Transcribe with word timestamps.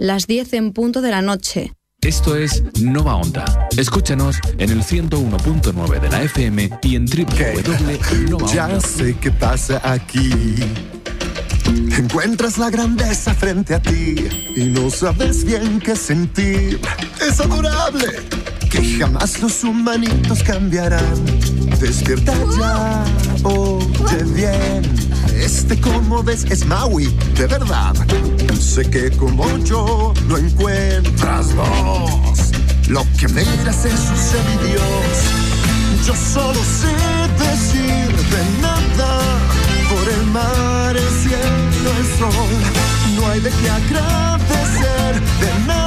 las 0.00 0.26
10 0.26 0.54
en 0.54 0.72
punto 0.72 1.02
de 1.02 1.10
la 1.10 1.20
noche. 1.20 1.74
Esto 2.00 2.34
es 2.34 2.64
Nova 2.80 3.16
Onda. 3.16 3.68
Escúchanos 3.76 4.36
en 4.56 4.70
el 4.70 4.82
101.9 4.82 6.00
de 6.00 6.08
la 6.08 6.22
FM 6.22 6.70
y 6.82 6.96
en 6.96 7.04
www.novaonda. 7.04 8.54
Ya 8.54 8.80
sé 8.80 9.14
qué 9.20 9.30
pasa 9.30 9.78
aquí. 9.84 10.30
Encuentras 11.98 12.56
la 12.56 12.70
grandeza 12.70 13.34
frente 13.34 13.74
a 13.74 13.82
ti 13.82 14.14
y 14.56 14.64
no 14.64 14.88
sabes 14.88 15.44
bien 15.44 15.78
qué 15.78 15.94
sentir. 15.94 16.80
Es 17.20 17.38
adorable 17.38 18.06
que 18.70 18.98
jamás 18.98 19.40
los 19.40 19.64
humanitos 19.64 20.42
cambiarán. 20.42 21.14
Despierta 21.80 22.32
ya, 22.56 23.04
oye 23.42 24.24
bien. 24.34 24.82
Este 25.34 25.78
como 25.80 26.22
ves 26.22 26.44
es 26.50 26.64
Maui, 26.66 27.06
de 27.36 27.46
verdad. 27.46 27.94
Sé 28.58 28.88
que 28.88 29.10
como 29.10 29.44
yo 29.58 30.14
no 30.28 30.38
encuentras 30.38 31.54
vos. 31.54 32.38
Lo 32.88 33.04
que 33.18 33.28
miras 33.28 33.84
en 33.84 33.96
sus 33.96 34.18
semidios. 34.18 35.16
Yo 36.06 36.14
solo 36.14 36.60
sé 36.62 36.92
decir 37.44 38.16
de 38.32 38.62
nada 38.62 39.20
por 39.90 40.08
el 40.08 40.26
mar, 40.26 40.96
el 40.96 41.10
cielo, 41.22 41.90
el 41.98 42.18
sol. 42.18 42.56
No 43.16 43.28
hay 43.28 43.40
de 43.40 43.50
qué 43.50 43.70
agradecer 43.70 45.20
de 45.40 45.66
nada. 45.66 45.79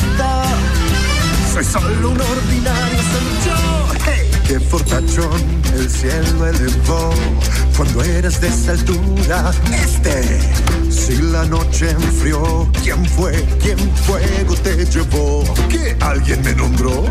Soy 1.54 1.64
solo 1.66 2.10
un 2.10 2.20
ordinario 2.20 2.98
ser 2.98 3.46
yo. 3.46 3.88
Hey. 4.06 4.32
Qué 4.48 4.60
fortachón 4.60 5.40
el 5.76 5.88
cielo 5.88 6.48
elevó 6.48 7.14
cuando 7.78 8.04
eres 8.04 8.42
de 8.42 8.48
esa 8.48 8.72
altura. 8.72 9.52
Este, 9.72 10.40
si 10.90 11.16
la 11.18 11.45
noche 11.45 11.92
enfrió, 11.92 12.68
¿quién 12.82 13.06
fue? 13.06 13.34
¿Quién 13.62 13.78
fuego 14.08 14.56
te 14.64 14.84
llevó? 14.86 15.44
¿Que 15.70 15.95
alguien 16.02 16.42
me 16.42 16.56
nombró? 16.56 17.06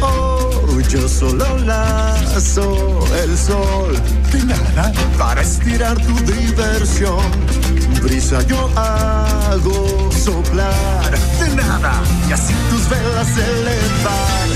Oh, 0.00 0.80
yo 0.88 1.08
solo 1.08 1.58
lazo 1.58 3.04
el 3.24 3.36
sol 3.36 4.00
de 4.30 4.44
nada 4.44 4.92
para 5.18 5.42
estirar 5.42 5.96
tu 5.98 6.14
diversión. 6.32 7.20
Brisa 8.02 8.42
yo 8.42 8.68
hago 8.76 10.10
soplar 10.10 11.10
de 11.40 11.54
nada 11.54 11.92
y 12.28 12.32
así 12.32 12.54
tus 12.70 12.88
velas 12.88 13.28
elevar. 13.38 14.48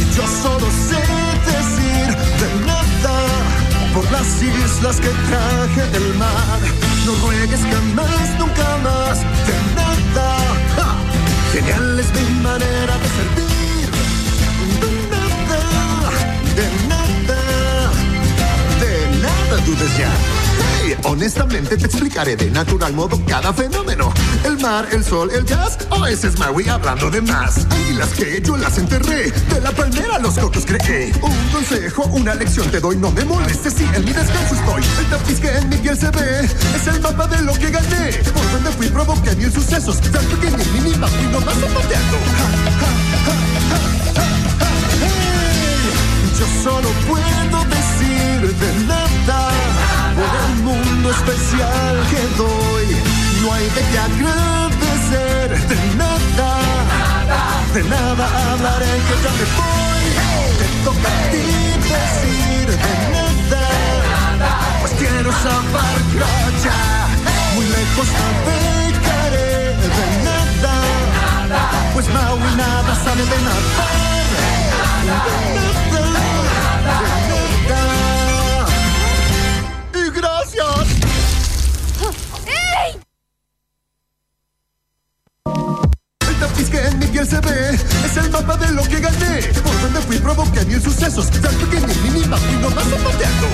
Y 0.00 0.04
yo 0.16 0.22
solo 0.42 0.66
sé 0.88 1.02
decir 1.52 2.08
de 2.40 2.66
nada 2.66 3.16
por 3.92 4.04
las 4.12 4.42
islas 4.42 4.96
que 5.00 5.08
traje 5.28 5.90
del 5.90 6.14
mar. 6.14 6.60
No 7.04 7.12
ruegues 7.26 7.60
jamás, 7.60 8.38
nunca 8.38 8.76
más 8.84 9.18
de 9.48 9.56
nada. 9.74 10.28
Genial 11.52 11.98
es 11.98 12.08
mi 12.14 12.26
manera 12.40 12.94
de 13.02 13.08
servir. 13.18 13.90
De 14.80 14.90
nada, 15.10 15.60
de 16.56 16.66
nada, 16.88 16.91
nada 19.52 21.02
honestamente 21.04 21.76
te 21.76 21.86
explicaré 21.86 22.36
de 22.36 22.50
natural 22.50 22.92
modo 22.94 23.20
cada 23.26 23.52
fenómeno. 23.52 24.12
El 24.44 24.58
mar, 24.58 24.88
el 24.92 25.04
sol, 25.04 25.30
el 25.32 25.44
gas, 25.44 25.78
o 25.90 26.06
ese 26.06 26.28
es 26.28 26.38
Maui 26.38 26.68
hablando 26.68 27.10
de 27.10 27.20
más. 27.20 27.66
Águilas 27.70 28.08
que 28.10 28.40
yo 28.42 28.56
las 28.56 28.78
enterré, 28.78 29.30
de 29.30 29.60
la 29.60 29.70
palmera 29.72 30.18
los 30.18 30.38
cocos 30.38 30.64
creé. 30.64 31.12
Un 31.20 31.48
consejo, 31.52 32.04
una 32.12 32.34
lección 32.34 32.70
te 32.70 32.80
doy, 32.80 32.96
no 32.96 33.10
me 33.10 33.24
molestes 33.24 33.74
si 33.74 33.84
en 33.84 34.04
mi 34.04 34.12
descanso 34.12 34.54
estoy. 34.54 34.82
El 35.00 35.06
tapiz 35.10 35.40
que 35.40 35.50
en 35.50 35.68
mi 35.68 35.76
piel 35.76 35.98
se 35.98 36.10
ve, 36.10 36.44
es 36.44 36.86
el 36.86 37.00
mapa 37.00 37.26
de 37.26 37.42
lo 37.42 37.52
que 37.52 37.70
gané. 37.70 38.12
Por 38.32 38.52
donde 38.52 38.70
fui 38.72 38.88
provoqué 38.88 39.36
mil 39.36 39.52
sucesos, 39.52 40.00
tan 40.00 40.24
pequeño 40.24 40.58
y 40.62 40.80
mínima 40.80 41.06
fui 41.08 41.26
nomás 41.26 41.54
zapateando. 41.54 42.16
Ja, 42.38 42.46
ja, 42.80 42.88
ja, 43.26 43.34
hey. 45.00 45.22
Yo 46.38 46.46
solo 46.64 46.88
puedo 47.06 47.64
decir 47.66 48.54
de 48.58 48.86
nada 48.86 49.01
por 50.22 50.32
el 50.48 50.56
mundo 50.62 51.10
especial 51.10 51.94
que 52.10 52.22
doy. 52.42 52.86
No 53.42 53.52
hay 53.54 53.66
de 53.76 53.82
qué 53.90 53.98
agradecer 53.98 55.48
de 55.70 55.78
nada. 56.02 56.50
De 57.74 57.82
nada 57.84 58.24
hablaré 58.52 58.92
que 59.06 59.14
ya 59.24 59.32
me 59.38 59.46
voy. 59.58 60.04
Te 60.60 60.66
toca 60.86 61.08
a 61.08 61.30
ti 61.32 61.46
decir 61.90 62.66
de 62.84 62.94
nada. 63.16 63.64
Pues 64.80 64.92
quiero 65.00 65.30
zapar 65.44 65.98
ya. 66.64 66.80
Muy 67.54 67.66
lejos 67.66 68.08
navegaré 68.18 69.52
de 69.82 70.04
nada. 70.28 70.74
Pues 71.94 72.06
Maui 72.08 72.50
nada 72.56 72.92
sabe 73.04 73.24
nada. 73.48 73.86
De 74.32 75.08
nada, 75.08 75.34
de 75.92 76.00
nada. 76.10 77.31
Es 87.40 88.16
el 88.18 88.30
mapa 88.30 88.56
de 88.58 88.72
lo 88.72 88.82
que 88.82 89.00
gané. 89.00 89.40
Por 89.62 89.80
donde 89.80 90.00
fui 90.02 90.18
provoqué 90.18 90.64
mil 90.66 90.82
sucesos. 90.82 91.30
Tan 91.30 91.54
pequeño 91.54 91.86
y 91.90 92.10
mínima 92.10 92.36
fui 92.36 92.56
nomás 92.56 92.84
zapateando. 92.84 93.46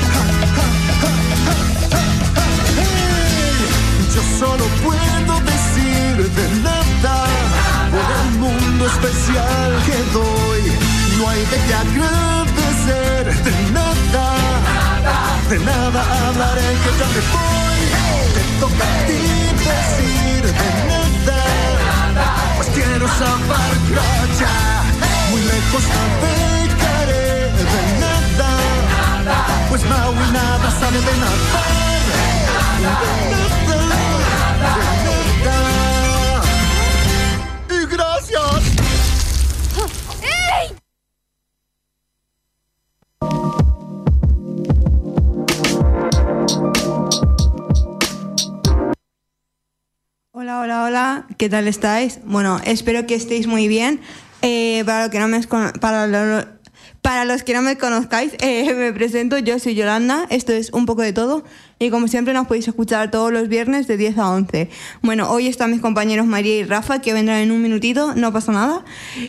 Yo 4.15 4.23
solo 4.39 4.65
puedo 4.83 5.41
decir 5.41 6.29
de 6.29 6.61
nada 6.63 7.27
por 7.93 8.07
el 8.21 8.31
mundo 8.39 8.87
especial 8.87 9.71
que 9.87 9.97
doy. 10.13 10.63
No 11.19 11.29
hay 11.29 11.41
de 11.41 11.59
qué 11.67 11.75
agradecer 11.75 13.45
de 13.45 13.73
nada. 13.73 14.27
De 15.51 15.59
nada 15.61 16.03
hablaré 16.27 16.69
que 16.83 16.91
ya 16.99 17.07
me 17.15 17.21
voy. 17.33 17.81
Te 18.35 18.43
toca 18.61 18.85
a 18.85 19.07
ti 19.07 19.23
decir 19.63 20.43
de 20.43 20.69
nada. 20.89 20.99
Quiero 22.79 23.09
zapar 23.09 23.75
ya. 24.39 24.57
Muy 25.31 25.43
lejos 25.43 25.83
navegaré 25.95 27.51
de 27.59 27.81
nada. 27.99 28.51
Pues 29.69 29.83
Maui 29.83 30.31
nada 30.33 30.71
sabe 30.79 30.99
de. 30.99 31.05
De 31.05 31.15
nada, 32.85 33.19
de 33.67 33.79
nada. 33.89 35.08
¿Qué 51.39 51.49
tal 51.49 51.69
estáis? 51.69 52.21
Bueno, 52.25 52.61
espero 52.65 53.07
que 53.07 53.15
estéis 53.15 53.47
muy 53.47 53.69
bien. 53.69 54.01
Eh, 54.43 54.83
para, 54.87 55.05
lo 55.07 55.11
que 55.11 55.19
no 55.19 55.29
me, 55.29 55.41
para, 55.81 56.07
lo- 56.07 56.47
para 57.03 57.25
los 57.25 57.43
que 57.43 57.55
no 57.55 57.63
me 57.63 57.77
conozcáis, 57.79 58.33
eh, 58.41 58.73
me 58.75 58.93
presento, 58.93 59.39
yo 59.39 59.59
soy 59.59 59.75
Yolanda, 59.75 60.27
esto 60.31 60.53
es 60.53 60.73
Un 60.73 60.87
poco 60.87 61.03
de 61.03 61.13
todo 61.13 61.45
y 61.81 61.91
como 61.91 62.09
siempre 62.09 62.35
nos 62.35 62.47
podéis 62.49 62.67
escuchar 62.69 63.11
todos 63.11 63.33
los 63.33 63.49
viernes 63.49 63.87
de 63.87 63.97
10 63.97 64.19
a 64.19 64.31
11. 64.31 64.69
Bueno, 65.03 65.31
hoy 65.31 65.47
están 65.47 65.71
mis 65.71 65.81
compañeros 65.81 66.27
María 66.27 66.57
y 66.57 66.65
Rafa 66.65 67.01
que 67.01 67.13
vendrán 67.13 67.39
en 67.39 67.53
un 67.53 67.63
minutito, 67.63 68.15
no 68.17 68.33
pasa 68.33 68.53
nada. 68.53 68.85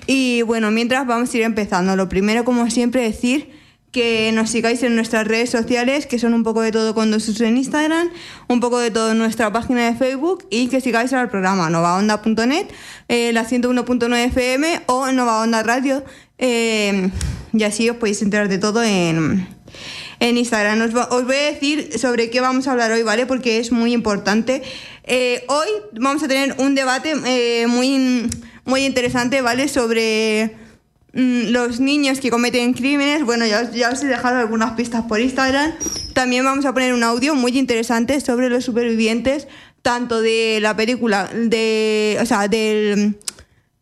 Y 0.08 0.42
bueno, 0.44 0.72
mientras 0.72 1.06
vamos 1.06 1.32
a 1.34 1.38
ir 1.38 1.44
empezando, 1.44 1.96
lo 1.96 2.10
primero 2.10 2.44
como 2.46 2.70
siempre 2.72 3.02
decir 3.04 3.59
que 3.92 4.32
nos 4.34 4.50
sigáis 4.50 4.84
en 4.84 4.96
nuestras 4.96 5.28
redes 5.28 5.50
sociales, 5.50 6.06
que 6.06 6.20
son 6.20 6.34
un 6.34 6.44
poco 6.44 6.62
de 6.62 6.72
todo 6.72 6.94
con 6.94 7.12
dos 7.12 7.28
usos 7.28 7.42
en 7.42 7.58
Instagram, 7.58 8.10
un 8.48 8.60
poco 8.60 8.80
de 8.80 8.92
todo 8.92 9.12
en 9.12 9.18
nuestra 9.18 9.52
página 9.52 9.86
de 9.92 9.98
Facebook 9.98 10.46
y 10.50 10.68
que 10.68 10.82
sigáis 10.82 11.12
al 11.14 11.30
programa 11.30 11.70
novaonda.net, 11.70 12.68
eh, 13.08 13.32
la 13.34 13.46
101.9 13.46 14.26
FM 14.28 14.82
o 14.88 15.08
en 15.08 15.16
Nova 15.16 15.42
Onda 15.42 15.64
Radio. 15.64 16.04
eh, 16.38 17.10
y 17.54 17.64
así 17.64 17.90
os 17.90 17.98
podéis 17.98 18.22
enterar 18.22 18.48
de 18.48 18.58
todo 18.58 18.84
en, 18.84 19.48
en 20.20 20.38
Instagram. 20.38 20.82
Os, 20.82 21.26
voy 21.26 21.36
a 21.36 21.52
decir 21.52 21.98
sobre 21.98 22.30
qué 22.30 22.42
vamos 22.42 22.68
a 22.68 22.72
hablar 22.72 22.92
hoy, 22.92 23.04
¿vale? 23.04 23.26
Porque 23.26 23.60
es 23.60 23.72
muy 23.72 23.94
importante. 23.94 24.62
Eh, 25.04 25.44
hoy 25.48 25.68
vamos 25.94 26.22
a 26.24 26.28
tener 26.28 26.56
un 26.60 26.76
debate 26.76 27.14
eh, 27.26 27.68
muy, 27.68 28.30
muy 28.66 28.86
interesante, 28.86 29.42
¿vale? 29.42 29.68
Sobre 29.68 30.56
los 31.14 31.80
niños 31.80 32.20
que 32.20 32.30
cometen 32.30 32.74
crímenes. 32.74 33.24
Bueno, 33.24 33.46
ya 33.46 33.70
ya 33.72 33.90
os 33.90 34.04
he 34.04 34.08
dejado 34.08 34.38
algunas 34.38 34.74
pistas 34.74 35.04
por 35.04 35.20
Instagram. 35.20 35.74
También 36.14 36.44
vamos 36.46 36.66
a 36.66 36.74
poner 36.74 36.94
un 36.94 37.04
audio 37.04 37.36
muy 37.36 37.58
interesante 37.58 38.20
sobre 38.22 38.50
los 38.50 38.66
supervivientes, 38.66 39.48
tanto 39.82 40.22
de 40.22 40.60
la 40.62 40.76
película, 40.76 41.30
de, 41.34 42.18
o 42.22 42.26
sea, 42.26 42.48
del, 42.48 43.18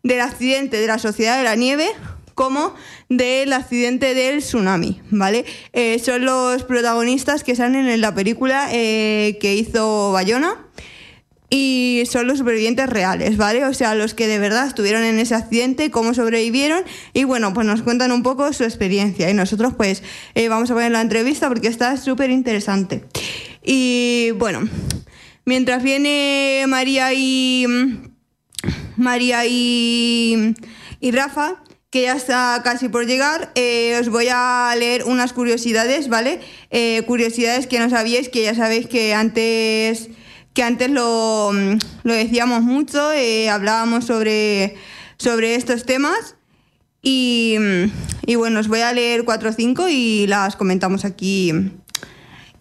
del 0.04 0.22
accidente 0.22 0.78
de 0.78 0.88
la 0.88 1.00
Sociedad 1.00 1.38
de 1.38 1.44
la 1.44 1.56
Nieve, 1.56 1.88
como 2.36 2.76
del 3.10 3.52
accidente 3.52 4.14
del 4.14 4.40
tsunami, 4.40 5.02
¿vale? 5.10 5.44
Eh, 5.74 5.98
son 5.98 6.24
los 6.24 6.64
protagonistas 6.64 7.44
que 7.44 7.56
salen 7.56 7.88
en 7.88 8.00
la 8.00 8.14
película 8.14 8.70
eh, 8.72 9.38
que 9.42 9.56
hizo 9.56 10.12
Bayona. 10.12 10.64
Y 11.50 12.04
son 12.10 12.28
los 12.28 12.40
supervivientes 12.40 12.90
reales, 12.90 13.38
¿vale? 13.38 13.64
O 13.66 13.74
sea, 13.74 13.96
los 13.96 14.14
que 14.14 14.28
de 14.28 14.40
verdad 14.40 14.68
estuvieron 14.68 15.04
en 15.04 15.18
ese 15.20 15.36
accidente, 15.36 15.92
cómo 15.92 16.14
sobrevivieron 16.14 16.84
y 17.14 17.24
bueno, 17.24 17.54
pues 17.54 17.66
nos 17.66 17.82
cuentan 17.82 18.12
un 18.12 18.24
poco 18.24 18.52
su 18.54 18.64
experiencia 18.64 19.30
y 19.30 19.34
nosotros 19.34 19.74
pues 19.76 20.04
eh, 20.36 20.50
vamos 20.50 20.70
a 20.72 20.74
poner 20.74 20.92
la 20.92 21.02
entrevista 21.02 21.48
porque 21.48 21.68
está 21.68 21.96
súper 21.98 22.32
interesante. 22.32 23.06
Y 23.64 24.32
bueno, 24.36 24.68
mientras 25.46 25.84
viene 25.84 26.66
María 26.68 27.14
y... 27.14 27.66
María 28.98 29.46
y, 29.46 30.56
y 31.00 31.12
Rafa, 31.12 31.62
que 31.92 32.02
ya 32.04 32.14
está 32.14 32.60
casi 32.64 32.90
por 32.90 33.06
llegar, 33.06 33.52
eh, 33.56 33.98
os 34.02 34.10
voy 34.10 34.28
a 34.30 34.74
leer 34.78 35.04
unas 35.06 35.34
curiosidades, 35.34 36.10
¿vale? 36.10 36.42
Eh, 36.72 37.04
curiosidades 37.06 37.68
que 37.68 37.80
no 37.80 37.90
sabíais, 37.90 38.30
que 38.30 38.44
ya 38.44 38.56
sabéis 38.56 38.88
que 38.88 39.14
antes 39.14 40.10
que 40.58 40.64
antes 40.64 40.90
lo, 40.90 41.52
lo 41.54 42.14
decíamos 42.16 42.64
mucho, 42.64 43.14
eh, 43.14 43.48
hablábamos 43.48 44.06
sobre, 44.06 44.76
sobre 45.18 45.54
estos 45.54 45.86
temas. 45.86 46.36
Y, 47.04 47.58
y, 48.26 48.34
bueno, 48.34 48.60
os 48.60 48.68
voy 48.68 48.80
a 48.80 48.92
leer 48.92 49.24
cuatro 49.24 49.52
o 49.52 49.54
cinco 49.54 49.88
y 49.88 50.26
las 50.26 50.56
comentamos 50.56 51.06
aquí 51.06 51.54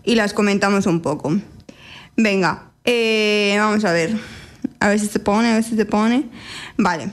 y 0.04 0.14
las 0.14 0.34
comentamos 0.34 0.84
un 0.84 1.00
poco. 1.00 1.40
Venga, 2.18 2.70
eh, 2.84 3.56
vamos 3.58 3.82
a 3.86 3.92
ver. 3.92 4.14
A 4.78 4.88
ver 4.88 5.00
si 5.00 5.06
se 5.06 5.18
pone, 5.18 5.52
a 5.52 5.54
ver 5.54 5.64
si 5.64 5.74
se 5.74 5.86
pone. 5.86 6.28
Vale. 6.76 7.08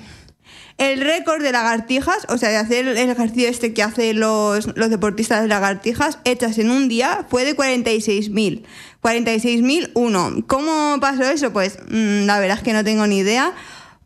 El 0.77 1.01
récord 1.01 1.43
de 1.43 1.51
lagartijas, 1.51 2.25
o 2.29 2.37
sea, 2.37 2.49
de 2.49 2.57
hacer 2.57 2.87
el 2.87 2.97
ejercicio 2.97 3.47
este 3.47 3.73
que 3.73 3.83
hacen 3.83 4.19
los, 4.19 4.75
los 4.75 4.89
deportistas 4.89 5.41
de 5.41 5.47
lagartijas, 5.47 6.17
hechas 6.25 6.57
en 6.57 6.71
un 6.71 6.89
día, 6.89 7.25
fue 7.29 7.45
de 7.45 7.55
46.000. 7.55 8.63
46.001. 9.01 10.45
¿Cómo 10.47 10.97
pasó 10.99 11.23
eso? 11.23 11.53
Pues 11.53 11.77
mmm, 11.89 12.25
la 12.25 12.39
verdad 12.39 12.57
es 12.57 12.63
que 12.63 12.73
no 12.73 12.83
tengo 12.83 13.05
ni 13.05 13.17
idea 13.19 13.53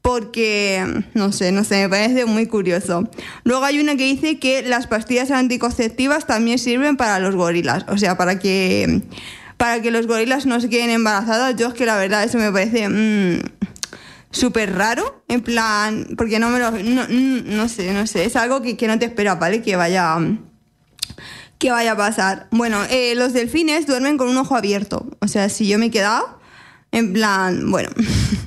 porque, 0.01 1.03
no 1.15 1.33
sé, 1.33 1.51
no 1.51 1.65
sé, 1.65 1.81
me 1.81 1.89
parece 1.89 2.25
muy 2.25 2.47
curioso. 2.47 3.09
Luego 3.43 3.65
hay 3.65 3.79
una 3.79 3.97
que 3.97 4.05
dice 4.05 4.39
que 4.39 4.61
las 4.61 4.87
pastillas 4.87 5.31
anticonceptivas 5.31 6.25
también 6.25 6.59
sirven 6.59 6.95
para 6.95 7.19
los 7.19 7.35
gorilas, 7.35 7.85
o 7.89 7.97
sea, 7.97 8.15
para 8.15 8.39
que, 8.39 9.01
para 9.57 9.81
que 9.81 9.91
los 9.91 10.07
gorilas 10.07 10.45
no 10.45 10.61
se 10.61 10.69
queden 10.69 10.91
embarazados. 10.91 11.57
Yo 11.57 11.67
es 11.67 11.73
que 11.73 11.85
la 11.85 11.97
verdad 11.97 12.23
eso 12.23 12.37
me 12.37 12.51
parece 12.53 12.87
mmm, 12.87 13.39
súper 14.37 14.75
raro, 14.75 15.23
en 15.27 15.41
plan, 15.41 16.07
porque 16.17 16.39
no 16.39 16.49
me 16.49 16.59
lo, 16.59 16.71
no, 16.71 17.07
no, 17.07 17.69
sé, 17.69 17.93
no 17.93 18.07
sé, 18.07 18.25
es 18.25 18.35
algo 18.35 18.61
que, 18.61 18.77
que 18.77 18.87
no 18.87 18.97
te 18.97 19.05
espera, 19.05 19.35
¿vale? 19.35 19.61
Que 19.61 19.75
vaya 19.75 20.17
que 21.57 21.71
vaya 21.71 21.93
a 21.93 21.97
pasar. 21.97 22.47
Bueno, 22.51 22.83
eh, 22.89 23.15
los 23.15 23.33
delfines 23.33 23.87
duermen 23.87 24.17
con 24.17 24.29
un 24.29 24.37
ojo 24.37 24.55
abierto. 24.55 25.07
O 25.19 25.27
sea, 25.27 25.49
si 25.49 25.67
yo 25.67 25.79
me 25.79 25.87
he 25.87 25.91
quedado, 25.91 26.39
en 26.91 27.13
plan, 27.13 27.69
bueno. 27.69 27.89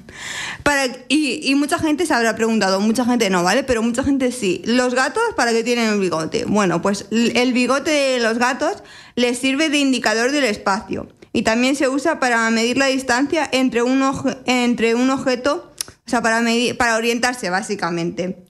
para, 0.62 0.86
y, 1.08 1.40
y, 1.42 1.54
mucha 1.54 1.78
gente 1.78 2.06
se 2.06 2.14
habrá 2.14 2.36
preguntado, 2.36 2.80
mucha 2.80 3.04
gente 3.04 3.30
no, 3.30 3.42
¿vale? 3.42 3.64
Pero 3.64 3.82
mucha 3.82 4.04
gente 4.04 4.32
sí. 4.32 4.62
¿Los 4.64 4.94
gatos 4.94 5.22
para 5.36 5.52
qué 5.52 5.64
tienen 5.64 5.90
el 5.90 6.00
bigote? 6.00 6.44
Bueno, 6.44 6.80
pues 6.82 7.06
el 7.10 7.52
bigote 7.52 7.90
de 7.90 8.20
los 8.20 8.38
gatos 8.38 8.82
les 9.16 9.38
sirve 9.38 9.68
de 9.68 9.78
indicador 9.78 10.30
del 10.30 10.44
espacio. 10.44 11.08
Y 11.32 11.42
también 11.42 11.76
se 11.76 11.88
usa 11.88 12.18
para 12.18 12.50
medir 12.50 12.76
la 12.76 12.86
distancia 12.86 13.48
entre 13.52 13.82
un, 13.82 14.02
entre 14.46 14.96
un 14.96 15.10
objeto, 15.10 15.69
sea, 16.10 16.22
para, 16.22 16.40
medir, 16.40 16.76
para 16.76 16.96
orientarse 16.96 17.50
básicamente. 17.50 18.44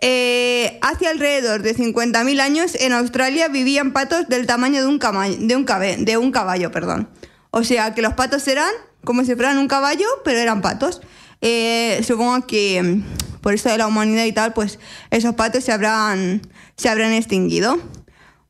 Eh, 0.00 0.78
hace 0.80 1.08
alrededor 1.08 1.62
de 1.62 1.76
50.000 1.76 2.40
años 2.40 2.74
en 2.76 2.92
Australia 2.92 3.48
vivían 3.48 3.92
patos 3.92 4.28
del 4.28 4.46
tamaño 4.46 4.80
de 4.80 4.86
un, 4.86 4.98
caballo, 4.98 5.36
de, 5.38 5.56
un 5.56 5.64
cabe, 5.64 5.96
de 5.98 6.16
un 6.16 6.30
caballo. 6.30 6.70
Perdón. 6.70 7.08
O 7.50 7.64
sea 7.64 7.94
que 7.94 8.02
los 8.02 8.14
patos 8.14 8.46
eran 8.48 8.70
como 9.04 9.24
si 9.24 9.34
fueran 9.34 9.58
un 9.58 9.68
caballo, 9.68 10.06
pero 10.24 10.38
eran 10.38 10.60
patos. 10.60 11.00
Eh, 11.40 12.00
supongo 12.06 12.46
que 12.46 12.82
mm, 12.82 13.40
por 13.40 13.54
eso 13.54 13.68
de 13.68 13.78
la 13.78 13.86
humanidad 13.86 14.24
y 14.24 14.32
tal, 14.32 14.52
pues 14.52 14.78
esos 15.10 15.34
patos 15.34 15.64
se 15.64 15.72
habrán, 15.72 16.42
se 16.76 16.88
habrán 16.88 17.12
extinguido. 17.12 17.78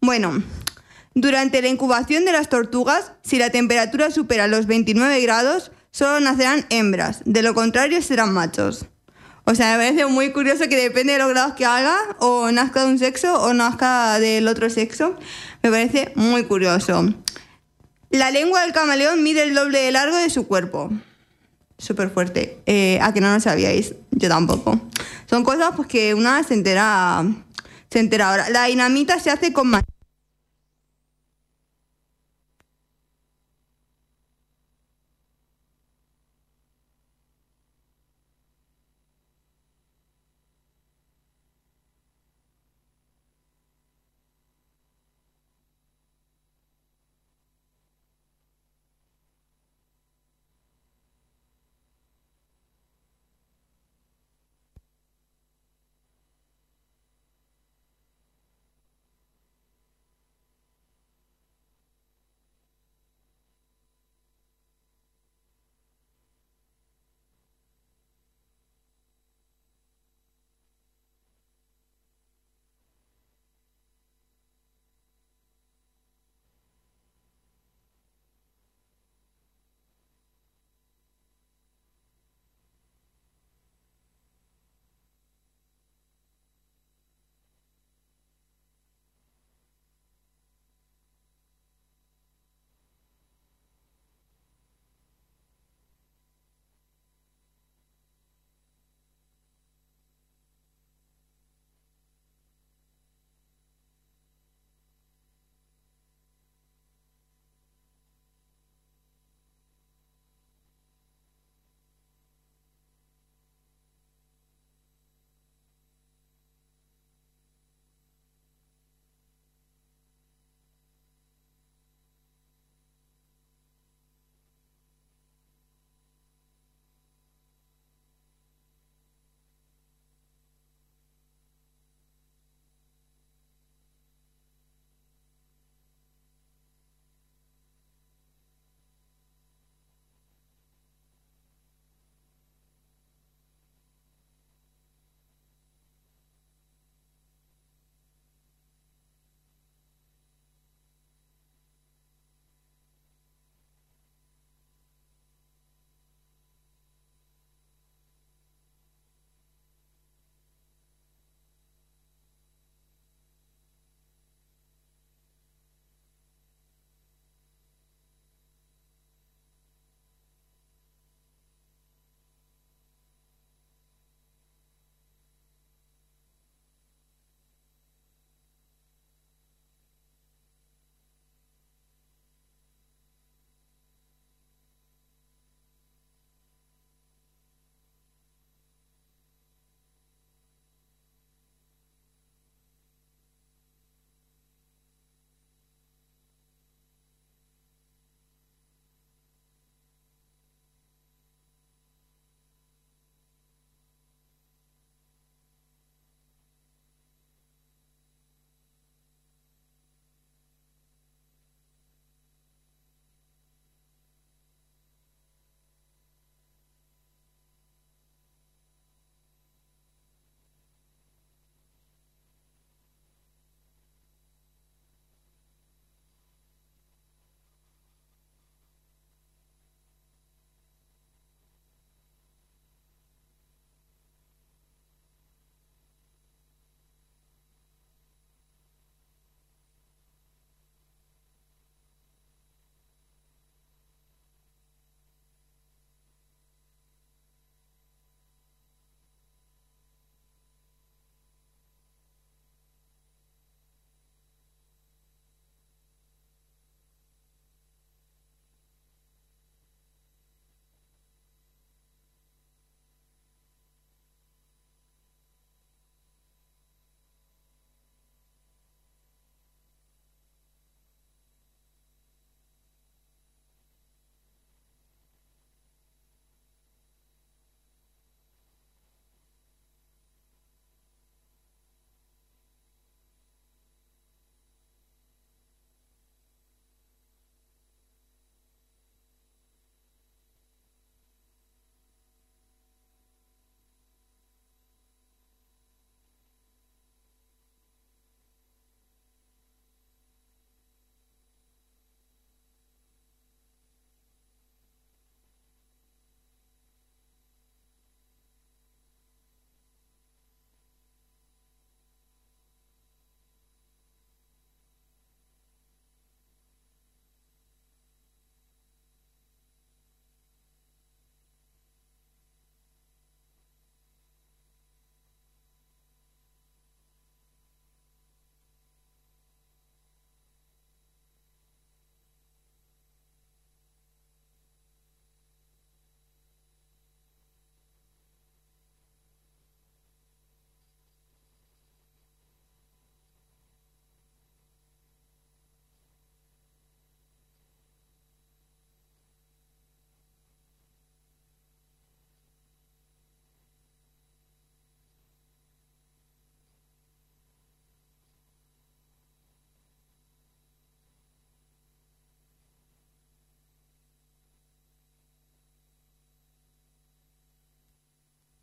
Bueno, 0.01 0.43
durante 1.15 1.63
la 1.63 1.69
incubación 1.69 2.25
de 2.25 2.33
las 2.33 2.49
tortugas, 2.49 3.13
si 3.23 3.39
la 3.39 3.51
temperatura 3.51 4.11
supera 4.11 4.47
los 4.47 4.67
29 4.67 5.21
grados, 5.21 5.71
solo 5.91 6.21
nacerán 6.21 6.67
hembras, 6.71 7.23
de 7.25 7.43
lo 7.43 7.55
contrario 7.55 8.03
serán 8.03 8.33
machos. 8.33 8.87
O 9.45 9.55
sea, 9.55 9.79
me 9.79 9.85
parece 9.85 10.05
muy 10.05 10.31
curioso 10.33 10.69
que 10.69 10.77
depende 10.77 11.15
de 11.15 11.21
los 11.21 11.31
grados 11.31 11.55
que 11.55 11.65
haga, 11.65 11.97
o 12.19 12.53
nazca 12.53 12.85
de 12.85 12.91
un 12.91 12.99
sexo 12.99 13.33
o 13.43 13.55
nazca 13.55 14.19
del 14.19 14.47
otro 14.47 14.69
sexo. 14.69 15.17
Me 15.63 15.71
parece 15.71 16.13
muy 16.17 16.45
curioso. 16.45 17.15
La 18.11 18.31
lengua 18.31 18.61
del 18.61 18.75
camaleón 18.75 19.23
mide 19.23 19.43
el 19.43 19.55
doble 19.55 19.79
de 19.81 19.91
largo 19.91 20.19
de 20.19 20.29
su 20.29 20.47
cuerpo. 20.47 20.91
Súper 21.79 22.11
fuerte. 22.11 22.61
Eh, 22.67 22.99
a 23.01 23.15
que 23.15 23.23
no 23.23 23.33
lo 23.33 23.41
sabíais, 23.41 23.95
yo 24.11 24.29
tampoco. 24.29 24.81
Son 25.25 25.45
cosas 25.45 25.71
pues 25.75 25.89
que 25.89 26.13
una 26.13 26.43
se 26.43 26.53
entera, 26.53 27.25
se 27.91 28.01
entera 28.01 28.31
ahora. 28.31 28.51
La 28.51 28.65
dinamita 28.65 29.19
se 29.19 29.31
hace 29.31 29.55
con 29.55 29.71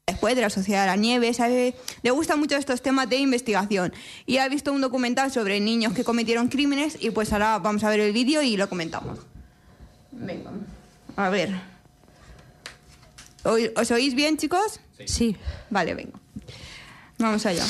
después 0.08 0.36
de 0.36 0.42
la 0.44 0.52
Sociedad 0.52 0.82
de 0.82 0.88
la 0.88 0.96
Nieve, 0.98 1.34
sabe, 1.34 1.76
le 2.04 2.12
gustan 2.12 2.38
mucho 2.40 2.56
estos 2.58 2.82
temas 2.84 3.10
de 3.10 3.18
investigación 3.18 3.92
y 4.28 4.38
ha 4.38 4.48
visto 4.48 4.72
un 4.72 4.80
documental 4.82 5.32
sobre 5.32 5.60
niños 5.60 5.94
que 5.94 6.04
cometieron 6.04 6.48
crímenes 6.48 6.98
y 7.02 7.10
pues 7.10 7.34
ahora 7.34 7.58
vamos 7.58 7.84
a 7.84 7.90
ver 7.90 8.00
el 8.02 8.14
vídeo 8.14 8.44
y 8.44 8.56
lo 8.56 8.70
comentamos. 8.70 9.18
Venga, 10.12 10.52
a 11.16 11.30
ver. 11.30 11.56
¿Oi- 13.46 13.72
¿Os 13.76 13.90
oís 13.90 14.14
bien, 14.14 14.38
chicos? 14.38 14.80
Sí. 15.06 15.36
Vale, 15.72 15.96
venga. 15.96 16.20
Vamos 17.18 17.44
allá. 17.48 17.66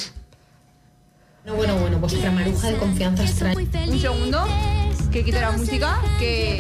Bueno, 1.45 1.55
bueno, 1.57 1.77
bueno, 1.79 1.99
vuestra 1.99 2.31
maruja 2.31 2.69
de 2.71 2.77
confianza 2.77 3.23
trae 3.39 3.55
Un 3.55 3.99
segundo, 3.99 4.45
que 5.11 5.23
quite 5.23 5.39
la 5.39 5.51
música, 5.51 6.01
que... 6.19 6.59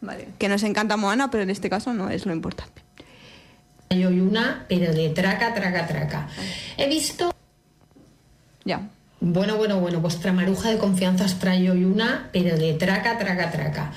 Vale, 0.00 0.28
que 0.38 0.48
nos 0.48 0.62
encanta 0.62 0.96
Moana, 0.96 1.32
pero 1.32 1.42
en 1.42 1.50
este 1.50 1.68
caso 1.68 1.92
no 1.92 2.10
es 2.10 2.26
lo 2.26 2.32
importante. 2.32 2.82
Hoy 3.90 4.20
una, 4.20 4.64
pero 4.68 4.92
de 4.92 5.10
traca, 5.10 5.54
traca, 5.54 5.86
traca. 5.86 6.28
He 6.76 6.88
visto 6.88 7.32
Ya. 8.64 8.88
Bueno, 9.18 9.56
bueno, 9.56 9.80
bueno, 9.80 10.00
vuestra 10.00 10.32
maruja 10.32 10.70
de 10.70 10.76
confianza 10.76 11.24
os 11.24 11.38
trae 11.38 11.70
hoy 11.70 11.84
una, 11.84 12.28
pero 12.32 12.56
de 12.58 12.74
traca, 12.74 13.16
traca, 13.16 13.50
traca. 13.50 13.92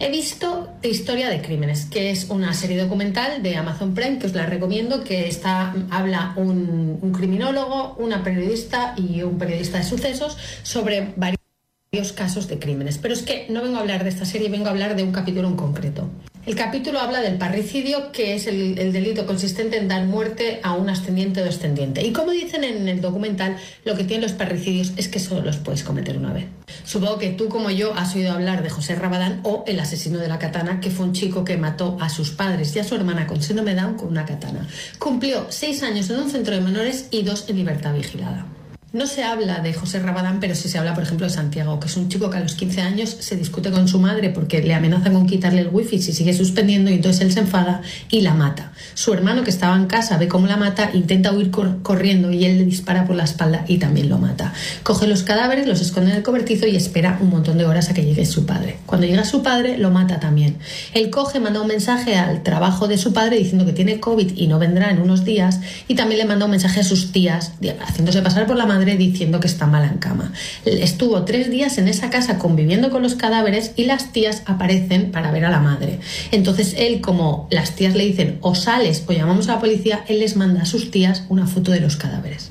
He 0.00 0.10
visto 0.10 0.68
The 0.80 0.88
Historia 0.88 1.30
de 1.30 1.40
Crímenes, 1.40 1.84
que 1.86 2.10
es 2.10 2.28
una 2.28 2.52
serie 2.54 2.82
documental 2.82 3.40
de 3.42 3.56
Amazon 3.56 3.94
Prime 3.94 4.18
que 4.18 4.26
os 4.26 4.34
la 4.34 4.46
recomiendo, 4.46 5.04
que 5.04 5.28
está, 5.28 5.72
habla 5.90 6.32
un, 6.36 6.98
un 7.00 7.12
criminólogo, 7.12 7.94
una 7.98 8.24
periodista 8.24 8.94
y 8.96 9.22
un 9.22 9.38
periodista 9.38 9.78
de 9.78 9.84
sucesos 9.84 10.36
sobre 10.64 11.12
varios 11.16 12.12
casos 12.12 12.48
de 12.48 12.58
crímenes. 12.58 12.98
Pero 12.98 13.14
es 13.14 13.22
que 13.22 13.46
no 13.50 13.62
vengo 13.62 13.76
a 13.76 13.80
hablar 13.80 14.02
de 14.02 14.10
esta 14.10 14.24
serie, 14.24 14.48
vengo 14.48 14.66
a 14.66 14.70
hablar 14.70 14.96
de 14.96 15.04
un 15.04 15.12
capítulo 15.12 15.46
en 15.46 15.54
concreto. 15.54 16.10
El 16.46 16.56
capítulo 16.56 17.00
habla 17.00 17.22
del 17.22 17.38
parricidio, 17.38 18.12
que 18.12 18.34
es 18.34 18.46
el, 18.46 18.78
el 18.78 18.92
delito 18.92 19.24
consistente 19.24 19.78
en 19.78 19.88
dar 19.88 20.04
muerte 20.04 20.60
a 20.62 20.74
un 20.74 20.90
ascendiente 20.90 21.40
o 21.40 21.44
descendiente. 21.44 22.04
Y 22.04 22.12
como 22.12 22.32
dicen 22.32 22.64
en 22.64 22.86
el 22.86 23.00
documental, 23.00 23.56
lo 23.86 23.96
que 23.96 24.04
tienen 24.04 24.20
los 24.20 24.32
parricidios 24.32 24.92
es 24.98 25.08
que 25.08 25.20
solo 25.20 25.40
los 25.40 25.56
puedes 25.56 25.82
cometer 25.82 26.18
una 26.18 26.34
vez. 26.34 26.44
Supongo 26.84 27.16
que 27.16 27.30
tú, 27.30 27.48
como 27.48 27.70
yo, 27.70 27.94
has 27.94 28.14
oído 28.14 28.32
hablar 28.32 28.62
de 28.62 28.68
José 28.68 28.94
Rabadán 28.94 29.40
o 29.42 29.64
el 29.66 29.80
asesino 29.80 30.18
de 30.18 30.28
la 30.28 30.38
katana, 30.38 30.80
que 30.80 30.90
fue 30.90 31.06
un 31.06 31.14
chico 31.14 31.46
que 31.46 31.56
mató 31.56 31.96
a 31.98 32.10
sus 32.10 32.30
padres 32.30 32.76
y 32.76 32.78
a 32.78 32.84
su 32.84 32.94
hermana 32.94 33.26
con 33.26 33.40
síndrome 33.40 33.74
Down 33.74 33.94
con 33.94 34.08
una 34.08 34.26
katana. 34.26 34.68
Cumplió 34.98 35.46
seis 35.48 35.82
años 35.82 36.10
en 36.10 36.18
un 36.18 36.30
centro 36.30 36.54
de 36.54 36.60
menores 36.60 37.08
y 37.10 37.22
dos 37.22 37.48
en 37.48 37.56
libertad 37.56 37.94
vigilada. 37.94 38.53
No 38.94 39.08
se 39.08 39.24
habla 39.24 39.58
de 39.58 39.74
José 39.74 39.98
Rabadán, 39.98 40.38
pero 40.38 40.54
sí 40.54 40.68
se 40.68 40.78
habla, 40.78 40.94
por 40.94 41.02
ejemplo, 41.02 41.26
de 41.26 41.32
Santiago, 41.32 41.80
que 41.80 41.88
es 41.88 41.96
un 41.96 42.08
chico 42.08 42.30
que 42.30 42.36
a 42.36 42.40
los 42.40 42.54
15 42.54 42.80
años 42.80 43.10
se 43.18 43.34
discute 43.34 43.72
con 43.72 43.88
su 43.88 43.98
madre 43.98 44.30
porque 44.30 44.62
le 44.62 44.72
amenaza 44.72 45.10
con 45.10 45.26
quitarle 45.26 45.62
el 45.62 45.68
wifi 45.72 46.00
si 46.00 46.12
sigue 46.12 46.32
suspendiendo 46.32 46.92
y 46.92 46.94
entonces 46.94 47.22
él 47.22 47.32
se 47.32 47.40
enfada 47.40 47.82
y 48.08 48.20
la 48.20 48.34
mata. 48.34 48.70
Su 48.94 49.12
hermano, 49.12 49.42
que 49.42 49.50
estaba 49.50 49.74
en 49.74 49.86
casa, 49.86 50.16
ve 50.16 50.28
cómo 50.28 50.46
la 50.46 50.56
mata, 50.56 50.90
intenta 50.94 51.32
huir 51.32 51.50
cor- 51.50 51.82
corriendo 51.82 52.30
y 52.30 52.44
él 52.44 52.58
le 52.58 52.64
dispara 52.64 53.04
por 53.04 53.16
la 53.16 53.24
espalda 53.24 53.64
y 53.66 53.78
también 53.78 54.08
lo 54.08 54.18
mata. 54.18 54.52
Coge 54.84 55.08
los 55.08 55.24
cadáveres, 55.24 55.66
los 55.66 55.80
esconde 55.80 56.12
en 56.12 56.16
el 56.18 56.22
cobertizo 56.22 56.68
y 56.68 56.76
espera 56.76 57.18
un 57.20 57.30
montón 57.30 57.58
de 57.58 57.66
horas 57.66 57.90
a 57.90 57.94
que 57.94 58.04
llegue 58.04 58.24
su 58.26 58.46
padre. 58.46 58.76
Cuando 58.86 59.08
llega 59.08 59.24
su 59.24 59.42
padre, 59.42 59.76
lo 59.76 59.90
mata 59.90 60.20
también. 60.20 60.58
Él 60.92 61.10
coge, 61.10 61.40
manda 61.40 61.60
un 61.60 61.66
mensaje 61.66 62.14
al 62.14 62.44
trabajo 62.44 62.86
de 62.86 62.96
su 62.96 63.12
padre 63.12 63.38
diciendo 63.38 63.66
que 63.66 63.72
tiene 63.72 63.98
COVID 63.98 64.36
y 64.36 64.46
no 64.46 64.60
vendrá 64.60 64.92
en 64.92 65.00
unos 65.00 65.24
días 65.24 65.58
y 65.88 65.96
también 65.96 66.20
le 66.20 66.26
manda 66.26 66.44
un 66.44 66.52
mensaje 66.52 66.78
a 66.78 66.84
sus 66.84 67.10
tías 67.10 67.54
haciéndose 67.84 68.22
pasar 68.22 68.46
por 68.46 68.54
la 68.56 68.66
madre 68.66 68.83
diciendo 68.84 69.40
que 69.40 69.46
está 69.46 69.66
mala 69.66 69.88
en 69.88 69.98
cama. 69.98 70.32
Estuvo 70.64 71.24
tres 71.24 71.50
días 71.50 71.78
en 71.78 71.88
esa 71.88 72.10
casa 72.10 72.38
conviviendo 72.38 72.90
con 72.90 73.02
los 73.02 73.14
cadáveres 73.14 73.72
y 73.76 73.84
las 73.84 74.12
tías 74.12 74.42
aparecen 74.46 75.10
para 75.10 75.30
ver 75.30 75.44
a 75.44 75.50
la 75.50 75.60
madre. 75.60 76.00
Entonces 76.30 76.74
él, 76.78 77.00
como 77.00 77.48
las 77.50 77.74
tías 77.74 77.94
le 77.94 78.04
dicen 78.04 78.38
o 78.40 78.54
sales 78.54 79.04
o 79.06 79.12
llamamos 79.12 79.48
a 79.48 79.54
la 79.54 79.60
policía, 79.60 80.04
él 80.08 80.20
les 80.20 80.36
manda 80.36 80.62
a 80.62 80.66
sus 80.66 80.90
tías 80.90 81.24
una 81.28 81.46
foto 81.46 81.72
de 81.72 81.80
los 81.80 81.96
cadáveres. 81.96 82.50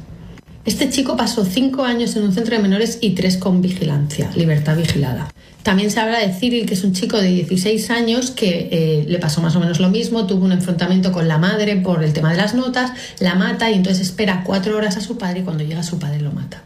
Este 0.65 0.89
chico 0.89 1.17
pasó 1.17 1.43
cinco 1.43 1.83
años 1.83 2.15
en 2.15 2.23
un 2.23 2.33
centro 2.33 2.55
de 2.55 2.61
menores 2.61 2.99
y 3.01 3.11
tres 3.11 3.35
con 3.35 3.61
vigilancia, 3.61 4.31
libertad 4.35 4.77
vigilada. 4.77 5.29
También 5.63 5.91
se 5.91 5.99
habla 6.01 6.19
de 6.19 6.33
Cyril, 6.33 6.65
que 6.65 6.73
es 6.73 6.83
un 6.83 6.91
chico 6.91 7.17
de 7.17 7.29
16 7.29 7.89
años 7.89 8.31
que 8.31 8.67
eh, 8.71 9.05
le 9.07 9.17
pasó 9.19 9.41
más 9.41 9.55
o 9.55 9.61
menos 9.61 9.79
lo 9.79 9.89
mismo, 9.89 10.27
tuvo 10.27 10.43
un 10.43 10.51
enfrentamiento 10.51 11.13
con 11.13 11.29
la 11.29 11.37
madre 11.37 11.77
por 11.77 12.03
el 12.03 12.11
tema 12.11 12.31
de 12.31 12.37
las 12.37 12.53
notas, 12.53 12.91
la 13.19 13.35
mata 13.35 13.71
y 13.71 13.75
entonces 13.75 14.07
espera 14.07 14.43
cuatro 14.45 14.75
horas 14.75 14.97
a 14.97 15.01
su 15.01 15.17
padre 15.17 15.39
y 15.39 15.43
cuando 15.43 15.63
llega 15.63 15.81
su 15.81 15.99
padre 15.99 16.19
lo 16.19 16.31
mata. 16.31 16.63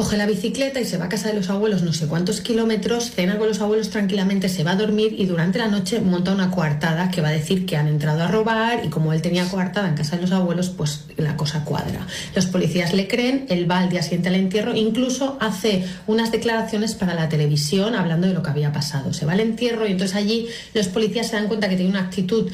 Coge 0.00 0.16
la 0.16 0.24
bicicleta 0.24 0.80
y 0.80 0.86
se 0.86 0.96
va 0.96 1.04
a 1.04 1.08
casa 1.10 1.28
de 1.28 1.34
los 1.34 1.50
abuelos 1.50 1.82
no 1.82 1.92
sé 1.92 2.06
cuántos 2.06 2.40
kilómetros, 2.40 3.10
cena 3.10 3.36
con 3.36 3.48
los 3.48 3.60
abuelos 3.60 3.90
tranquilamente, 3.90 4.48
se 4.48 4.64
va 4.64 4.70
a 4.70 4.76
dormir 4.76 5.14
y 5.18 5.26
durante 5.26 5.58
la 5.58 5.68
noche 5.68 6.00
monta 6.00 6.32
una 6.32 6.50
coartada 6.50 7.10
que 7.10 7.20
va 7.20 7.28
a 7.28 7.32
decir 7.32 7.66
que 7.66 7.76
han 7.76 7.86
entrado 7.86 8.22
a 8.22 8.26
robar 8.26 8.80
y 8.82 8.88
como 8.88 9.12
él 9.12 9.20
tenía 9.20 9.46
coartada 9.46 9.90
en 9.90 9.96
casa 9.96 10.16
de 10.16 10.22
los 10.22 10.32
abuelos, 10.32 10.70
pues 10.70 11.04
la 11.18 11.36
cosa 11.36 11.66
cuadra. 11.66 12.06
Los 12.34 12.46
policías 12.46 12.94
le 12.94 13.08
creen, 13.08 13.44
él 13.50 13.70
va 13.70 13.80
al 13.80 13.90
día 13.90 14.02
siguiente 14.02 14.30
al 14.30 14.36
entierro, 14.36 14.74
incluso 14.74 15.36
hace 15.38 15.84
unas 16.06 16.32
declaraciones 16.32 16.94
para 16.94 17.12
la 17.12 17.28
televisión 17.28 17.94
hablando 17.94 18.26
de 18.26 18.32
lo 18.32 18.42
que 18.42 18.48
había 18.48 18.72
pasado. 18.72 19.12
Se 19.12 19.26
va 19.26 19.32
al 19.32 19.40
entierro 19.40 19.86
y 19.86 19.92
entonces 19.92 20.16
allí 20.16 20.46
los 20.72 20.88
policías 20.88 21.26
se 21.26 21.36
dan 21.36 21.46
cuenta 21.46 21.68
que 21.68 21.76
tiene 21.76 21.90
una 21.90 22.00
actitud 22.00 22.50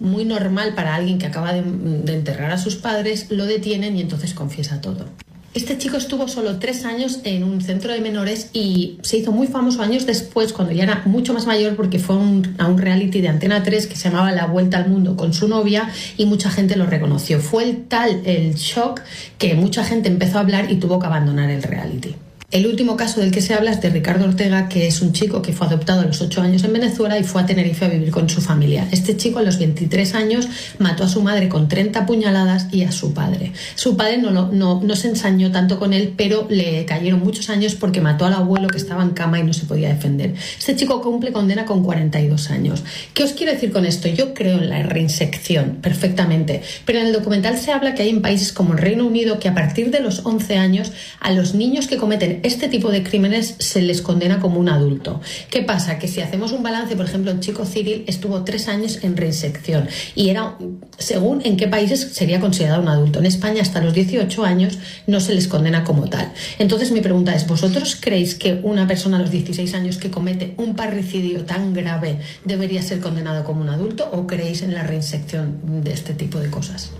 muy 0.00 0.26
normal 0.26 0.74
para 0.74 0.96
alguien 0.96 1.18
que 1.18 1.24
acaba 1.24 1.54
de, 1.54 1.62
de 1.62 2.14
enterrar 2.14 2.50
a 2.50 2.58
sus 2.58 2.76
padres, 2.76 3.28
lo 3.30 3.46
detienen 3.46 3.96
y 3.96 4.02
entonces 4.02 4.34
confiesa 4.34 4.82
todo. 4.82 5.06
Este 5.52 5.76
chico 5.78 5.96
estuvo 5.96 6.28
solo 6.28 6.60
tres 6.60 6.84
años 6.84 7.18
en 7.24 7.42
un 7.42 7.60
centro 7.60 7.92
de 7.92 8.00
menores 8.00 8.50
y 8.52 8.98
se 9.02 9.16
hizo 9.16 9.32
muy 9.32 9.48
famoso 9.48 9.82
años 9.82 10.06
después, 10.06 10.52
cuando 10.52 10.72
ya 10.72 10.84
era 10.84 11.02
mucho 11.06 11.34
más 11.34 11.44
mayor, 11.44 11.74
porque 11.74 11.98
fue 11.98 12.14
a 12.14 12.68
un 12.68 12.78
reality 12.78 13.20
de 13.20 13.26
Antena 13.26 13.64
3 13.64 13.88
que 13.88 13.96
se 13.96 14.10
llamaba 14.10 14.30
La 14.30 14.46
Vuelta 14.46 14.78
al 14.78 14.88
Mundo 14.88 15.16
con 15.16 15.34
su 15.34 15.48
novia 15.48 15.90
y 16.16 16.26
mucha 16.26 16.50
gente 16.50 16.76
lo 16.76 16.86
reconoció. 16.86 17.40
Fue 17.40 17.64
el 17.64 17.84
tal 17.86 18.22
el 18.26 18.54
shock 18.54 19.00
que 19.38 19.54
mucha 19.54 19.82
gente 19.82 20.08
empezó 20.08 20.38
a 20.38 20.42
hablar 20.42 20.70
y 20.70 20.76
tuvo 20.76 21.00
que 21.00 21.06
abandonar 21.06 21.50
el 21.50 21.64
reality. 21.64 22.14
El 22.50 22.66
último 22.66 22.96
caso 22.96 23.20
del 23.20 23.30
que 23.30 23.42
se 23.42 23.54
habla 23.54 23.70
es 23.70 23.80
de 23.80 23.90
Ricardo 23.90 24.24
Ortega, 24.24 24.68
que 24.68 24.88
es 24.88 25.02
un 25.02 25.12
chico 25.12 25.40
que 25.40 25.52
fue 25.52 25.68
adoptado 25.68 26.00
a 26.00 26.04
los 26.04 26.20
8 26.20 26.42
años 26.42 26.64
en 26.64 26.72
Venezuela 26.72 27.16
y 27.16 27.22
fue 27.22 27.40
a 27.40 27.46
Tenerife 27.46 27.84
a 27.84 27.88
vivir 27.88 28.10
con 28.10 28.28
su 28.28 28.40
familia. 28.40 28.88
Este 28.90 29.16
chico 29.16 29.38
a 29.38 29.42
los 29.42 29.60
23 29.60 30.16
años 30.16 30.48
mató 30.80 31.04
a 31.04 31.08
su 31.08 31.22
madre 31.22 31.48
con 31.48 31.68
30 31.68 32.06
puñaladas 32.06 32.66
y 32.72 32.82
a 32.82 32.90
su 32.90 33.14
padre. 33.14 33.52
Su 33.76 33.96
padre 33.96 34.18
no, 34.18 34.32
no, 34.32 34.80
no 34.82 34.96
se 34.96 35.06
ensañó 35.06 35.52
tanto 35.52 35.78
con 35.78 35.92
él, 35.92 36.12
pero 36.16 36.48
le 36.50 36.84
cayeron 36.86 37.20
muchos 37.20 37.50
años 37.50 37.76
porque 37.76 38.00
mató 38.00 38.26
al 38.26 38.32
abuelo 38.32 38.66
que 38.66 38.78
estaba 38.78 39.04
en 39.04 39.10
cama 39.10 39.38
y 39.38 39.44
no 39.44 39.52
se 39.52 39.66
podía 39.66 39.88
defender. 39.88 40.34
Este 40.58 40.74
chico 40.74 41.00
cumple 41.02 41.30
condena 41.30 41.64
con 41.66 41.84
42 41.84 42.50
años. 42.50 42.82
¿Qué 43.14 43.22
os 43.22 43.32
quiero 43.32 43.52
decir 43.52 43.70
con 43.70 43.86
esto? 43.86 44.08
Yo 44.08 44.34
creo 44.34 44.58
en 44.58 44.70
la 44.70 44.82
reinsección 44.82 45.78
perfectamente, 45.80 46.62
pero 46.84 46.98
en 46.98 47.06
el 47.06 47.12
documental 47.12 47.56
se 47.58 47.70
habla 47.70 47.94
que 47.94 48.02
hay 48.02 48.08
en 48.08 48.22
países 48.22 48.52
como 48.52 48.72
el 48.72 48.80
Reino 48.80 49.06
Unido 49.06 49.38
que 49.38 49.48
a 49.48 49.54
partir 49.54 49.92
de 49.92 50.00
los 50.00 50.26
11 50.26 50.56
años 50.56 50.90
a 51.20 51.30
los 51.30 51.54
niños 51.54 51.86
que 51.86 51.96
cometen 51.96 52.39
este 52.42 52.68
tipo 52.68 52.90
de 52.90 53.02
crímenes 53.02 53.56
se 53.58 53.82
les 53.82 54.02
condena 54.02 54.40
como 54.40 54.60
un 54.60 54.68
adulto. 54.68 55.20
¿Qué 55.50 55.62
pasa? 55.62 55.98
Que 55.98 56.08
si 56.08 56.20
hacemos 56.20 56.52
un 56.52 56.62
balance, 56.62 56.96
por 56.96 57.06
ejemplo, 57.06 57.30
el 57.30 57.40
chico 57.40 57.64
Cyril 57.64 58.04
estuvo 58.06 58.44
tres 58.44 58.68
años 58.68 59.00
en 59.02 59.16
reinsección 59.16 59.88
y 60.14 60.30
era, 60.30 60.56
según 60.98 61.42
en 61.44 61.56
qué 61.56 61.68
países 61.68 62.00
sería 62.12 62.40
considerado 62.40 62.82
un 62.82 62.88
adulto. 62.88 63.18
En 63.18 63.26
España 63.26 63.62
hasta 63.62 63.80
los 63.80 63.94
18 63.94 64.44
años 64.44 64.78
no 65.06 65.20
se 65.20 65.34
les 65.34 65.48
condena 65.48 65.84
como 65.84 66.08
tal. 66.08 66.32
Entonces 66.58 66.92
mi 66.92 67.00
pregunta 67.00 67.34
es, 67.34 67.46
¿vosotros 67.46 67.96
creéis 68.00 68.34
que 68.34 68.60
una 68.62 68.86
persona 68.86 69.18
a 69.18 69.20
los 69.20 69.30
16 69.30 69.74
años 69.74 69.98
que 69.98 70.10
comete 70.10 70.54
un 70.56 70.74
parricidio 70.76 71.44
tan 71.44 71.72
grave 71.74 72.20
debería 72.44 72.82
ser 72.82 73.00
condenado 73.00 73.44
como 73.44 73.62
un 73.62 73.68
adulto 73.68 74.08
o 74.12 74.26
creéis 74.26 74.62
en 74.62 74.74
la 74.74 74.82
reinsección 74.82 75.82
de 75.82 75.92
este 75.92 76.14
tipo 76.14 76.38
de 76.38 76.50
cosas? 76.50 76.90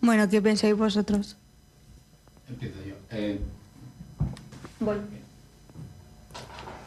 Bueno, 0.00 0.28
¿qué 0.28 0.40
pensáis 0.40 0.76
vosotros? 0.76 1.36
Empiezo 2.48 2.76
yo. 2.86 2.94
Eh, 3.10 3.40
Voy. 4.80 4.96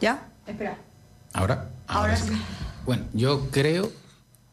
¿Ya? 0.00 0.28
Espera. 0.46 0.78
¿Ahora? 1.32 1.70
Ahora 1.86 2.16
sí. 2.16 2.28
sí. 2.28 2.40
Bueno, 2.86 3.04
yo 3.12 3.50
creo, 3.50 3.90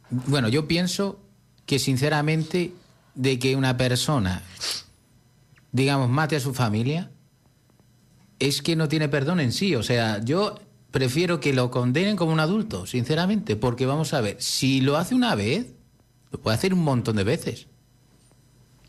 bueno, 0.10 0.50
yo 0.50 0.67
pienso 0.67 1.19
que 1.65 1.80
sinceramente 1.80 2.73
de 3.15 3.39
que 3.39 3.56
una 3.56 3.78
persona, 3.78 4.43
digamos, 5.71 6.10
mate 6.10 6.36
a 6.36 6.39
su 6.39 6.54
familia, 6.54 7.10
es 8.39 8.62
que 8.62 8.76
no 8.76 8.88
tiene 8.88 9.10
perdón 9.10 9.39
en 9.39 9.52
sí. 9.52 9.76
O 9.76 9.84
sea, 9.84 10.23
yo 10.23 10.60
prefiero 10.91 11.39
que 11.39 11.54
lo 11.54 11.71
condenen 11.71 12.15
como 12.15 12.32
un 12.32 12.39
adulto, 12.39 12.86
sinceramente, 12.86 13.56
porque 13.56 13.86
vamos 13.86 14.13
a 14.13 14.21
ver, 14.21 14.38
si 14.39 14.82
lo 14.82 14.97
hace 14.97 15.15
una 15.15 15.36
vez, 15.36 15.67
lo 16.32 16.39
puede 16.39 16.56
hacer 16.56 16.73
un 16.73 16.84
montón 16.84 17.15
de 17.15 17.23
veces. 17.23 17.67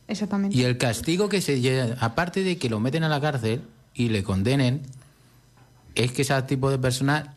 Exactamente. 0.06 0.56
Y 0.56 0.64
el 0.64 0.78
castigo 0.78 1.28
que 1.28 1.40
se 1.40 1.60
lleva, 1.60 1.96
aparte 2.00 2.42
de 2.42 2.58
que 2.58 2.70
lo 2.70 2.80
meten 2.80 3.04
a 3.04 3.08
la 3.08 3.20
cárcel 3.20 3.62
y 3.98 4.08
le 4.08 4.22
condenen, 4.22 4.82
es 5.96 6.12
que 6.12 6.22
ese 6.22 6.40
tipo 6.42 6.70
de 6.70 6.78
persona, 6.78 7.34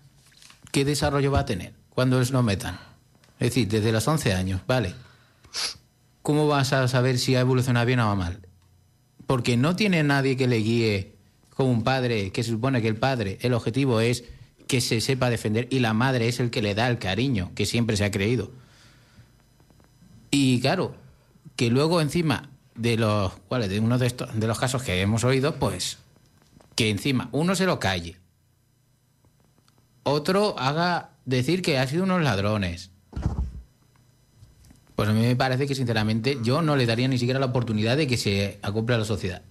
¿qué 0.72 0.86
desarrollo 0.86 1.32
va 1.32 1.40
a 1.40 1.46
tener 1.46 1.74
cuando 1.90 2.20
les 2.20 2.30
lo 2.30 2.44
metan? 2.44 2.80
Es 3.40 3.50
decir, 3.50 3.68
desde 3.68 3.92
los 3.92 4.08
11 4.08 4.34
años, 4.34 4.62
¿vale? 4.68 4.94
¿Cómo 6.22 6.48
vas 6.48 6.72
a 6.72 6.88
saber 6.88 7.18
si 7.18 7.36
ha 7.36 7.40
evolucionado 7.40 7.88
bien 7.88 8.00
o 8.00 8.16
mal? 8.16 8.48
Porque 9.26 9.58
no 9.58 9.76
tiene 9.76 10.04
nadie 10.04 10.38
que 10.38 10.48
le 10.48 10.58
guíe 10.58 11.16
como 11.56 11.72
un 11.72 11.84
padre, 11.84 12.32
que 12.32 12.44
se 12.44 12.52
supone 12.52 12.80
que 12.80 12.88
el 12.88 12.96
padre, 12.96 13.40
el 13.42 13.56
objetivo 13.56 14.00
es 14.00 14.24
que 14.68 14.82
se 14.82 15.02
sepa 15.02 15.32
defender 15.32 15.68
y 15.72 15.80
la 15.80 15.96
madre 15.96 16.28
es 16.28 16.40
el 16.40 16.52
que 16.52 16.62
le 16.62 16.76
da 16.76 16.88
el 16.88 17.00
cariño 17.00 17.52
que 17.56 17.66
siempre 17.66 17.98
se 17.98 18.06
ha 18.06 18.12
creído. 18.12 18.52
Y 20.30 20.62
claro, 20.62 20.96
que 21.56 21.72
luego 21.72 22.02
encima 22.02 22.52
de 22.76 22.98
los, 22.98 23.34
¿cuál 23.48 23.64
es? 23.64 23.70
De 23.70 23.80
uno 23.80 23.98
de 23.98 24.06
estos, 24.06 24.40
de 24.40 24.46
los 24.48 24.60
casos 24.60 24.84
que 24.84 25.02
hemos 25.02 25.24
oído, 25.24 25.56
pues 25.56 25.98
que 26.82 26.90
encima 26.90 27.30
uno 27.32 27.56
se 27.56 27.68
lo 27.68 27.80
calle, 27.80 28.18
otro 30.02 30.58
haga 30.58 31.12
decir 31.26 31.62
que 31.62 31.78
ha 31.78 31.86
sido 31.86 32.06
unos 32.06 32.24
ladrones. 32.24 32.90
Pues 34.96 35.08
a 35.08 35.14
mí 35.14 35.22
me 35.22 35.36
parece 35.36 35.68
que 35.68 35.76
sinceramente 35.76 36.40
yo 36.42 36.64
no 36.64 36.76
le 36.76 36.88
daría 36.88 37.08
ni 37.08 37.20
siquiera 37.20 37.40
la 37.40 37.46
oportunidad 37.46 37.98
de 37.98 38.08
que 38.08 38.18
se 38.18 38.58
acople 38.64 38.96
a 38.96 38.98
la 38.98 39.06
sociedad. 39.06 39.44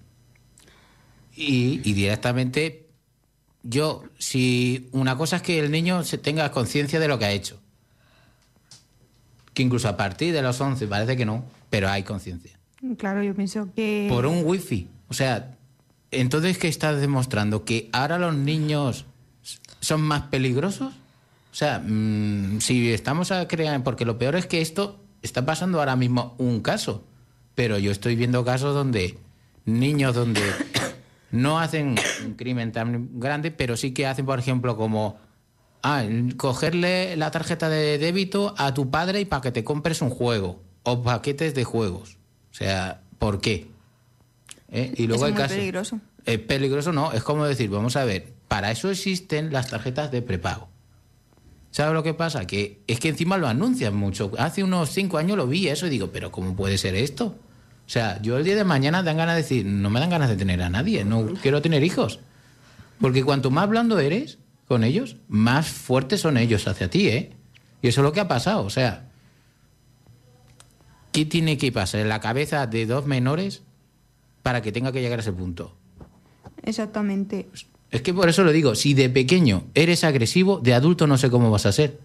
Y, 1.36 1.80
y 1.88 1.92
directamente 1.92 2.88
yo, 3.62 4.02
si 4.18 4.88
una 4.90 5.16
cosa 5.16 5.36
es 5.36 5.42
que 5.42 5.60
el 5.60 5.70
niño 5.70 6.02
se 6.02 6.18
tenga 6.18 6.50
conciencia 6.50 6.98
de 6.98 7.06
lo 7.06 7.20
que 7.20 7.26
ha 7.26 7.30
hecho, 7.30 7.60
que 9.54 9.62
incluso 9.62 9.88
a 9.88 9.96
partir 9.96 10.32
de 10.32 10.42
los 10.42 10.60
11 10.60 10.84
parece 10.88 11.16
que 11.16 11.26
no, 11.26 11.44
pero 11.70 11.90
hay 11.90 12.02
conciencia. 12.02 12.58
Claro, 12.98 13.22
yo 13.22 13.36
pienso 13.36 13.68
que... 13.76 14.08
Por 14.10 14.26
un 14.26 14.42
wifi. 14.44 14.88
O 15.06 15.14
sea, 15.14 15.56
entonces, 16.10 16.58
¿qué 16.58 16.68
estás 16.68 17.00
demostrando? 17.00 17.64
¿Que 17.64 17.88
ahora 17.92 18.18
los 18.18 18.34
niños 18.34 19.06
son 19.80 20.02
más 20.02 20.22
peligrosos? 20.22 20.92
O 21.52 21.54
sea, 21.54 21.80
mm, 21.84 22.60
si 22.60 22.92
estamos 22.92 23.32
a 23.32 23.46
crear... 23.48 23.82
Porque 23.82 24.04
lo 24.04 24.18
peor 24.18 24.36
es 24.36 24.46
que 24.46 24.60
esto 24.60 25.00
está 25.22 25.44
pasando 25.44 25.78
ahora 25.78 25.96
mismo 25.96 26.34
un 26.38 26.60
caso, 26.60 27.04
pero 27.54 27.78
yo 27.78 27.90
estoy 27.90 28.16
viendo 28.16 28.44
casos 28.44 28.74
donde 28.74 29.18
niños 29.64 30.14
donde 30.14 30.42
no 31.30 31.60
hacen 31.60 31.96
un 32.24 32.34
crimen 32.34 32.72
tan 32.72 33.20
grande, 33.20 33.50
pero 33.50 33.76
sí 33.76 33.92
que 33.92 34.06
hacen, 34.06 34.26
por 34.26 34.38
ejemplo, 34.38 34.76
como 34.76 35.18
ah, 35.82 36.04
cogerle 36.36 37.16
la 37.16 37.30
tarjeta 37.30 37.68
de 37.68 37.98
débito 37.98 38.54
a 38.58 38.74
tu 38.74 38.90
padre 38.90 39.20
y 39.20 39.24
para 39.24 39.42
que 39.42 39.52
te 39.52 39.64
compres 39.64 40.02
un 40.02 40.10
juego 40.10 40.62
o 40.82 41.02
paquetes 41.02 41.54
de 41.54 41.64
juegos. 41.64 42.16
O 42.50 42.54
sea, 42.54 43.02
¿por 43.18 43.40
qué? 43.40 43.69
¿Eh? 44.70 44.92
Y 44.96 45.06
luego 45.06 45.24
Eso 45.24 45.26
hay 45.26 45.30
es 45.32 45.34
muy 45.34 45.42
casos. 45.42 45.56
peligroso. 45.56 46.00
Es 46.24 46.38
peligroso, 46.38 46.92
no. 46.92 47.12
Es 47.12 47.22
como 47.22 47.44
decir, 47.44 47.68
vamos 47.70 47.96
a 47.96 48.04
ver, 48.04 48.32
para 48.48 48.70
eso 48.70 48.90
existen 48.90 49.52
las 49.52 49.68
tarjetas 49.68 50.10
de 50.10 50.22
prepago. 50.22 50.68
¿Sabes 51.72 51.94
lo 51.94 52.02
que 52.02 52.14
pasa? 52.14 52.46
Que 52.46 52.80
es 52.86 52.98
que 53.00 53.08
encima 53.08 53.38
lo 53.38 53.46
anuncian 53.48 53.94
mucho. 53.94 54.32
Hace 54.38 54.64
unos 54.64 54.90
cinco 54.90 55.18
años 55.18 55.36
lo 55.36 55.46
vi 55.46 55.68
eso 55.68 55.86
y 55.86 55.90
digo, 55.90 56.10
pero 56.12 56.32
¿cómo 56.32 56.54
puede 56.56 56.78
ser 56.78 56.94
esto? 56.94 57.26
O 57.26 57.92
sea, 57.92 58.20
yo 58.22 58.38
el 58.38 58.44
día 58.44 58.56
de 58.56 58.64
mañana 58.64 59.02
dan 59.02 59.16
ganas 59.16 59.36
de 59.36 59.42
decir, 59.42 59.66
no 59.66 59.90
me 59.90 59.98
dan 60.00 60.10
ganas 60.10 60.28
de 60.28 60.36
tener 60.36 60.62
a 60.62 60.70
nadie, 60.70 61.04
no 61.04 61.26
quiero 61.42 61.62
tener 61.62 61.82
hijos. 61.82 62.20
Porque 63.00 63.24
cuanto 63.24 63.50
más 63.50 63.68
blando 63.68 63.98
eres 63.98 64.38
con 64.68 64.84
ellos, 64.84 65.16
más 65.28 65.68
fuertes 65.68 66.20
son 66.20 66.36
ellos 66.36 66.68
hacia 66.68 66.90
ti, 66.90 67.08
¿eh? 67.08 67.32
Y 67.82 67.88
eso 67.88 68.00
es 68.00 68.04
lo 68.04 68.12
que 68.12 68.20
ha 68.20 68.28
pasado. 68.28 68.62
O 68.64 68.70
sea, 68.70 69.08
¿qué 71.12 71.24
tiene 71.24 71.56
que 71.58 71.72
pasar 71.72 72.00
en 72.00 72.08
la 72.08 72.20
cabeza 72.20 72.66
de 72.66 72.86
dos 72.86 73.06
menores 73.06 73.62
para 74.42 74.62
que 74.62 74.72
tenga 74.72 74.92
que 74.92 75.00
llegar 75.00 75.18
a 75.18 75.22
ese 75.22 75.32
punto? 75.32 75.76
Exactamente. 76.62 77.48
Es 77.90 78.02
que 78.02 78.14
por 78.14 78.28
eso 78.28 78.44
lo 78.44 78.52
digo, 78.52 78.74
si 78.74 78.94
de 78.94 79.10
pequeño 79.10 79.64
eres 79.74 80.04
agresivo, 80.04 80.58
de 80.60 80.74
adulto 80.74 81.06
no 81.06 81.18
sé 81.18 81.30
cómo 81.30 81.50
vas 81.50 81.66
a 81.66 81.72
ser. 81.72 81.98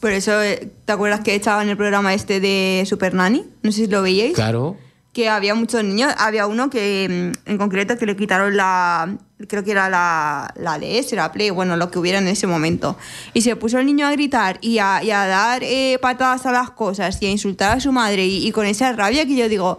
Por 0.00 0.12
eso, 0.12 0.42
eh, 0.42 0.70
¿te 0.84 0.92
acuerdas 0.92 1.20
que 1.20 1.34
estaba 1.34 1.62
en 1.62 1.70
el 1.70 1.76
programa 1.76 2.12
este 2.12 2.40
de 2.40 2.84
Super 2.86 3.14
Nanny? 3.14 3.44
No 3.62 3.72
sé 3.72 3.86
si 3.86 3.90
lo 3.90 4.02
veíais. 4.02 4.34
Claro. 4.34 4.76
Que 5.14 5.30
había 5.30 5.54
muchos 5.54 5.82
niños. 5.82 6.12
Había 6.18 6.46
uno 6.46 6.68
que, 6.68 7.32
mm, 7.46 7.50
en 7.50 7.58
concreto, 7.58 7.96
que 7.96 8.04
le 8.04 8.14
quitaron 8.14 8.54
la. 8.54 9.16
Creo 9.48 9.64
que 9.64 9.70
era 9.70 9.88
la, 9.88 10.52
la 10.56 10.78
DS, 10.78 11.12
la 11.12 11.32
Play, 11.32 11.48
bueno, 11.48 11.78
lo 11.78 11.90
que 11.90 11.98
hubiera 11.98 12.18
en 12.18 12.28
ese 12.28 12.46
momento. 12.46 12.98
Y 13.32 13.40
se 13.40 13.56
puso 13.56 13.78
el 13.78 13.86
niño 13.86 14.06
a 14.06 14.12
gritar 14.12 14.58
y 14.60 14.78
a, 14.78 15.02
y 15.02 15.10
a 15.10 15.26
dar 15.26 15.62
eh, 15.64 15.98
patadas 16.02 16.44
a 16.44 16.52
las 16.52 16.70
cosas 16.70 17.16
y 17.22 17.26
a 17.26 17.30
insultar 17.30 17.78
a 17.78 17.80
su 17.80 17.90
madre. 17.92 18.26
Y, 18.26 18.46
y 18.46 18.52
con 18.52 18.66
esa 18.66 18.92
rabia 18.92 19.24
que 19.24 19.34
yo 19.34 19.48
digo, 19.48 19.78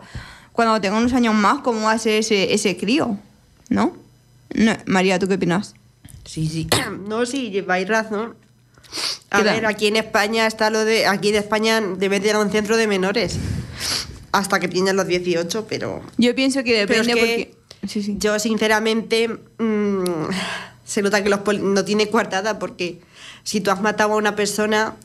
cuando 0.58 0.82
tenga 0.82 0.98
unos 0.98 1.14
años 1.14 1.36
más, 1.36 1.60
¿cómo 1.60 1.84
va 1.84 1.92
a 1.92 2.00
ser 2.00 2.14
ese, 2.16 2.52
ese 2.52 2.76
crío? 2.78 3.16
¿No? 3.70 3.96
No, 4.56 4.76
María, 4.88 5.20
¿tú 5.20 5.28
qué 5.28 5.36
opinas? 5.36 5.76
Sí, 6.26 6.50
sí. 6.50 6.68
No, 7.08 7.28
sí, 7.28 7.52
lleváis 7.52 7.88
razón. 7.88 8.34
A 9.30 9.44
ver, 9.44 9.68
aquí 9.68 9.86
en 9.86 9.98
España 9.98 10.48
está 10.48 10.72
lo 10.72 10.84
de. 10.84 11.06
Aquí 11.06 11.30
en 11.30 11.36
España 11.36 11.80
debe 11.80 12.20
tener 12.20 12.38
un 12.38 12.50
centro 12.50 12.76
de 12.76 12.88
menores. 12.88 13.36
Hasta 14.32 14.60
que 14.60 14.68
tienes 14.68 14.96
los 14.96 15.06
18, 15.06 15.68
pero. 15.70 16.02
Yo 16.18 16.34
pienso 16.34 16.64
que 16.64 16.86
Pero 16.88 17.04
depende 17.04 17.12
es 17.12 17.16
que 17.16 17.56
porque. 17.82 17.88
Sí, 17.88 18.02
sí. 18.02 18.16
Yo, 18.18 18.40
sinceramente, 18.40 19.28
mm, 19.60 20.04
se 20.86 21.02
nota 21.04 21.22
que 21.22 21.30
los 21.30 21.42
poli- 21.42 21.60
no 21.62 21.86
tiene 21.86 22.10
coartada 22.10 22.58
porque 22.58 23.00
si 23.44 23.62
tú 23.62 23.70
has 23.70 23.82
matado 23.82 24.14
a 24.14 24.16
una 24.18 24.36
persona, 24.36 24.96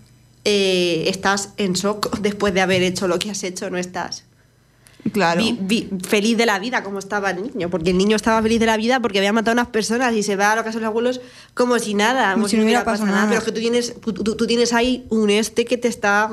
eh, 0.46 1.04
estás 1.08 1.50
en 1.58 1.74
shock 1.74 2.18
después 2.20 2.54
de 2.54 2.62
haber 2.62 2.82
hecho 2.82 3.06
lo 3.06 3.18
que 3.18 3.30
has 3.30 3.42
hecho, 3.42 3.68
no 3.68 3.76
estás 3.76 4.24
Claro. 5.12 5.40
vi- 5.42 5.58
vi- 5.60 5.88
feliz 6.06 6.36
de 6.36 6.46
la 6.46 6.58
vida 6.60 6.84
como 6.84 6.98
estaba 7.00 7.30
el 7.30 7.42
niño, 7.42 7.68
porque 7.70 7.90
el 7.90 7.98
niño 7.98 8.14
estaba 8.14 8.40
feliz 8.40 8.60
de 8.60 8.66
la 8.66 8.76
vida 8.76 9.00
porque 9.00 9.18
había 9.18 9.32
matado 9.32 9.52
a 9.52 9.62
unas 9.62 9.66
personas 9.72 10.14
y 10.14 10.22
se 10.22 10.36
va 10.36 10.52
a 10.52 10.56
la 10.56 10.62
casa 10.64 10.78
de 10.78 10.82
los 10.82 10.88
abuelos 10.90 11.20
como 11.54 11.78
si 11.80 11.94
nada, 11.94 12.34
como, 12.34 12.46
si 12.48 12.56
no 12.56 12.62
hubiera 12.62 12.84
pasado 12.84 13.10
nada. 13.10 13.26
Pero 13.26 13.38
es 13.40 13.44
que 13.44 13.52
tú 13.52 13.60
tienes, 13.60 13.94
tú, 14.00 14.12
tú- 14.12 14.36
tú 14.36 14.46
tienes 14.46 14.72
ahí 14.72 15.04
un 15.10 15.28
este 15.30 15.64
que 15.64 15.76
te 15.76 15.88
está 15.88 16.30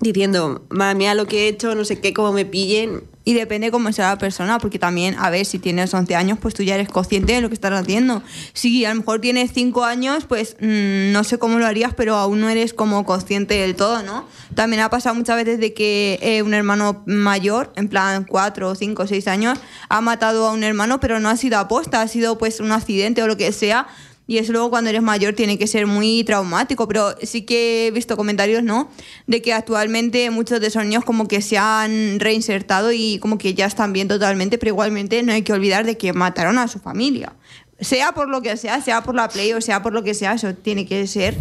diciendo, 0.00 0.64
madre 0.70 0.94
mía, 0.94 1.14
lo 1.14 1.26
que 1.26 1.46
he 1.46 1.48
hecho, 1.48 1.74
no 1.74 1.84
sé 1.84 2.00
qué, 2.00 2.12
cómo 2.14 2.32
me 2.32 2.44
pillen. 2.44 3.02
Y 3.28 3.34
depende 3.34 3.70
cómo 3.70 3.92
sea 3.92 4.08
la 4.08 4.16
persona, 4.16 4.58
porque 4.58 4.78
también, 4.78 5.14
a 5.18 5.28
ver, 5.28 5.44
si 5.44 5.58
tienes 5.58 5.92
11 5.92 6.14
años, 6.14 6.38
pues 6.40 6.54
tú 6.54 6.62
ya 6.62 6.76
eres 6.76 6.88
consciente 6.88 7.34
de 7.34 7.42
lo 7.42 7.48
que 7.48 7.54
estás 7.54 7.78
haciendo. 7.78 8.22
Si 8.54 8.86
a 8.86 8.88
lo 8.88 9.00
mejor 9.00 9.20
tienes 9.20 9.50
5 9.52 9.84
años, 9.84 10.24
pues 10.24 10.56
mm, 10.60 11.12
no 11.12 11.22
sé 11.24 11.38
cómo 11.38 11.58
lo 11.58 11.66
harías, 11.66 11.92
pero 11.92 12.14
aún 12.16 12.40
no 12.40 12.48
eres 12.48 12.72
como 12.72 13.04
consciente 13.04 13.52
del 13.52 13.76
todo, 13.76 14.02
¿no? 14.02 14.24
También 14.54 14.80
ha 14.80 14.88
pasado 14.88 15.14
muchas 15.14 15.36
veces 15.36 15.60
de 15.60 15.74
que 15.74 16.18
eh, 16.22 16.40
un 16.40 16.54
hermano 16.54 17.02
mayor, 17.04 17.70
en 17.76 17.88
plan 17.88 18.24
4, 18.24 18.74
5, 18.74 19.06
6 19.06 19.28
años, 19.28 19.58
ha 19.90 20.00
matado 20.00 20.46
a 20.46 20.52
un 20.52 20.64
hermano, 20.64 20.98
pero 20.98 21.20
no 21.20 21.28
ha 21.28 21.36
sido 21.36 21.58
aposta, 21.58 22.00
ha 22.00 22.08
sido 22.08 22.38
pues 22.38 22.60
un 22.60 22.72
accidente 22.72 23.22
o 23.22 23.26
lo 23.26 23.36
que 23.36 23.52
sea. 23.52 23.88
Y 24.30 24.36
eso 24.36 24.52
luego 24.52 24.68
cuando 24.68 24.90
eres 24.90 25.00
mayor 25.00 25.32
tiene 25.32 25.56
que 25.56 25.66
ser 25.66 25.86
muy 25.86 26.22
traumático, 26.22 26.86
pero 26.86 27.14
sí 27.22 27.42
que 27.42 27.86
he 27.86 27.90
visto 27.90 28.14
comentarios, 28.14 28.62
¿no? 28.62 28.90
De 29.26 29.40
que 29.40 29.54
actualmente 29.54 30.28
muchos 30.30 30.60
de 30.60 30.66
esos 30.66 30.84
niños 30.84 31.02
como 31.02 31.26
que 31.26 31.40
se 31.40 31.56
han 31.56 32.20
reinsertado 32.20 32.92
y 32.92 33.18
como 33.20 33.38
que 33.38 33.54
ya 33.54 33.64
están 33.64 33.94
bien 33.94 34.06
totalmente, 34.06 34.58
pero 34.58 34.68
igualmente 34.68 35.22
no 35.22 35.32
hay 35.32 35.40
que 35.40 35.54
olvidar 35.54 35.86
de 35.86 35.96
que 35.96 36.12
mataron 36.12 36.58
a 36.58 36.68
su 36.68 36.78
familia. 36.78 37.32
Sea 37.80 38.12
por 38.12 38.28
lo 38.28 38.42
que 38.42 38.58
sea, 38.58 38.82
sea 38.82 39.02
por 39.02 39.14
la 39.14 39.30
play 39.30 39.54
o 39.54 39.62
sea 39.62 39.82
por 39.82 39.94
lo 39.94 40.02
que 40.02 40.12
sea, 40.12 40.34
eso 40.34 40.54
tiene 40.54 40.84
que 40.84 41.06
ser. 41.06 41.34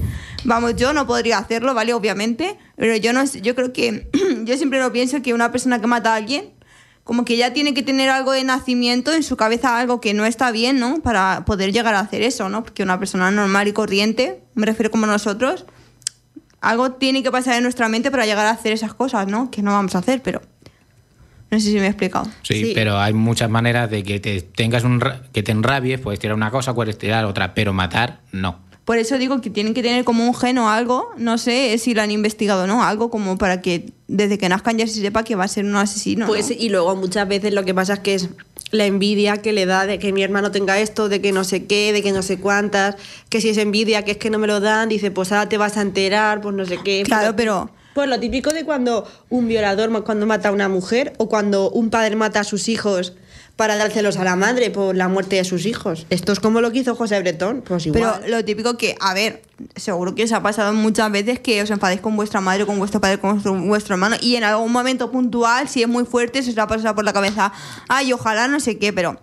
Vamos, 0.46 0.78
yo 0.78 0.94
no 0.94 1.06
podría 1.06 1.40
hacerlo, 1.40 1.74
¿vale? 1.74 1.94
Obviamente, 1.94 2.58
pero 2.78 2.96
yo 2.96 3.12
no 3.12 3.26
yo 3.26 3.54
creo 3.54 3.74
que 3.74 4.08
yo 4.46 4.56
siempre 4.56 4.80
lo 4.80 4.94
pienso 4.94 5.22
que 5.22 5.34
una 5.34 5.52
persona 5.52 5.82
que 5.82 5.88
mata 5.88 6.14
a 6.14 6.16
alguien 6.16 6.54
como 7.08 7.26
que 7.26 7.38
ya 7.38 7.54
tiene 7.54 7.74
que 7.74 7.82
tener 7.82 8.10
algo 8.10 8.34
de 8.34 8.44
nacimiento 8.44 9.12
en 9.14 9.24
su 9.24 9.36
cabeza, 9.38 9.80
algo 9.80 10.00
que 10.00 10.14
no 10.14 10.26
está 10.26 10.52
bien, 10.52 10.80
¿no? 10.80 11.02
Para 11.02 11.44
poder 11.46 11.72
llegar 11.74 11.96
a 11.96 12.02
hacer 12.02 12.22
eso, 12.22 12.50
¿no? 12.50 12.64
Porque 12.64 12.84
una 12.84 13.00
persona 13.00 13.32
normal 13.32 13.68
y 13.68 13.74
corriente, 13.74 14.44
me 14.54 14.66
refiero 14.68 14.92
como 14.92 15.08
nosotros, 15.08 15.66
algo 16.62 16.92
tiene 16.92 17.24
que 17.24 17.32
pasar 17.32 17.56
en 17.56 17.64
nuestra 17.64 17.88
mente 17.90 18.12
para 18.12 18.26
llegar 18.26 18.46
a 18.46 18.52
hacer 18.52 18.74
esas 18.74 18.94
cosas, 18.94 19.28
¿no? 19.28 19.50
Que 19.50 19.62
no 19.64 19.72
vamos 19.72 19.96
a 19.96 20.00
hacer, 20.00 20.22
pero 20.22 20.42
no 21.50 21.60
sé 21.60 21.68
si 21.72 21.76
me 21.76 21.86
he 21.86 21.88
explicado. 21.88 22.26
Sí, 22.44 22.66
Sí. 22.66 22.72
pero 22.76 22.98
hay 23.00 23.14
muchas 23.14 23.50
maneras 23.50 23.90
de 23.90 24.04
que 24.04 24.20
te 24.20 24.42
tengas 24.42 24.84
un 24.84 25.00
ra- 25.00 25.22
que 25.32 25.44
te 25.44 25.52
enrabies, 25.54 26.00
puedes 26.02 26.20
tirar 26.20 26.36
una 26.36 26.52
cosa, 26.52 26.76
puedes 26.76 26.98
tirar 26.98 27.26
otra, 27.26 27.54
pero 27.54 27.74
matar 27.74 28.20
no. 28.32 28.60
Por 28.88 29.00
eso 29.00 29.18
digo 29.18 29.42
que 29.42 29.50
tienen 29.50 29.74
que 29.74 29.84
tener 29.84 30.06
como 30.06 30.26
un 30.26 30.34
gen 30.34 30.58
o 30.60 30.70
algo, 30.70 31.10
no 31.18 31.38
sé 31.38 31.78
si 31.78 31.94
lo 31.94 32.02
han 32.02 32.10
investigado 32.10 32.64
o 32.64 32.68
no, 32.68 32.86
algo 32.86 33.10
como 33.10 33.38
para 33.38 33.60
que 33.60 33.92
desde 34.08 34.38
que 34.38 34.48
nazcan 34.48 34.78
ya 34.78 34.88
se 34.88 35.02
sepa 35.02 35.26
que 35.26 35.36
va 35.36 35.44
a 35.44 35.50
ser 35.50 35.66
un 35.66 35.76
asesino. 35.76 36.22
¿no? 36.22 36.28
Pues 36.28 36.50
y 36.52 36.70
luego 36.70 36.96
muchas 36.96 37.28
veces 37.28 37.54
lo 37.54 37.66
que 37.66 37.74
pasa 37.74 37.96
es 37.96 38.00
que 38.00 38.14
es 38.14 38.30
la 38.72 38.86
envidia 38.86 39.42
que 39.42 39.52
le 39.52 39.66
da 39.66 39.86
de 39.86 40.00
que 40.00 40.14
mi 40.14 40.24
hermano 40.24 40.52
tenga 40.52 40.80
esto, 40.80 41.10
de 41.10 41.20
que 41.20 41.34
no 41.34 41.44
sé 41.44 41.66
qué, 41.66 41.92
de 41.92 42.02
que 42.02 42.14
no 42.14 42.22
sé 42.22 42.40
cuántas, 42.40 42.96
que 43.28 43.42
si 43.42 43.50
es 43.50 43.58
envidia, 43.58 44.06
que 44.06 44.12
es 44.12 44.18
que 44.18 44.30
no 44.30 44.40
me 44.40 44.48
lo 44.48 44.62
dan, 44.62 44.88
dice, 44.88 45.12
pues 45.12 45.34
ahora 45.34 45.50
te 45.50 45.58
vas 45.58 45.76
a 45.76 45.82
enterar, 45.82 46.40
pues 46.40 46.56
no 46.56 46.66
sé 46.66 46.78
qué. 46.82 47.04
Claro, 47.04 47.36
pero 47.36 47.70
Pues 47.94 48.08
lo 48.08 48.18
típico 48.22 48.52
de 48.52 48.64
cuando 48.64 49.06
un 49.30 49.50
violador 49.50 50.02
cuando 50.06 50.26
mata 50.26 50.48
a 50.48 50.54
una 50.54 50.70
mujer 50.70 51.12
o 51.18 51.28
cuando 51.28 51.70
un 51.72 51.90
padre 51.90 52.16
mata 52.16 52.40
a 52.40 52.44
sus 52.46 52.70
hijos 52.70 53.16
para 53.58 53.76
dárselos 53.76 54.18
a 54.18 54.24
la 54.24 54.36
madre 54.36 54.70
por 54.70 54.96
la 54.96 55.08
muerte 55.10 55.36
de 55.36 55.44
sus 55.44 55.66
hijos. 55.66 56.06
Esto 56.10 56.32
es 56.32 56.40
como 56.40 56.62
lo 56.62 56.72
que 56.72 56.80
hizo 56.80 56.96
José 56.96 57.20
Bretón, 57.20 57.64
pues 57.68 57.88
igual. 57.88 58.20
Pero 58.22 58.38
lo 58.38 58.46
típico 58.46 58.78
que, 58.78 58.96
a 59.02 59.14
ver, 59.14 59.42
seguro 59.76 60.16
que 60.16 60.24
os 60.24 60.32
ha 60.32 60.42
pasado 60.42 60.72
muchas 60.74 61.12
veces 61.12 61.40
que 61.40 61.62
os 61.62 61.70
enfadéis 61.72 62.00
con 62.00 62.16
vuestra 62.16 62.40
madre, 62.40 62.66
con 62.66 62.78
vuestro 62.78 63.02
padre, 63.02 63.20
con 63.20 63.34
vuestro, 63.34 63.56
vuestro 63.56 63.96
hermano 63.96 64.16
y 64.22 64.36
en 64.36 64.44
algún 64.44 64.72
momento 64.72 65.12
puntual, 65.12 65.68
si 65.68 65.82
es 65.82 65.90
muy 65.90 66.06
fuerte, 66.06 66.44
se 66.44 66.52
os 66.52 66.58
va 66.58 66.64
a 66.64 66.68
pasar 66.68 66.96
por 66.96 67.04
la 67.04 67.14
cabeza, 67.14 67.52
ay, 67.90 68.14
ojalá 68.14 68.48
no 68.48 68.60
sé 68.60 68.78
qué, 68.78 68.94
pero 68.94 69.20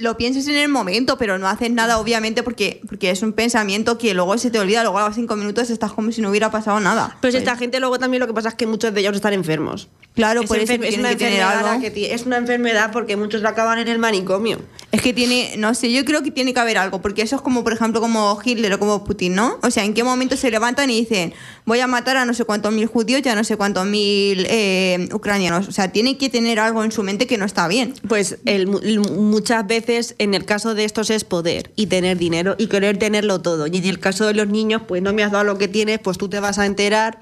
lo 0.00 0.16
piensas 0.16 0.46
en 0.48 0.56
el 0.56 0.68
momento, 0.68 1.18
pero 1.18 1.38
no 1.38 1.48
haces 1.48 1.70
nada, 1.70 1.98
obviamente, 1.98 2.42
porque, 2.42 2.80
porque 2.88 3.10
es 3.10 3.22
un 3.22 3.32
pensamiento 3.32 3.98
que 3.98 4.14
luego 4.14 4.36
se 4.38 4.50
te 4.50 4.58
olvida, 4.58 4.82
luego 4.82 4.98
a 4.98 5.06
los 5.06 5.14
cinco 5.14 5.36
minutos 5.36 5.70
estás 5.70 5.92
como 5.92 6.12
si 6.12 6.20
no 6.20 6.30
hubiera 6.30 6.50
pasado 6.50 6.80
nada. 6.80 7.16
Pues 7.20 7.34
esta 7.34 7.56
gente 7.56 7.80
luego 7.80 7.98
también 7.98 8.20
lo 8.20 8.26
que 8.26 8.34
pasa 8.34 8.50
es 8.50 8.54
que 8.54 8.66
muchos 8.66 8.92
de 8.94 9.00
ellos 9.00 9.14
están 9.14 9.32
enfermos. 9.32 9.88
Claro, 10.14 10.42
es, 10.42 10.48
por 10.48 10.58
eso 10.58 10.72
es 10.72 10.98
una 10.98 11.16
que 11.16 11.26
enfermedad 11.26 11.80
que 11.80 12.14
es 12.14 12.26
una 12.26 12.36
enfermedad 12.36 12.92
porque 12.92 13.16
muchos 13.16 13.42
lo 13.42 13.48
acaban 13.48 13.78
en 13.78 13.88
el 13.88 13.98
manicomio. 13.98 14.60
Es 14.92 15.02
que 15.02 15.12
tiene, 15.12 15.54
no 15.58 15.74
sé, 15.74 15.92
yo 15.92 16.04
creo 16.04 16.22
que 16.22 16.30
tiene 16.30 16.54
que 16.54 16.60
haber 16.60 16.78
algo, 16.78 17.02
porque 17.02 17.22
eso 17.22 17.36
es 17.36 17.42
como, 17.42 17.64
por 17.64 17.72
ejemplo, 17.72 18.00
como 18.00 18.38
Hitler 18.42 18.72
o 18.74 18.78
como 18.78 19.04
Putin, 19.04 19.34
¿no? 19.34 19.58
O 19.62 19.70
sea, 19.70 19.84
¿en 19.84 19.94
qué 19.94 20.04
momento 20.04 20.36
se 20.36 20.50
levantan 20.50 20.90
y 20.90 21.00
dicen, 21.00 21.34
voy 21.64 21.80
a 21.80 21.86
matar 21.86 22.16
a 22.16 22.24
no 22.24 22.34
sé 22.34 22.44
cuántos 22.44 22.72
mil 22.72 22.86
judíos 22.86 23.22
y 23.24 23.28
a 23.28 23.34
no 23.34 23.44
sé 23.44 23.56
cuántos 23.56 23.86
mil 23.86 24.46
eh, 24.48 25.08
ucranianos? 25.12 25.68
O 25.68 25.72
sea, 25.72 25.90
tiene 25.90 26.16
que 26.16 26.30
tener 26.30 26.60
algo 26.60 26.84
en 26.84 26.92
su 26.92 27.02
mente 27.02 27.26
que 27.26 27.38
no 27.38 27.44
está 27.44 27.66
bien. 27.66 27.94
Pues 28.08 28.38
el, 28.44 28.66
muchas 28.66 29.66
veces 29.66 30.14
en 30.18 30.34
el 30.34 30.44
caso 30.44 30.74
de 30.74 30.84
estos 30.84 31.10
es 31.10 31.24
poder 31.24 31.72
y 31.76 31.86
tener 31.86 32.18
dinero 32.18 32.54
y 32.58 32.68
querer 32.68 32.98
tenerlo 32.98 33.40
todo. 33.40 33.66
Y 33.66 33.76
en 33.76 33.84
el 33.84 33.98
caso 33.98 34.26
de 34.26 34.34
los 34.34 34.48
niños, 34.48 34.82
pues 34.86 35.02
no 35.02 35.12
me 35.12 35.24
has 35.24 35.32
dado 35.32 35.44
lo 35.44 35.58
que 35.58 35.68
tienes, 35.68 35.98
pues 35.98 36.18
tú 36.18 36.28
te 36.28 36.40
vas 36.40 36.58
a 36.58 36.66
enterar 36.66 37.20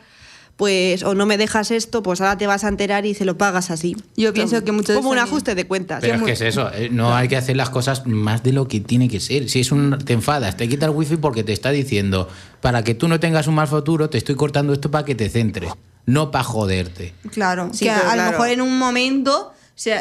pues 0.63 1.03
o 1.03 1.17
no 1.17 1.27
me 1.27 1.39
dejas 1.39 1.73
esto, 1.73 2.05
pues 2.05 2.21
ahora 2.21 2.39
te 2.39 2.47
vas 2.47 2.63
a 2.63 2.69
enterar 2.69 3.05
y 3.05 3.15
se 3.15 3.25
lo 3.25 3.37
pagas 3.37 3.73
así. 3.73 3.97
Yo 4.17 4.33
pienso 4.33 4.63
que 4.63 4.71
mucho 4.71 4.95
como 4.95 5.11
un 5.11 5.19
ajuste 5.19 5.57
de 5.57 5.67
cuentas. 5.67 6.01
Pero 6.01 6.15
es 6.15 6.23
que 6.23 6.31
es 6.31 6.41
eso, 6.41 6.71
eh, 6.73 6.89
no 6.89 7.17
hay 7.17 7.27
que 7.27 7.37
hacer 7.37 7.57
las 7.57 7.69
cosas 7.69 8.07
más 8.07 8.45
de 8.45 8.53
lo 8.53 8.69
que 8.69 8.79
tiene 8.79 9.09
que 9.09 9.19
ser. 9.19 9.49
Si 9.49 9.59
es 9.59 9.73
un 9.73 9.99
te 9.99 10.13
enfadas, 10.13 10.57
te 10.57 10.69
quita 10.69 10.87
el 10.87 10.93
wifi 10.93 11.17
porque 11.17 11.43
te 11.43 11.53
está 11.53 11.73
diciendo, 11.73 12.29
para 12.61 12.85
que 12.85 12.95
tú 12.95 13.09
no 13.09 13.19
tengas 13.19 13.49
un 13.49 13.57
mal 13.57 13.67
futuro, 13.67 14.09
te 14.09 14.19
estoy 14.19 14.37
cortando 14.37 14.73
esto 14.73 14.89
para 14.89 15.05
que 15.05 15.17
te 15.17 15.29
centres, 15.29 15.73
no 16.07 16.31
para 16.31 16.45
joderte. 16.45 17.13
Claro, 17.33 17.71
sí, 17.73 17.87
que 17.87 17.91
a, 17.91 18.15
lo 18.15 18.31
mejor 18.31 18.49
en 18.51 18.61
un 18.61 18.79
momento 18.79 19.53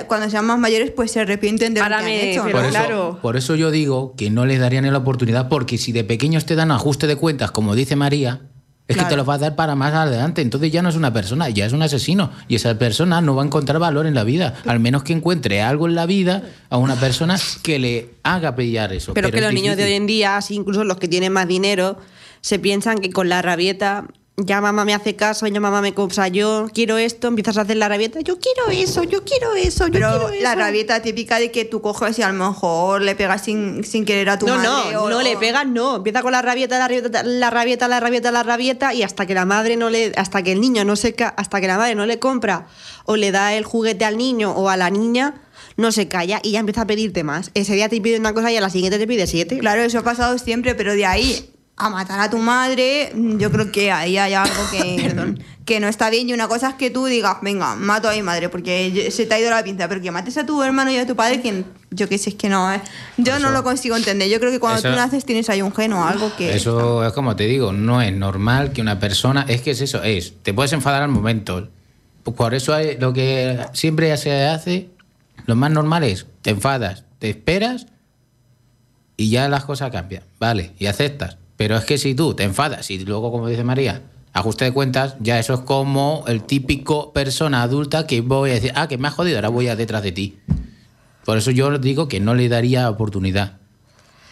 cuando 0.08 0.30
sean 0.30 0.46
más 0.46 0.60
mayores, 0.60 0.92
pues 0.92 1.10
se 1.10 1.22
arrepienten 1.22 1.74
de 1.74 1.82
lo 1.82 1.88
que 1.88 1.94
han 1.96 2.08
hecho. 2.08 2.44
por, 2.44 2.66
eso, 2.66 3.20
por 3.20 3.36
eso 3.36 3.56
yo 3.56 3.72
digo 3.72 4.14
que 4.16 4.30
no 4.30 4.46
les 4.46 4.60
darían 4.60 4.92
la 4.92 5.00
oportunidad, 5.00 5.50
porque 5.50 5.80
si 5.80 5.92
de 5.92 6.04
pequeños 6.04 6.46
te 6.46 6.54
dan 6.54 6.70
ajuste 6.70 7.08
de 7.08 7.16
cuentas, 7.16 7.50
como 7.50 7.74
dice 7.74 7.96
María, 7.96 8.42
es 8.88 8.98
que 8.98 9.06
te 9.06 9.16
lo 9.16 9.26
va 9.26 9.36
a 9.36 9.38
dar 9.38 9.56
para 9.56 9.76
más 9.76 9.94
adelante. 9.94 10.42
Entonces 10.42 10.72
ya 10.72 10.82
no 10.82 10.90
es 10.90 10.96
una 10.96 11.14
persona, 11.14 11.50
ya 11.50 11.66
es 11.66 11.74
un 11.74 11.82
asesino. 11.82 12.32
Y 12.48 12.56
esa 12.56 12.78
persona 12.78 13.22
no 13.22 13.36
va 13.36 13.44
a 13.44 13.46
encontrar 13.46 13.80
valor 13.80 14.06
en 14.06 14.14
la 14.14 14.24
vida. 14.24 14.56
Al 14.66 14.80
menos 14.80 15.04
que 15.04 15.14
encuentre 15.14 15.62
algo 15.62 15.88
en 15.88 15.96
la 15.96 16.06
vida 16.06 16.44
a 16.70 16.78
una 16.78 16.96
persona 16.96 17.38
que 17.64 17.80
le 17.80 18.10
haga 18.24 18.56
pillar 18.56 18.92
eso. 18.94 19.14
Pero, 19.14 19.32
que 19.32 19.42
los 19.42 19.54
niños 19.54 19.78
de 19.78 19.86
hoy 19.86 19.94
en 19.94 20.08
día, 20.08 20.40
incluso 20.50 20.84
los 20.84 20.98
que 20.98 21.08
tienen 21.08 21.32
más 21.32 21.48
dinero, 21.48 21.98
se 22.42 22.60
piensan 22.60 22.98
que 23.00 23.12
con 23.12 23.30
la 23.30 23.42
rabieta 23.42 24.08
ya 24.38 24.62
mamá 24.62 24.86
me 24.86 24.94
hace 24.94 25.16
caso, 25.16 25.46
ya 25.48 25.60
mamá 25.60 25.82
me 25.82 25.94
compra, 25.94 26.28
yo 26.28 26.68
quiero 26.74 26.98
esto, 26.98 27.28
empiezas 27.28 27.58
a 27.58 27.62
hacer 27.62 27.78
la 27.78 27.90
rabieta, 27.90 28.22
yo 28.22 28.40
quiero 28.40 28.70
eso, 28.70 29.04
yo 29.04 29.24
quiero 29.24 29.54
eso, 29.56 29.88
yo 29.88 29.94
Pero 29.94 30.28
quiero 30.30 30.44
la 30.44 30.56
rabieta 30.56 31.02
típica 31.02 31.40
de 31.40 31.52
que 31.52 31.66
tú 31.66 31.82
coges 31.82 32.18
y 32.20 32.22
a 32.22 32.32
lo 32.32 32.46
mejor 32.46 33.02
le 33.02 33.16
pegas 33.16 33.44
sin, 33.44 33.84
sin 33.84 34.06
querer 34.06 34.30
a 34.30 34.40
tu 34.40 34.48
no, 34.48 34.56
madre. 34.56 34.94
No, 34.94 35.10
no, 35.10 35.22
le 35.22 35.38
pegas, 35.38 35.68
no. 35.68 35.98
Empieza 35.98 36.22
con 36.22 36.32
la 36.32 36.42
rabieta, 36.42 36.80
la 36.80 36.88
rabieta, 36.88 37.24
la 37.24 37.50
rabieta, 37.50 37.88
la 37.88 38.00
rabieta, 38.00 38.32
la 38.32 38.44
rabieta, 38.44 38.94
y 38.94 39.04
hasta 39.04 39.26
que 39.26 39.34
la 39.34 39.46
madre 39.46 39.78
no 39.78 39.90
le, 39.90 40.12
hasta 40.16 40.42
que 40.42 40.54
el 40.54 40.62
niño 40.62 40.86
no 40.86 40.96
se 40.96 41.16
hasta 41.36 41.62
que 41.62 41.68
la 41.68 41.78
madre 41.78 41.96
no 41.96 42.06
le 42.06 42.20
compra 42.20 42.68
o 43.06 43.16
le 43.16 43.32
da 43.32 43.54
el 43.54 43.66
juguete 43.66 44.06
al 44.06 44.18
niño 44.18 44.52
o 44.52 44.70
a 44.70 44.78
la 44.78 44.90
niña, 44.90 45.42
no 45.78 45.92
se 45.92 46.08
calla 46.08 46.40
y 46.42 46.52
ya 46.52 46.60
empieza 46.60 46.82
a 46.82 46.88
pedirte 46.88 47.24
más. 47.24 47.52
Ese 47.54 47.76
día 47.76 47.90
te 47.90 48.00
pide 48.02 48.18
una 48.18 48.34
cosa 48.34 48.52
y 48.52 48.58
a 48.58 48.62
la 48.62 48.70
siguiente 48.70 48.98
te 48.98 49.08
pide 49.08 49.28
siete. 49.28 49.60
Claro, 49.60 49.82
eso 49.82 50.00
ha 50.00 50.04
pasado 50.04 50.38
siempre, 50.38 50.74
pero 50.74 50.94
de 50.94 51.06
ahí 51.06 51.51
a 51.82 51.90
matar 51.90 52.20
a 52.20 52.30
tu 52.30 52.38
madre, 52.38 53.12
yo 53.16 53.52
creo 53.52 53.72
que 53.72 53.92
ahí 53.92 54.18
hay 54.18 54.36
algo 54.36 54.62
que, 54.70 55.36
que 55.66 55.80
no 55.80 55.88
está 55.88 56.12
bien. 56.12 56.30
Y 56.30 56.34
una 56.34 56.48
cosa 56.48 56.70
es 56.70 56.76
que 56.76 56.92
tú 56.92 57.06
digas, 57.06 57.38
venga, 57.42 57.76
mato 57.76 58.08
a 58.08 58.14
mi 58.14 58.22
madre 58.22 58.50
porque 58.50 59.10
se 59.12 59.26
te 59.26 59.34
ha 59.34 59.40
ido 59.40 59.50
la 59.50 59.64
pinza, 59.64 59.88
pero 59.88 60.00
que 60.00 60.12
mates 60.12 60.38
a 60.38 60.46
tu 60.46 60.62
hermano 60.62 60.92
y 60.92 60.98
a 60.98 61.08
tu 61.08 61.16
padre, 61.16 61.42
que 61.42 61.64
yo 61.90 62.08
qué 62.08 62.20
sé, 62.20 62.30
es 62.30 62.36
que 62.36 62.50
no. 62.50 62.72
¿eh? 62.72 62.82
Yo 63.18 63.40
no 63.40 63.50
lo 63.50 63.64
consigo 63.64 63.96
entender. 63.96 64.30
Yo 64.30 64.40
creo 64.40 64.52
que 64.52 64.60
cuando 64.60 64.82
tú 64.82 64.90
naces 64.90 65.26
tienes 65.26 65.50
ahí 65.50 65.64
un 65.64 65.74
gen 65.74 65.94
o 65.94 66.06
algo 66.06 66.32
que. 66.36 66.56
Eso 66.56 67.04
es 67.04 67.14
como 67.14 67.36
te 67.36 67.46
digo, 67.46 67.74
no 67.74 68.02
es 68.02 68.14
normal 68.14 68.74
que 68.74 68.82
una 68.82 69.00
persona. 69.00 69.46
Es 69.48 69.62
que 69.62 69.72
es 69.72 69.82
eso, 69.82 70.04
es. 70.04 70.36
Te 70.44 70.54
puedes 70.54 70.74
enfadar 70.74 71.02
al 71.02 71.10
momento. 71.10 71.68
Por 72.24 72.54
eso 72.54 72.76
hay, 72.76 72.98
lo 73.00 73.12
que 73.14 73.58
siempre 73.74 74.16
se 74.18 74.46
hace, 74.46 74.90
lo 75.48 75.56
más 75.56 75.72
normal 75.72 76.04
es, 76.04 76.28
te 76.44 76.52
enfadas, 76.52 77.06
te 77.18 77.32
esperas 77.32 77.88
y 79.18 79.32
ya 79.32 79.50
las 79.50 79.66
cosas 79.66 79.90
cambian. 79.90 80.22
Vale, 80.40 80.74
y 80.78 80.86
aceptas 80.86 81.41
pero 81.62 81.78
es 81.78 81.86
que 81.86 82.00
si 82.00 82.16
tú 82.16 82.34
te 82.34 82.42
enfadas 82.42 82.90
y 82.90 82.98
luego, 83.06 83.32
como 83.32 83.48
dice 83.48 83.64
María, 83.64 84.02
ajuste 84.34 84.66
de 84.66 84.72
cuentas, 84.72 85.16
ya 85.20 85.38
eso 85.38 85.54
es 85.54 85.60
como 85.60 86.24
el 86.26 86.42
típico 86.42 87.14
persona 87.14 87.62
adulta 87.62 88.08
que 88.08 88.22
voy 88.22 88.50
a 88.50 88.54
decir, 88.56 88.72
ah, 88.74 88.88
que 88.88 88.98
me 88.98 89.08
has 89.08 89.14
jodido, 89.14 89.38
ahora 89.38 89.50
voy 89.50 89.68
a 89.68 89.76
detrás 89.76 90.02
de 90.02 90.12
ti. 90.12 90.40
Por 91.24 91.38
eso 91.38 91.52
yo 91.52 91.78
digo 91.78 92.08
que 92.08 92.20
no 92.20 92.34
le 92.34 92.50
daría 92.50 92.90
oportunidad. 92.90 93.60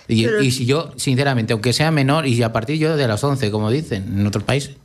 Y, 0.08 0.50
si 0.50 0.66
yo, 0.66 0.92
sinceramente, 0.96 1.54
aunque 1.54 1.72
sea 1.72 1.92
menor, 1.92 2.26
y 2.26 2.42
a 2.42 2.52
partir 2.52 2.80
yo 2.80 2.98
de 2.98 3.08
las 3.08 3.24
11, 3.24 3.52
como 3.52 3.70
dicen 3.70 4.06
en 4.12 4.26
otros 4.26 4.44
países, 4.44 4.78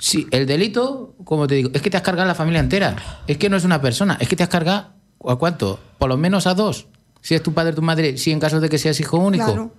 si 0.00 0.26
el 0.32 0.48
delito, 0.48 1.14
como 1.22 1.46
te 1.46 1.54
digo, 1.54 1.70
es 1.72 1.80
que 1.80 1.90
te 1.90 1.96
has 1.96 2.02
cargado 2.02 2.24
a 2.24 2.32
la 2.32 2.34
familia 2.34 2.58
entera. 2.58 3.22
Es 3.28 3.38
que 3.38 3.48
no 3.48 3.56
es 3.56 3.62
una 3.62 3.80
persona, 3.80 4.18
es 4.18 4.26
que 4.26 4.34
te 4.34 4.42
has 4.42 4.48
cargado 4.48 4.94
a 5.24 5.36
cuánto? 5.36 5.78
Por 5.98 6.08
lo 6.08 6.16
menos 6.16 6.48
a 6.48 6.54
dos. 6.54 6.88
Si 7.20 7.36
es 7.36 7.42
tu 7.44 7.54
padre, 7.54 7.72
tu 7.72 7.82
madre, 7.82 8.18
si 8.18 8.32
en 8.32 8.40
caso 8.40 8.58
de 8.58 8.68
que 8.68 8.78
seas 8.78 8.98
hijo 8.98 9.16
único. 9.18 9.72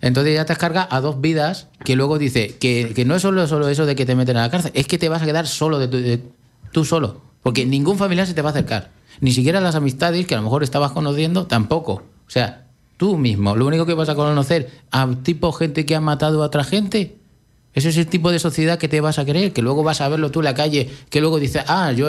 Entonces 0.00 0.34
ya 0.34 0.44
te 0.44 0.52
descarga 0.52 0.86
a 0.90 1.00
dos 1.00 1.20
vidas 1.20 1.68
que 1.84 1.96
luego 1.96 2.18
dice 2.18 2.56
que, 2.56 3.04
no 3.06 3.16
es 3.16 3.22
solo, 3.22 3.46
solo 3.46 3.68
eso 3.68 3.86
de 3.86 3.96
que 3.96 4.06
te 4.06 4.14
meten 4.14 4.36
a 4.36 4.42
la 4.42 4.50
cárcel, 4.50 4.72
es 4.74 4.86
que 4.86 4.98
te 4.98 5.08
vas 5.08 5.22
a 5.22 5.24
quedar 5.24 5.46
solo, 5.46 5.78
de, 5.78 6.22
tú 6.72 6.84
solo. 6.84 7.22
Porque 7.42 7.64
ningún 7.64 7.98
familiar 7.98 8.26
se 8.26 8.34
te 8.34 8.42
va 8.42 8.50
a 8.50 8.52
acercar. 8.52 8.90
Ni 9.20 9.32
siquiera 9.32 9.60
las 9.60 9.74
amistades 9.74 10.26
que 10.26 10.34
a 10.34 10.38
lo 10.38 10.44
mejor 10.44 10.62
estabas 10.62 10.92
conociendo, 10.92 11.46
tampoco. 11.46 12.02
O 12.26 12.30
sea, 12.30 12.66
tú 12.96 13.16
mismo, 13.16 13.56
lo 13.56 13.66
único 13.66 13.86
que 13.86 13.94
vas 13.94 14.08
a 14.08 14.14
conocer 14.14 14.70
a 14.90 15.08
tipo 15.22 15.52
gente 15.52 15.86
que 15.86 15.94
ha 15.94 16.00
matado 16.00 16.42
a 16.42 16.46
otra 16.46 16.64
gente, 16.64 17.16
es 17.84 17.96
el 17.98 18.06
tipo 18.06 18.32
de 18.32 18.38
sociedad 18.38 18.78
que 18.78 18.88
te 18.88 19.02
vas 19.02 19.18
a 19.18 19.26
creer, 19.26 19.52
que 19.52 19.60
luego 19.60 19.82
vas 19.82 20.00
a 20.00 20.08
verlo 20.08 20.30
tú 20.30 20.40
en 20.40 20.46
la 20.46 20.54
calle, 20.54 20.90
que 21.10 21.20
luego 21.20 21.38
dices, 21.38 21.62
ah, 21.68 21.92
yo, 21.92 22.08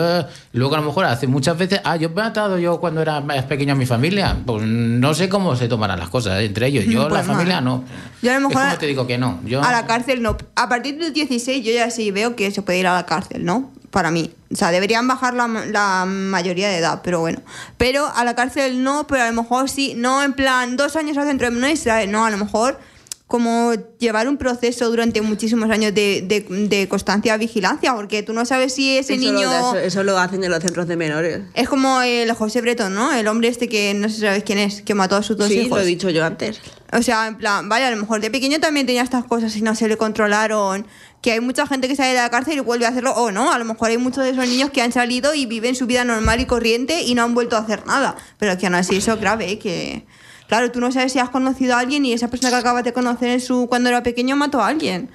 luego 0.53 0.75
a 0.75 0.79
lo 0.79 0.85
mejor 0.85 1.03
hace 1.03 1.27
muchas 1.27 1.57
veces, 1.57 1.81
ah, 1.83 1.97
yo 1.97 2.07
he 2.07 2.11
matado 2.11 2.57
yo 2.57 2.79
cuando 2.79 3.01
era 3.01 3.19
más 3.19 3.43
pequeño 3.43 3.73
a 3.73 3.75
mi 3.75 3.85
familia. 3.85 4.37
Pues 4.45 4.63
no 4.65 5.13
sé 5.13 5.27
cómo 5.27 5.57
se 5.57 5.67
tomarán 5.67 5.99
las 5.99 6.07
cosas 6.07 6.41
entre 6.41 6.67
ellos. 6.67 6.85
Yo, 6.85 7.09
pues 7.09 7.13
la 7.13 7.23
familia, 7.23 7.59
no. 7.59 7.83
Yo 8.21 8.31
a 8.31 8.39
lo 8.39 8.47
mejor. 8.47 8.77
te 8.77 8.85
digo 8.85 9.05
que 9.05 9.17
no. 9.17 9.41
Yo... 9.45 9.61
A 9.61 9.71
la 9.71 9.85
cárcel 9.85 10.21
no. 10.21 10.37
A 10.55 10.69
partir 10.69 10.97
del 10.97 11.11
16 11.11 11.65
yo 11.65 11.73
ya 11.73 11.89
sí 11.89 12.11
veo 12.11 12.37
que 12.37 12.49
se 12.51 12.61
puede 12.61 12.79
ir 12.79 12.87
a 12.87 12.93
la 12.93 13.05
cárcel, 13.05 13.43
¿no? 13.43 13.71
Para 13.91 14.09
mí. 14.09 14.31
O 14.49 14.55
sea, 14.55 14.71
deberían 14.71 15.05
bajar 15.05 15.33
la, 15.33 15.47
la 15.47 16.05
mayoría 16.05 16.69
de 16.69 16.77
edad, 16.77 17.01
pero 17.03 17.19
bueno. 17.19 17.41
Pero 17.77 18.07
a 18.15 18.23
la 18.23 18.35
cárcel 18.35 18.83
no, 18.83 19.05
pero 19.05 19.23
a 19.23 19.29
lo 19.29 19.41
mejor 19.41 19.69
sí, 19.69 19.95
no 19.97 20.23
en 20.23 20.31
plan 20.31 20.77
dos 20.77 20.95
años 20.95 21.17
al 21.17 21.27
centro 21.27 21.51
de 21.51 22.07
no, 22.07 22.25
a 22.25 22.29
lo 22.29 22.37
mejor 22.37 22.79
como 23.27 23.73
llevar 23.99 24.29
un 24.29 24.37
proceso 24.37 24.89
durante 24.89 25.21
muchísimos 25.21 25.69
años 25.69 25.93
de, 25.93 26.21
de, 26.21 26.87
constancia 26.87 27.35
vigilancia, 27.35 27.93
porque 27.93 28.23
tú 28.23 28.31
no 28.31 28.45
sabes 28.45 28.73
si 28.73 28.97
ese 28.97 29.17
niño... 29.17 29.75
eso, 29.75 30.03
lo 30.03 30.17
hacen 30.17 30.41
en 30.45 30.49
los 30.49 30.63
centros 30.63 30.87
de 30.87 30.95
menores. 30.95 31.41
Es 31.53 31.67
como 31.67 32.01
el 32.01 32.31
José 32.31 32.61
Breton, 32.61 32.93
¿no? 32.93 33.13
El 33.13 33.27
hombre 33.27 33.49
este 33.49 33.67
que 33.67 33.93
no 33.93 34.07
sé 34.07 34.21
sabes 34.21 34.43
quién 34.43 34.59
es, 34.59 34.81
que 34.81 34.93
mató 34.93 35.17
a 35.17 35.23
sus 35.23 35.35
dos 35.35 35.51
hijos. 35.51 35.63
Sí, 35.65 35.69
lo 35.69 35.79
he 35.81 35.85
dicho 35.85 36.09
yo 36.09 36.23
antes. 36.23 36.61
O 36.93 37.01
sea, 37.01 37.27
en 37.27 37.37
plan, 37.37 37.67
vale, 37.67 37.83
a 37.83 37.91
lo 37.91 37.97
mejor 37.97 38.21
de 38.21 38.31
pequeño 38.31 38.61
también 38.61 38.85
tenía 38.85 39.01
estas 39.01 39.25
cosas 39.25 39.53
y 39.57 39.61
no 39.61 39.75
se 39.75 39.89
le 39.89 39.97
controlaron. 39.97 40.87
Que 41.21 41.33
hay 41.33 41.41
mucha 41.41 41.67
gente 41.67 41.89
que 41.89 41.97
sale 41.97 42.09
de 42.09 42.15
la 42.15 42.29
cárcel 42.29 42.57
y 42.57 42.59
vuelve 42.61 42.85
a 42.85 42.89
hacerlo, 42.89 43.11
o 43.11 43.31
no, 43.31 43.51
a 43.51 43.57
lo 43.57 43.65
mejor 43.65 43.89
hay 43.89 43.97
muchos 43.97 44.23
de 44.23 44.29
esos 44.29 44.47
niños 44.47 44.69
que 44.69 44.81
han 44.81 44.93
salido 44.93 45.33
y 45.33 45.45
viven 45.45 45.75
su 45.75 45.85
vida 45.85 46.05
normal 46.05 46.39
y 46.39 46.45
corriente 46.45 47.01
y 47.01 47.13
no 47.13 47.23
han 47.23 47.33
vuelto 47.33 47.57
a 47.57 47.59
hacer 47.59 47.85
nada. 47.85 48.15
Pero 48.37 48.57
que 48.57 48.67
aún 48.67 48.75
así 48.75 48.95
eso 48.95 49.13
es 49.13 49.19
grave, 49.19 49.51
¿eh? 49.51 49.59
que 49.59 50.05
Claro, 50.47 50.71
tú 50.71 50.79
no 50.79 50.91
sabes 50.91 51.11
si 51.11 51.19
has 51.19 51.29
conocido 51.29 51.75
a 51.75 51.79
alguien 51.79 52.05
y 52.05 52.13
esa 52.13 52.29
persona 52.29 52.51
que 52.51 52.57
acabas 52.57 52.83
de 52.83 52.93
conocer 52.93 53.29
en 53.29 53.41
su, 53.41 53.67
cuando 53.67 53.89
era 53.89 54.03
pequeño 54.03 54.35
mató 54.35 54.61
a 54.61 54.67
alguien. 54.67 55.09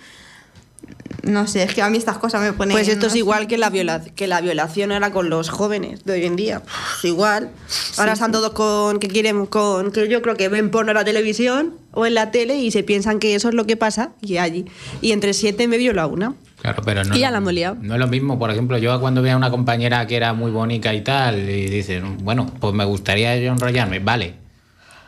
No 1.23 1.47
sé, 1.47 1.63
es 1.63 1.75
que 1.75 1.83
a 1.83 1.89
mí 1.89 1.99
estas 1.99 2.19
cosas 2.19 2.43
me 2.43 2.53
ponen... 2.53 2.73
Pues 2.73 2.89
esto 2.89 3.07
es 3.07 3.15
igual 3.15 3.47
que 3.47 3.57
la, 3.57 3.71
que 3.71 4.27
la 4.27 4.41
violación 4.41 4.91
era 4.91 5.13
con 5.13 5.31
los 5.31 5.51
jóvenes 5.51 6.05
de 6.05 6.15
hoy 6.15 6.27
en 6.27 6.35
día. 6.35 6.63
igual. 7.05 7.51
Ahora 7.97 8.15
están 8.15 8.33
todos 8.33 8.51
con... 8.53 8.99
que 8.99 9.09
quieren 9.09 9.47
con... 9.47 9.93
que 9.93 10.09
yo 10.09 10.21
creo 10.21 10.37
que 10.37 10.49
ven 10.49 10.71
porno 10.71 10.91
en 10.91 10.97
la 10.97 11.05
televisión 11.05 11.75
o 11.93 12.07
en 12.07 12.15
la 12.15 12.33
tele 12.33 12.59
y 12.59 12.73
se 12.73 12.83
piensan 12.83 13.21
que 13.21 13.37
eso 13.37 13.49
es 13.49 13.55
lo 13.55 13.67
que 13.67 13.77
pasa 13.77 14.11
y 14.21 14.39
allí. 14.39 14.65
Y 15.01 15.13
entre 15.13 15.33
siete 15.33 15.69
me 15.69 15.79
viola 15.79 16.07
una. 16.07 16.35
Claro, 16.61 16.83
pero 16.85 17.05
no, 17.05 17.17
y 17.17 17.21
ya 17.21 17.31
la 17.31 17.41
no 17.41 17.51
es 17.51 18.01
lo 18.01 18.07
mismo, 18.07 18.39
por 18.39 18.51
ejemplo, 18.51 18.79
yo 18.79 19.01
cuando 19.01 19.21
veo 19.21 19.35
a 19.35 19.37
una 19.37 19.51
compañera 19.51 20.07
que 20.07 20.17
era 20.17 20.33
muy 20.33 20.53
bonita 20.53 20.95
y 20.95 21.03
tal, 21.03 21.39
y 21.39 21.69
dicen, 21.69 22.19
bueno, 22.19 22.47
pues 22.61 22.73
me 22.73 22.85
gustaría 22.85 23.37
yo 23.39 23.51
enrollarme, 23.51 23.99
vale, 23.99 24.42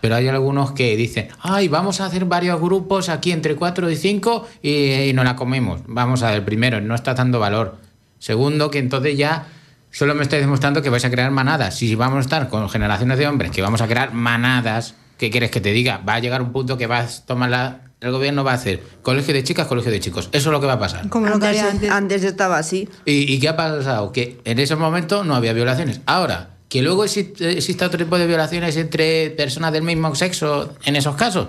pero 0.05 0.17
hay 0.17 0.29
algunos 0.29 0.73
que 0.73 0.99
dicen, 0.99 1.29
ay, 1.41 1.69
vamos 1.69 2.03
a 2.03 2.05
hacer 2.05 2.27
varios 2.27 2.61
grupos 2.61 3.09
aquí 3.09 3.33
entre 3.33 3.57
cuatro 3.57 3.91
y 3.91 3.97
cinco 3.97 4.47
y, 4.63 5.11
no 5.15 5.25
la 5.25 5.35
comemos. 5.35 5.81
Vamos 5.87 6.23
a 6.23 6.31
ver, 6.31 6.45
primero, 6.45 6.79
no 6.83 6.95
está 6.95 7.15
dando 7.15 7.41
valor. 7.41 7.79
Segundo, 8.19 8.71
que 8.71 8.81
entonces 8.81 9.17
ya 9.17 9.47
solo 9.91 10.15
me 10.15 10.23
estáis 10.23 10.43
demostrando 10.43 10.83
que 10.83 10.91
vais 10.91 11.07
a 11.07 11.11
crear 11.11 11.31
manadas. 11.31 11.79
Si 11.79 11.95
vamos 11.95 12.19
a 12.19 12.21
estar 12.21 12.51
con 12.51 12.69
generaciones 12.69 13.17
de 13.17 13.27
hombres 13.27 13.51
que 13.51 13.63
vamos 13.63 13.81
a 13.81 13.87
crear 13.87 14.13
manadas, 14.13 14.95
¿qué 15.17 15.31
quieres 15.31 15.51
que 15.51 15.63
te 15.63 15.73
diga? 15.73 16.03
Va 16.07 16.17
a 16.17 16.21
llegar 16.21 16.43
un 16.43 16.53
punto 16.53 16.77
que 16.77 16.87
vas 16.87 17.21
a 17.21 17.25
tomar 17.25 17.49
la, 17.49 17.81
el 18.03 18.13
gobierno 18.13 18.45
va 18.45 18.51
a 18.51 18.57
hacer 18.57 18.83
colegio 19.01 19.33
de 19.33 19.43
chicas, 19.43 19.67
colegio 19.67 19.91
de 19.91 20.01
chicos. 20.01 20.29
Eso 20.33 20.51
es 20.51 20.53
lo 20.53 20.61
que 20.61 20.67
va 20.67 20.75
a 20.75 20.79
pasar. 20.79 21.09
Como 21.09 21.29
lo 21.29 21.37
antes, 21.37 21.63
antes. 21.63 21.91
antes 21.91 22.25
estaba 22.25 22.59
así. 22.59 22.91
¿Y, 23.07 23.33
¿Y, 23.33 23.41
qué 23.41 23.49
ha 23.49 23.57
pasado? 23.57 24.13
Que 24.13 24.39
en 24.45 24.59
ese 24.59 24.77
momento 24.77 25.25
no 25.25 25.35
había 25.35 25.55
violaciones. 25.55 26.03
Ahora, 26.05 26.51
que 26.75 26.83
luego 26.83 27.05
exista 27.05 27.87
otro 27.87 27.99
tipo 27.99 28.19
de 28.19 28.27
violaciones 28.27 28.77
entre 28.77 29.31
personas 29.31 29.73
del 29.73 29.85
mismo 29.85 30.13
sexo 30.17 30.75
en 30.85 30.97
esos 30.97 31.15
casos, 31.15 31.47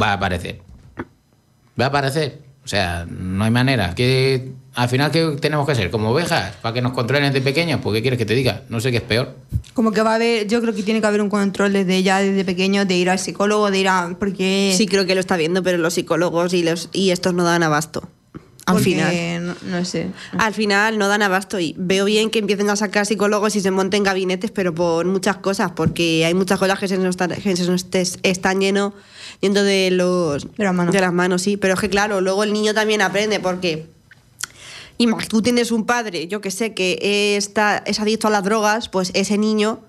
va 0.00 0.10
a 0.10 0.12
aparecer. 0.12 0.60
Va 1.80 1.86
a 1.86 1.88
aparecer. 1.88 2.38
O 2.62 2.68
sea, 2.68 3.04
no 3.04 3.42
hay 3.42 3.50
manera. 3.50 3.96
Que 3.96 4.52
al 4.74 4.88
final, 4.88 5.10
¿qué 5.10 5.36
tenemos 5.40 5.66
que 5.66 5.74
ser? 5.74 5.90
¿Como 5.90 6.10
ovejas? 6.10 6.54
¿Para 6.62 6.74
que 6.74 6.80
nos 6.80 6.92
controlen 6.92 7.32
de 7.32 7.40
pequeños? 7.40 7.80
¿Por 7.80 7.92
qué 7.92 8.02
quieres 8.02 8.18
que 8.18 8.24
te 8.24 8.36
diga? 8.36 8.62
No 8.68 8.78
sé 8.78 8.92
qué 8.92 8.98
es 8.98 9.02
peor. 9.02 9.34
Como 9.74 9.90
que 9.90 10.00
va 10.02 10.12
a 10.12 10.14
haber, 10.14 10.46
yo 10.46 10.60
creo 10.60 10.72
que 10.72 10.84
tiene 10.84 11.00
que 11.00 11.08
haber 11.08 11.22
un 11.22 11.28
control 11.28 11.72
desde 11.72 12.04
ya, 12.04 12.20
desde 12.20 12.44
pequeño, 12.44 12.84
de 12.84 12.94
ir 12.94 13.10
al 13.10 13.18
psicólogo, 13.18 13.72
de 13.72 13.80
ir 13.80 13.88
a. 13.88 14.14
Porque. 14.16 14.74
Sí, 14.76 14.86
creo 14.86 15.06
que 15.06 15.14
lo 15.16 15.20
está 15.20 15.36
viendo, 15.36 15.60
pero 15.64 15.78
los 15.78 15.94
psicólogos 15.94 16.54
y, 16.54 16.62
los, 16.62 16.88
y 16.92 17.10
estos 17.10 17.34
no 17.34 17.42
dan 17.42 17.64
abasto. 17.64 18.08
Al 18.76 18.80
final. 18.80 19.46
No, 19.46 19.54
no 19.64 19.84
sé. 19.84 20.08
Al 20.38 20.54
final 20.54 20.98
no 20.98 21.08
dan 21.08 21.22
abasto 21.22 21.58
y 21.58 21.74
veo 21.78 22.04
bien 22.04 22.30
que 22.30 22.38
empiecen 22.38 22.70
a 22.70 22.76
sacar 22.76 23.06
psicólogos 23.06 23.56
y 23.56 23.60
se 23.60 23.70
monten 23.70 24.02
gabinetes, 24.02 24.50
pero 24.50 24.74
por 24.74 25.06
muchas 25.06 25.36
cosas, 25.38 25.72
porque 25.72 26.24
hay 26.24 26.34
muchas 26.34 26.58
cosas 26.58 26.78
que 26.78 26.88
se 26.88 26.96
nos 26.98 27.10
están, 27.10 27.30
que 27.30 27.56
se 27.56 27.66
nos 27.66 27.86
están 28.22 28.60
lleno, 28.60 28.94
yendo 29.40 29.62
de 29.64 29.90
los 29.90 30.44
De 30.56 30.64
las 30.64 30.74
manos. 30.74 30.92
de 30.92 31.00
las 31.00 31.12
manos, 31.12 31.42
sí. 31.42 31.56
Pero 31.56 31.74
es 31.74 31.80
que 31.80 31.88
claro, 31.88 32.20
luego 32.20 32.44
el 32.44 32.52
niño 32.52 32.74
también 32.74 33.02
aprende 33.02 33.40
porque 33.40 33.86
y 35.00 35.06
más, 35.06 35.28
tú 35.28 35.42
tienes 35.42 35.70
un 35.70 35.86
padre, 35.86 36.26
yo 36.26 36.40
que 36.40 36.50
sé, 36.50 36.74
que 36.74 37.36
está, 37.36 37.78
es 37.86 38.00
adicto 38.00 38.26
a 38.26 38.30
las 38.30 38.42
drogas, 38.42 38.88
pues 38.88 39.12
ese 39.14 39.38
niño 39.38 39.80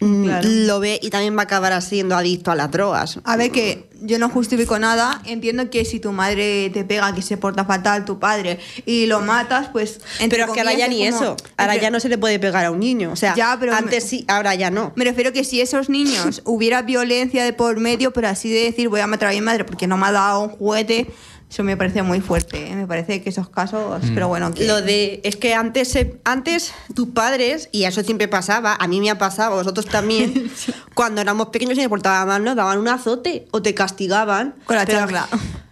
Claro. 0.00 0.46
lo 0.50 0.80
ve 0.80 0.98
y 1.02 1.08
también 1.10 1.36
va 1.36 1.42
a 1.42 1.44
acabar 1.44 1.80
siendo 1.80 2.16
adicto 2.16 2.50
a 2.50 2.54
las 2.54 2.70
drogas. 2.70 3.20
A 3.24 3.36
ver, 3.36 3.50
que 3.52 3.88
yo 4.02 4.18
no 4.18 4.28
justifico 4.28 4.78
nada. 4.78 5.22
Entiendo 5.24 5.70
que 5.70 5.84
si 5.86 5.98
tu 6.00 6.12
madre 6.12 6.68
te 6.70 6.84
pega, 6.84 7.14
que 7.14 7.22
se 7.22 7.36
porta 7.38 7.64
fatal 7.64 8.04
tu 8.04 8.18
padre 8.18 8.58
y 8.84 9.06
lo 9.06 9.20
matas, 9.20 9.68
pues. 9.72 10.00
Pero 10.28 10.44
es 10.44 10.50
que 10.50 10.60
ahora 10.60 10.74
ya 10.74 10.88
ni 10.88 11.06
como- 11.08 11.16
eso. 11.16 11.36
Ahora 11.56 11.76
ya 11.76 11.90
no 11.90 12.00
se 12.00 12.08
le 12.10 12.18
puede 12.18 12.38
pegar 12.38 12.64
a 12.66 12.70
un 12.70 12.80
niño. 12.80 13.12
O 13.12 13.16
sea, 13.16 13.34
Ya, 13.34 13.56
pero 13.58 13.74
antes 13.74 14.04
me- 14.04 14.10
sí, 14.10 14.24
ahora 14.28 14.54
ya 14.54 14.70
no. 14.70 14.92
Me 14.96 15.04
refiero 15.04 15.32
que 15.32 15.42
si 15.44 15.60
esos 15.62 15.88
niños 15.88 16.42
hubiera 16.44 16.82
violencia 16.82 17.44
de 17.44 17.52
por 17.54 17.78
medio, 17.80 18.12
pero 18.12 18.28
así 18.28 18.50
de 18.50 18.64
decir 18.64 18.88
voy 18.90 19.00
a 19.00 19.06
matar 19.06 19.28
a 19.30 19.32
mi 19.32 19.40
madre 19.40 19.64
porque 19.64 19.86
no 19.86 19.96
me 19.96 20.06
ha 20.06 20.12
dado 20.12 20.40
un 20.42 20.48
juguete, 20.50 21.06
eso 21.50 21.62
me 21.62 21.76
parece 21.76 22.02
muy 22.02 22.20
fuerte. 22.20 22.70
¿eh? 22.70 22.74
Me 22.74 22.86
parece 22.86 23.22
que 23.22 23.28
esos 23.30 23.48
casos, 23.48 24.02
pero 24.14 24.26
bueno, 24.28 24.52
que- 24.52 24.66
Lo 24.66 24.80
de 24.82 25.20
es 25.24 25.36
que 25.36 25.54
antes 25.54 25.96
antes 26.24 26.72
tus 26.94 27.08
padres 27.08 27.68
y 27.72 27.84
eso 27.84 28.02
siempre 28.02 28.26
pasaba, 28.28 28.74
a 28.78 28.88
mí 28.88 29.00
me 29.00 29.10
ha 29.10 29.18
pasado, 29.18 29.52
a 29.54 29.56
vosotros 29.58 29.86
también. 29.86 30.50
Cuando 30.94 31.20
éramos 31.20 31.48
pequeños 31.48 31.76
y 31.78 31.80
nos 31.82 31.88
portaba 31.88 32.24
mal, 32.26 32.42
nos 32.42 32.56
daban 32.56 32.78
un 32.78 32.88
azote 32.88 33.46
o 33.52 33.62
te 33.62 33.72
castigaban 33.74 34.54
Con 34.64 34.76
la 34.76 34.84
Pero- 34.84 34.98
chancla. 35.00 35.28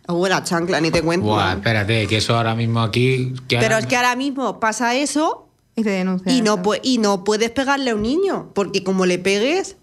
O 0.09 0.27
la 0.29 0.43
chancla, 0.45 0.81
ni 0.81 0.91
te 0.91 1.01
cuento. 1.01 1.27
Buah, 1.27 1.53
espérate, 1.55 2.07
que 2.09 2.17
eso 2.19 2.37
ahora 2.37 2.55
mismo 2.57 2.81
aquí. 2.83 3.33
que 3.49 3.57
Pero 3.57 3.75
ahora- 3.75 3.79
es 3.79 3.87
que 3.87 3.97
ahora 3.97 4.17
mismo 4.17 4.59
pasa 4.61 4.95
eso 4.97 5.49
y 5.77 5.85
te 5.85 5.91
denuncian. 5.91 6.35
y 6.37 6.43
no, 6.43 6.61
y 6.83 6.99
no 6.99 7.25
puedes 7.25 7.51
pegarle 7.51 7.93
a 7.93 7.95
un 7.95 8.03
niño, 8.03 8.51
porque 8.55 8.83
como 8.83 9.07
le 9.07 9.19
pegues, 9.21 9.77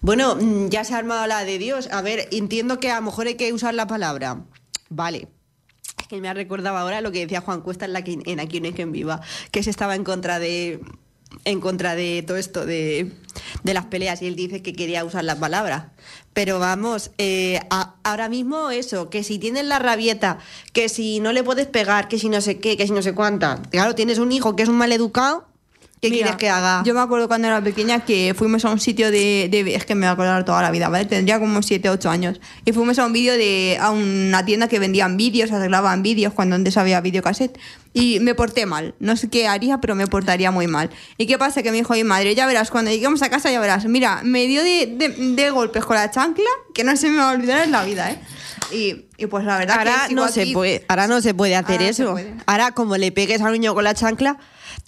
bueno, 0.00 0.36
mm, 0.36 0.68
ya 0.68 0.84
se 0.84 0.94
ha 0.94 0.98
armado 0.98 1.26
la 1.26 1.44
de 1.44 1.58
Dios. 1.58 1.88
A 1.92 2.00
ver, 2.02 2.28
entiendo 2.32 2.80
que 2.80 2.90
a 2.90 2.96
lo 2.96 3.02
mejor 3.02 3.26
hay 3.26 3.34
que 3.34 3.52
usar 3.52 3.74
la 3.74 3.86
palabra. 3.86 4.38
Vale. 4.88 5.28
Es 5.98 6.06
que 6.06 6.20
me 6.20 6.28
ha 6.28 6.34
recordado 6.34 6.76
ahora 6.76 7.00
lo 7.00 7.12
que 7.12 7.20
decía 7.20 7.40
Juan 7.40 7.60
Cuesta 7.60 7.84
en, 7.84 7.92
la 7.92 8.02
que, 8.02 8.18
en 8.24 8.40
Aquí 8.40 8.60
no 8.60 8.66
hay 8.66 8.72
quien 8.72 8.92
viva, 8.92 9.20
que 9.50 9.62
se 9.62 9.70
estaba 9.70 9.94
en 9.94 10.04
contra 10.04 10.38
de 10.38 10.80
en 11.44 11.60
contra 11.60 11.94
de 11.94 12.24
todo 12.26 12.36
esto 12.36 12.64
de, 12.64 13.12
de 13.62 13.74
las 13.74 13.86
peleas 13.86 14.22
y 14.22 14.26
él 14.26 14.36
dice 14.36 14.62
que 14.62 14.72
quería 14.72 15.04
usar 15.04 15.24
la 15.24 15.38
palabra. 15.38 15.92
Pero 16.32 16.58
vamos, 16.58 17.10
eh, 17.18 17.60
ahora 18.02 18.28
mismo 18.28 18.70
eso, 18.70 19.10
que 19.10 19.22
si 19.22 19.38
tienes 19.38 19.64
la 19.64 19.78
rabieta, 19.78 20.38
que 20.72 20.88
si 20.88 21.20
no 21.20 21.32
le 21.32 21.42
puedes 21.42 21.66
pegar, 21.66 22.08
que 22.08 22.18
si 22.18 22.28
no 22.28 22.40
sé 22.40 22.58
qué, 22.58 22.76
que 22.76 22.86
si 22.86 22.92
no 22.92 23.02
sé 23.02 23.14
cuánta. 23.14 23.60
Claro, 23.70 23.94
tienes 23.94 24.18
un 24.18 24.32
hijo 24.32 24.56
que 24.56 24.62
es 24.62 24.68
un 24.68 24.76
maleducado, 24.76 25.46
¿qué 26.00 26.10
Mira, 26.10 26.22
quieres 26.26 26.36
que 26.36 26.48
haga? 26.48 26.82
Yo 26.84 26.94
me 26.94 27.00
acuerdo 27.00 27.28
cuando 27.28 27.48
era 27.48 27.60
pequeña 27.62 28.04
que 28.04 28.34
fuimos 28.36 28.64
a 28.64 28.70
un 28.70 28.80
sitio 28.80 29.10
de, 29.10 29.48
de- 29.50 29.74
Es 29.74 29.84
que 29.84 29.94
me 29.94 30.00
voy 30.02 30.08
a 30.08 30.12
acordar 30.12 30.44
toda 30.44 30.62
la 30.62 30.70
vida, 30.70 30.88
¿vale? 30.88 31.04
Tendría 31.06 31.38
como 31.38 31.62
7, 31.62 31.90
8 31.90 32.10
años. 32.10 32.40
Y 32.64 32.72
fuimos 32.72 32.98
a 32.98 33.06
un 33.06 33.12
vídeo 33.12 33.34
de. 33.34 33.78
a 33.80 33.90
una 33.90 34.44
tienda 34.44 34.68
que 34.68 34.78
vendían 34.78 35.16
vídeos, 35.16 35.52
arreglaban 35.52 36.02
vídeos 36.02 36.32
cuando 36.32 36.56
antes 36.56 36.76
había 36.76 37.00
videocassette. 37.00 37.58
Y 37.94 38.20
me 38.20 38.34
porté 38.34 38.66
mal. 38.66 38.94
No 39.00 39.16
sé 39.16 39.28
qué 39.28 39.48
haría, 39.48 39.78
pero 39.80 39.94
me 39.94 40.06
portaría 40.06 40.50
muy 40.50 40.66
mal. 40.66 40.90
¿Y 41.16 41.26
qué 41.26 41.38
pasa? 41.38 41.62
Que 41.62 41.70
me 41.70 41.78
dijo 41.78 41.94
mi 41.94 42.04
madre, 42.04 42.34
ya 42.34 42.46
verás, 42.46 42.70
cuando 42.70 42.90
lleguemos 42.90 43.22
a 43.22 43.30
casa 43.30 43.50
ya 43.50 43.58
verás. 43.60 43.86
Mira, 43.86 44.20
me 44.24 44.46
dio 44.46 44.62
de, 44.62 44.86
de- 44.96 45.08
de 45.34 45.50
golpes 45.50 45.84
con 45.84 45.96
la 45.96 46.10
chancla 46.10 46.44
que 46.74 46.84
no 46.84 46.96
se 46.96 47.08
me 47.08 47.16
va 47.16 47.30
a 47.30 47.32
olvidar 47.34 47.64
en 47.64 47.72
la 47.72 47.84
vida, 47.84 48.10
¿eh? 48.12 48.18
Y, 48.70 49.06
y 49.16 49.26
pues 49.26 49.44
la 49.46 49.56
verdad 49.56 49.78
Ahora 49.78 50.04
que 50.08 50.14
no, 50.14 50.28
se 50.28 50.46
puede, 50.48 50.84
ahora 50.88 51.06
no 51.06 51.20
se 51.22 51.32
puede 51.32 51.56
hacer 51.56 51.76
Ahora 51.78 51.88
eso. 51.88 52.12
puede. 52.12 52.34
Ahora, 52.46 52.72
como 52.72 52.96
le 52.98 53.10
pegues 53.12 53.40
a 53.40 53.44
un 53.46 53.52
niño 53.52 53.74
con 53.74 53.82
la 53.82 53.94
chancla, 53.94 54.36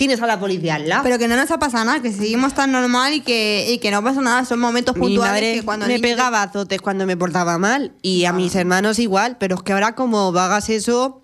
tienes 0.00 0.22
a 0.22 0.26
la 0.26 0.40
policía 0.40 0.76
al 0.76 0.88
lado. 0.88 1.02
Pero 1.02 1.18
que 1.18 1.28
no 1.28 1.36
nos 1.36 1.50
ha 1.50 1.58
pasado 1.58 1.84
nada, 1.84 2.00
que 2.00 2.10
seguimos 2.10 2.54
tan 2.54 2.72
normal 2.72 3.12
y 3.12 3.20
que, 3.20 3.66
y 3.68 3.76
que 3.78 3.90
no 3.90 4.02
pasa 4.02 4.22
nada. 4.22 4.46
Son 4.46 4.58
momentos 4.58 4.96
Mi 4.96 5.02
puntuales 5.02 5.32
madre 5.32 5.54
que 5.56 5.62
cuando 5.62 5.86
me 5.86 5.92
niño- 5.98 6.02
pegaba 6.02 6.42
azotes 6.42 6.80
cuando 6.80 7.04
me 7.04 7.18
portaba 7.18 7.58
mal 7.58 7.92
y 8.00 8.24
a 8.24 8.32
mis 8.32 8.54
hermanos 8.54 8.98
igual, 8.98 9.36
pero 9.38 9.56
es 9.56 9.62
que 9.62 9.74
ahora 9.74 9.94
como 9.94 10.28
hagas 10.38 10.70
eso, 10.70 11.20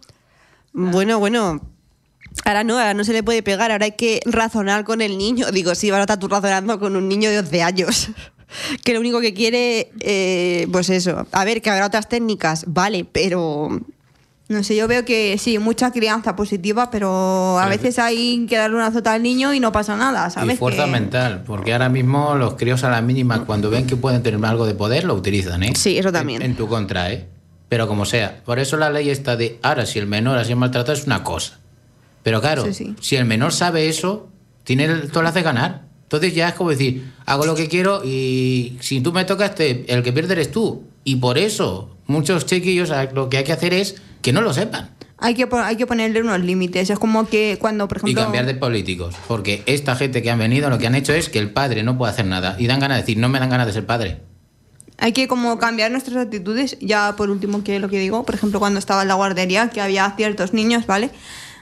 bueno, 0.74 1.18
bueno, 1.18 1.60
ahora 2.44 2.64
no, 2.64 2.78
ahora 2.78 2.92
no 2.92 3.02
se 3.04 3.14
le 3.14 3.22
puede 3.22 3.42
pegar, 3.42 3.72
ahora 3.72 3.86
hay 3.86 3.92
que 3.92 4.20
razonar 4.26 4.84
con 4.84 5.00
el 5.00 5.16
niño. 5.16 5.50
Digo, 5.52 5.74
sí, 5.74 5.88
ahora 5.88 6.02
estás 6.02 6.18
tú 6.18 6.28
razonando 6.28 6.78
con 6.78 6.96
un 6.96 7.08
niño 7.08 7.30
de 7.30 7.38
11 7.38 7.62
años. 7.62 8.08
Que 8.84 8.94
lo 8.94 9.00
único 9.00 9.20
que 9.20 9.34
quiere, 9.34 9.90
eh, 10.00 10.68
pues 10.70 10.88
eso. 10.88 11.26
A 11.32 11.44
ver, 11.44 11.60
que 11.60 11.68
habrá 11.68 11.86
otras 11.86 12.08
técnicas, 12.08 12.62
vale, 12.68 13.04
pero 13.04 13.80
No 14.48 14.62
sé, 14.62 14.76
yo 14.76 14.86
veo 14.86 15.04
que 15.04 15.36
sí, 15.38 15.58
mucha 15.58 15.90
crianza 15.90 16.36
positiva, 16.36 16.88
pero 16.90 17.58
a 17.58 17.68
veces 17.68 17.98
hay 17.98 18.46
que 18.46 18.56
darle 18.56 18.76
una 18.76 18.86
azota 18.86 19.12
al 19.12 19.22
niño 19.24 19.52
y 19.52 19.58
no 19.58 19.72
pasa 19.72 19.96
nada, 19.96 20.30
¿sabes? 20.30 20.54
Y 20.54 20.58
fuerza 20.58 20.84
Que- 20.84 20.90
mental, 20.92 21.42
porque 21.44 21.72
ahora 21.72 21.88
mismo 21.88 22.36
los 22.36 22.54
críos 22.54 22.84
a 22.84 22.90
la 22.90 23.02
mínima, 23.02 23.44
cuando 23.44 23.70
ven 23.70 23.88
que 23.88 23.96
pueden 23.96 24.22
tener 24.22 24.44
algo 24.46 24.64
de 24.64 24.74
poder, 24.74 25.02
lo 25.02 25.14
utilizan, 25.14 25.64
¿eh? 25.64 25.72
Sí, 25.74 25.98
eso 25.98 26.12
también. 26.12 26.42
En, 26.42 26.54
tu 26.54 26.68
contra, 26.68 27.10
¿eh? 27.12 27.26
Pero 27.68 27.88
como 27.88 28.04
sea. 28.04 28.40
Por 28.44 28.60
eso 28.60 28.76
la 28.76 28.88
ley 28.90 29.10
está 29.10 29.36
de, 29.36 29.58
ahora, 29.62 29.84
si 29.84 29.98
el 29.98 30.06
menor 30.06 30.38
ha 30.38 30.44
sido 30.44 30.56
maltratado 30.58 30.92
es 30.96 31.06
una 31.06 31.24
cosa. 31.24 31.58
Pero 32.22 32.40
claro, 32.40 32.64
Sí, 32.66 32.72
sí. 32.74 32.94
si 33.00 33.16
el 33.16 33.24
menor 33.24 33.52
sabe 33.52 33.88
eso, 33.88 34.28
tiene 34.62 34.84
el- 34.84 35.10
todo 35.10 35.24
lo 35.24 35.28
hace 35.30 35.42
ganar. 35.42 35.86
Entonces 36.04 36.36
ya 36.36 36.50
es 36.50 36.54
como 36.54 36.70
decir, 36.70 37.12
hago 37.26 37.46
lo 37.46 37.56
que 37.56 37.66
quiero 37.68 38.02
y 38.04 38.76
si 38.80 39.00
tú 39.00 39.12
me 39.12 39.24
tocas, 39.24 39.56
te- 39.56 39.92
el 39.92 40.04
que 40.04 40.12
pierde 40.12 40.34
eres 40.34 40.52
tú. 40.52 40.84
Y 41.02 41.16
por 41.16 41.36
eso, 41.36 41.96
muchos 42.06 42.46
chiquillos 42.46 42.92
lo 43.12 43.28
que 43.28 43.38
hay 43.38 43.44
que 43.44 43.52
hacer 43.52 43.74
es 43.74 43.96
que 44.26 44.32
no 44.32 44.40
lo 44.40 44.52
sepan. 44.52 44.90
Hay 45.18 45.34
que, 45.34 45.46
hay 45.52 45.76
que 45.76 45.86
ponerle 45.86 46.20
unos 46.20 46.40
límites. 46.40 46.90
Es 46.90 46.98
como 46.98 47.28
que 47.28 47.58
cuando, 47.60 47.86
por 47.86 47.98
Y 47.98 48.00
ejemplo. 48.00 48.22
cambiar 48.24 48.44
de 48.44 48.56
políticos. 48.56 49.14
Porque 49.28 49.62
esta 49.66 49.94
gente 49.94 50.20
que 50.20 50.32
han 50.32 50.40
venido 50.40 50.68
lo 50.68 50.78
que 50.78 50.88
han 50.88 50.96
hecho 50.96 51.12
es 51.12 51.28
que 51.28 51.38
el 51.38 51.52
padre 51.52 51.84
no 51.84 51.96
puede 51.96 52.10
hacer 52.12 52.26
nada. 52.26 52.56
Y 52.58 52.66
dan 52.66 52.80
ganas 52.80 52.96
de 52.96 53.02
decir, 53.02 53.18
no 53.18 53.28
me 53.28 53.38
dan 53.38 53.50
ganas 53.50 53.68
de 53.68 53.72
ser 53.72 53.86
padre. 53.86 54.18
Hay 54.98 55.12
que 55.12 55.28
como 55.28 55.58
cambiar 55.60 55.92
nuestras 55.92 56.16
actitudes. 56.16 56.76
Ya 56.80 57.14
por 57.14 57.30
último, 57.30 57.62
que 57.62 57.78
lo 57.78 57.88
que 57.88 58.00
digo, 58.00 58.24
por 58.26 58.34
ejemplo, 58.34 58.58
cuando 58.58 58.80
estaba 58.80 59.02
en 59.02 59.08
la 59.08 59.14
guardería, 59.14 59.70
que 59.70 59.80
había 59.80 60.12
ciertos 60.16 60.52
niños, 60.52 60.88
¿vale? 60.88 61.10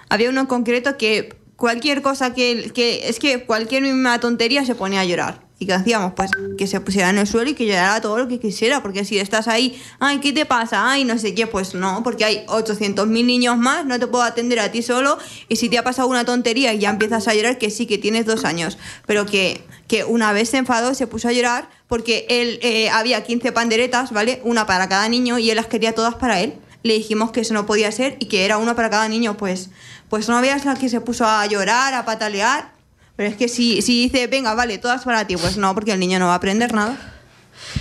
Había 0.08 0.30
uno 0.30 0.40
en 0.40 0.46
concreto 0.46 0.96
que 0.96 1.36
cualquier 1.56 2.00
cosa 2.00 2.32
que, 2.32 2.72
que 2.74 3.10
es 3.10 3.18
que 3.18 3.44
cualquier 3.44 3.82
misma 3.82 4.18
tontería 4.20 4.64
se 4.64 4.74
ponía 4.74 5.00
a 5.00 5.04
llorar. 5.04 5.43
¿Y 5.58 5.66
qué 5.66 5.72
hacíamos? 5.72 6.14
Pues 6.14 6.30
que 6.58 6.66
se 6.66 6.80
pusiera 6.80 7.10
en 7.10 7.18
el 7.18 7.28
suelo 7.28 7.50
y 7.50 7.54
que 7.54 7.64
llorara 7.64 8.00
todo 8.00 8.18
lo 8.18 8.26
que 8.26 8.40
quisiera, 8.40 8.82
porque 8.82 9.04
si 9.04 9.18
estás 9.18 9.46
ahí, 9.46 9.80
ay, 10.00 10.18
¿qué 10.18 10.32
te 10.32 10.46
pasa? 10.46 10.90
Ay, 10.90 11.04
no 11.04 11.16
sé 11.16 11.32
qué, 11.34 11.46
pues 11.46 11.74
no, 11.74 12.02
porque 12.02 12.24
hay 12.24 12.44
800.000 12.46 13.06
niños 13.24 13.56
más, 13.56 13.86
no 13.86 13.98
te 14.00 14.08
puedo 14.08 14.24
atender 14.24 14.58
a 14.58 14.72
ti 14.72 14.82
solo, 14.82 15.16
y 15.48 15.56
si 15.56 15.68
te 15.68 15.78
ha 15.78 15.84
pasado 15.84 16.08
una 16.08 16.24
tontería 16.24 16.74
y 16.74 16.80
ya 16.80 16.90
empiezas 16.90 17.28
a 17.28 17.34
llorar, 17.34 17.58
que 17.58 17.70
sí, 17.70 17.86
que 17.86 17.98
tienes 17.98 18.26
dos 18.26 18.44
años, 18.44 18.78
pero 19.06 19.26
que, 19.26 19.62
que 19.86 20.02
una 20.02 20.32
vez 20.32 20.50
se 20.50 20.56
enfadó, 20.56 20.92
se 20.92 21.06
puso 21.06 21.28
a 21.28 21.32
llorar, 21.32 21.68
porque 21.86 22.26
él 22.28 22.58
eh, 22.62 22.90
había 22.90 23.22
15 23.22 23.52
panderetas, 23.52 24.10
¿vale? 24.10 24.40
Una 24.42 24.66
para 24.66 24.88
cada 24.88 25.08
niño, 25.08 25.38
y 25.38 25.50
él 25.50 25.56
las 25.56 25.66
quería 25.66 25.94
todas 25.94 26.16
para 26.16 26.40
él. 26.40 26.54
Le 26.82 26.94
dijimos 26.94 27.30
que 27.30 27.40
eso 27.40 27.54
no 27.54 27.64
podía 27.64 27.90
ser 27.92 28.16
y 28.20 28.26
que 28.26 28.44
era 28.44 28.58
una 28.58 28.74
para 28.74 28.90
cada 28.90 29.08
niño, 29.08 29.38
pues, 29.38 29.70
pues 30.10 30.28
no 30.28 30.38
veas 30.42 30.66
la 30.66 30.74
que 30.74 30.90
se 30.90 31.00
puso 31.00 31.24
a 31.24 31.46
llorar, 31.46 31.94
a 31.94 32.04
patalear. 32.04 32.73
Pero 33.16 33.28
es 33.28 33.36
que 33.36 33.48
si, 33.48 33.80
si 33.82 34.02
dice, 34.02 34.26
venga, 34.26 34.54
vale, 34.54 34.78
todas 34.78 35.04
para 35.04 35.26
ti, 35.26 35.36
pues 35.36 35.56
no, 35.56 35.72
porque 35.74 35.92
el 35.92 36.00
niño 36.00 36.18
no 36.18 36.26
va 36.26 36.32
a 36.32 36.36
aprender 36.36 36.72
nada. 36.74 36.96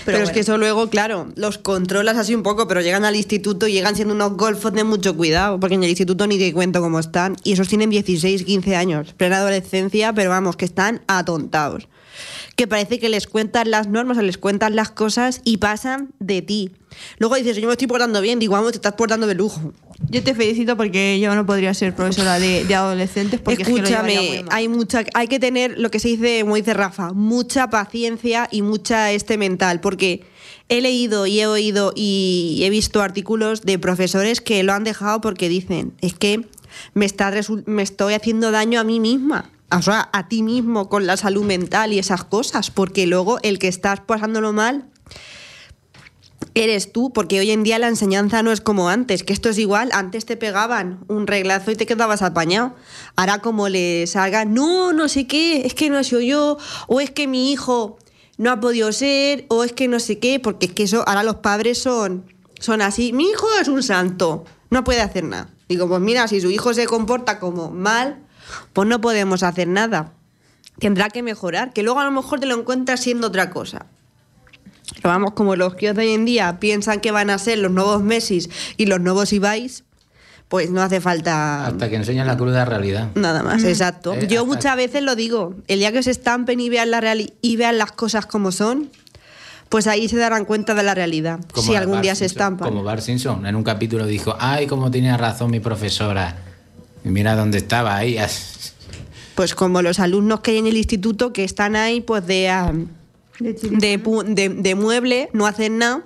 Pero, 0.05 0.17
es 0.19 0.31
que 0.31 0.41
eso 0.41 0.57
luego, 0.57 0.89
claro, 0.89 1.27
los 1.35 1.57
controlas 1.57 2.17
así 2.17 2.35
un 2.35 2.43
poco, 2.43 2.67
pero 2.67 2.81
llegan 2.81 3.05
al 3.05 3.15
instituto 3.15 3.67
y 3.67 3.73
llegan 3.73 3.95
siendo 3.95 4.13
unos 4.13 4.33
golfos 4.33 4.73
de 4.73 4.83
mucho 4.83 5.15
cuidado, 5.15 5.59
porque 5.59 5.75
en 5.75 5.83
el 5.83 5.89
instituto 5.89 6.27
ni 6.27 6.37
te 6.37 6.51
cuento 6.53 6.81
cómo 6.81 6.99
están. 6.99 7.35
Y 7.43 7.53
esos 7.53 7.67
tienen 7.67 7.89
16, 7.89 8.43
15 8.43 8.75
años, 8.75 9.13
plena 9.13 9.37
adolescencia, 9.37 10.13
pero 10.13 10.29
vamos, 10.29 10.55
que 10.55 10.65
están 10.65 11.01
atontados. 11.07 11.87
Que 12.55 12.67
parece 12.67 12.99
que 12.99 13.09
les 13.09 13.25
cuentan 13.25 13.71
las 13.71 13.87
normas 13.87 14.17
o 14.17 14.21
les 14.21 14.37
cuentan 14.37 14.75
las 14.75 14.91
cosas 14.91 15.41
y 15.43 15.57
pasan 15.57 16.13
de 16.19 16.41
ti. 16.43 16.71
Luego 17.17 17.35
dices, 17.35 17.57
yo 17.57 17.67
me 17.67 17.73
estoy 17.73 17.87
portando 17.87 18.21
bien, 18.21 18.39
digo, 18.39 18.53
vamos, 18.53 18.71
te 18.71 18.77
estás 18.77 18.93
portando 18.93 19.27
de 19.27 19.35
lujo. 19.35 19.73
Yo 20.09 20.23
te 20.23 20.35
felicito 20.35 20.75
porque 20.75 21.19
yo 21.19 21.33
no 21.33 21.45
podría 21.45 21.73
ser 21.73 21.95
profesora 21.95 22.39
de, 22.39 22.65
de 22.65 22.75
adolescentes 22.75 23.39
porque 23.39 23.63
es 23.63 23.67
que 23.67 23.73
lo 23.73 23.85
llevaría 23.85 24.03
muy 24.03 24.13
Escúchame, 24.13 24.43
mal. 24.43 24.55
hay 24.55 24.67
mucha, 24.67 25.03
hay 25.13 25.27
que 25.27 25.39
tener 25.39 25.79
lo 25.79 25.89
que 25.91 25.99
se 25.99 26.09
dice, 26.09 26.41
como 26.41 26.55
dice 26.55 26.73
Rafa, 26.73 27.13
mucha 27.13 27.69
paciencia 27.69 28.47
y 28.51 28.61
mucha 28.61 29.11
este 29.11 29.37
mental, 29.37 29.79
porque 29.79 29.92
he 29.97 30.81
leído 30.81 31.25
y 31.27 31.39
he 31.39 31.47
oído 31.47 31.93
y 31.95 32.61
he 32.63 32.69
visto 32.69 33.01
artículos 33.01 33.61
de 33.61 33.79
profesores 33.79 34.41
que 34.41 34.63
lo 34.63 34.73
han 34.73 34.83
dejado 34.83 35.21
porque 35.21 35.49
dicen, 35.49 35.93
es 36.01 36.13
que 36.13 36.47
me, 36.93 37.05
está 37.05 37.31
me 37.65 37.83
estoy 37.83 38.13
haciendo 38.13 38.51
daño 38.51 38.79
a 38.79 38.83
mí 38.83 38.99
misma. 38.99 39.51
O 39.71 39.81
sea, 39.81 40.09
a 40.13 40.27
ti 40.27 40.43
mismo 40.43 40.87
con 40.87 41.07
la 41.07 41.17
salud 41.17 41.43
mental 41.43 41.93
y 41.93 41.99
esas 41.99 42.23
cosas, 42.23 42.69
porque 42.69 43.07
luego 43.07 43.39
el 43.41 43.57
que 43.57 43.67
estás 43.67 44.01
pasándolo 44.01 44.53
mal 44.53 44.85
eres 46.55 46.91
tú, 46.91 47.11
porque 47.11 47.39
hoy 47.39 47.49
en 47.49 47.63
día 47.63 47.79
la 47.79 47.87
enseñanza 47.87 48.43
no 48.43 48.51
es 48.51 48.61
como 48.61 48.89
antes, 48.89 49.23
que 49.23 49.33
esto 49.33 49.49
es 49.49 49.57
igual, 49.57 49.89
antes 49.93 50.25
te 50.25 50.37
pegaban 50.37 50.99
un 51.07 51.25
reglazo 51.25 51.71
y 51.71 51.75
te 51.75 51.87
quedabas 51.87 52.21
apañado. 52.21 52.75
Ahora 53.15 53.39
como 53.39 53.69
le 53.69 54.05
salga, 54.05 54.45
no, 54.45 54.93
no 54.93 55.07
sé 55.07 55.25
qué, 55.25 55.65
es 55.65 55.73
que 55.73 55.89
no 55.89 56.03
soy 56.03 56.27
yo, 56.27 56.57
o 56.87 57.01
es 57.01 57.09
que 57.09 57.27
mi 57.27 57.51
hijo 57.51 57.97
no 58.37 58.51
ha 58.51 58.59
podido 58.59 58.91
ser, 58.91 59.45
o 59.49 59.63
es 59.63 59.73
que 59.73 59.87
no 59.87 59.99
sé 59.99 60.19
qué, 60.19 60.39
porque 60.39 60.67
es 60.67 60.73
que 60.73 60.83
eso, 60.83 61.03
ahora 61.07 61.23
los 61.23 61.37
padres 61.37 61.81
son, 61.81 62.25
son 62.59 62.81
así, 62.81 63.13
mi 63.13 63.29
hijo 63.29 63.47
es 63.61 63.67
un 63.67 63.83
santo, 63.83 64.45
no 64.69 64.83
puede 64.83 65.01
hacer 65.01 65.23
nada. 65.23 65.49
Digo, 65.69 65.87
pues 65.87 66.01
mira, 66.01 66.27
si 66.27 66.41
su 66.41 66.49
hijo 66.49 66.73
se 66.73 66.85
comporta 66.85 67.39
como 67.39 67.69
mal, 67.71 68.19
pues 68.73 68.87
no 68.87 69.01
podemos 69.01 69.43
hacer 69.43 69.67
nada. 69.67 70.13
Tendrá 70.79 71.09
que 71.09 71.23
mejorar, 71.23 71.73
que 71.73 71.83
luego 71.83 71.99
a 71.99 72.05
lo 72.05 72.11
mejor 72.11 72.39
te 72.39 72.45
lo 72.45 72.55
encuentras 72.55 73.01
siendo 73.01 73.27
otra 73.27 73.49
cosa. 73.49 73.85
Pero 74.95 75.09
vamos, 75.09 75.31
como 75.33 75.55
los 75.55 75.75
que 75.75 75.91
hoy 75.91 76.11
en 76.11 76.25
día 76.25 76.59
piensan 76.59 76.99
que 76.99 77.11
van 77.11 77.29
a 77.29 77.37
ser 77.37 77.59
los 77.59 77.71
nuevos 77.71 78.03
Messi 78.03 78.47
y 78.77 78.85
los 78.85 78.99
nuevos 78.99 79.31
Ibais, 79.31 79.83
pues 80.53 80.69
no 80.69 80.83
hace 80.83 81.01
falta. 81.01 81.65
Hasta 81.65 81.89
que 81.89 81.95
enseñan 81.95 82.27
la 82.27 82.37
cruda 82.37 82.63
realidad. 82.63 83.09
Nada 83.15 83.41
más, 83.41 83.63
exacto. 83.63 84.13
Eh, 84.13 84.27
Yo 84.29 84.45
muchas 84.45 84.75
veces 84.75 85.01
lo 85.01 85.15
digo, 85.15 85.55
el 85.67 85.79
día 85.79 85.91
que 85.91 86.03
se 86.03 86.11
estampen 86.11 86.59
y 86.59 86.69
vean, 86.69 86.91
la 86.91 87.01
reali- 87.01 87.33
y 87.41 87.55
vean 87.55 87.79
las 87.79 87.91
cosas 87.91 88.27
como 88.27 88.51
son, 88.51 88.91
pues 89.69 89.87
ahí 89.87 90.07
se 90.07 90.15
darán 90.17 90.45
cuenta 90.45 90.75
de 90.75 90.83
la 90.83 90.93
realidad. 90.93 91.39
Como 91.51 91.65
si 91.65 91.75
algún 91.75 92.03
día 92.03 92.13
se 92.13 92.25
estampan. 92.25 92.69
Como 92.69 92.83
Bart 92.83 93.01
Simpson, 93.01 93.47
en 93.47 93.55
un 93.55 93.63
capítulo 93.63 94.05
dijo, 94.05 94.35
ay, 94.39 94.67
cómo 94.67 94.91
tenía 94.91 95.17
razón 95.17 95.49
mi 95.49 95.59
profesora. 95.59 96.37
Y 97.03 97.09
mira 97.09 97.35
dónde 97.35 97.57
estaba 97.57 97.95
ahí. 97.97 98.19
Pues 99.33 99.55
como 99.55 99.81
los 99.81 99.97
alumnos 99.99 100.41
que 100.41 100.51
hay 100.51 100.57
en 100.59 100.67
el 100.67 100.77
instituto 100.77 101.33
que 101.33 101.43
están 101.43 101.75
ahí, 101.75 101.99
pues 102.01 102.27
de, 102.27 102.49
ah, 102.49 102.71
de, 103.39 103.97
de- 104.27 104.49
de 104.49 104.75
mueble, 104.75 105.31
no 105.33 105.47
hacen 105.47 105.79
nada, 105.79 106.03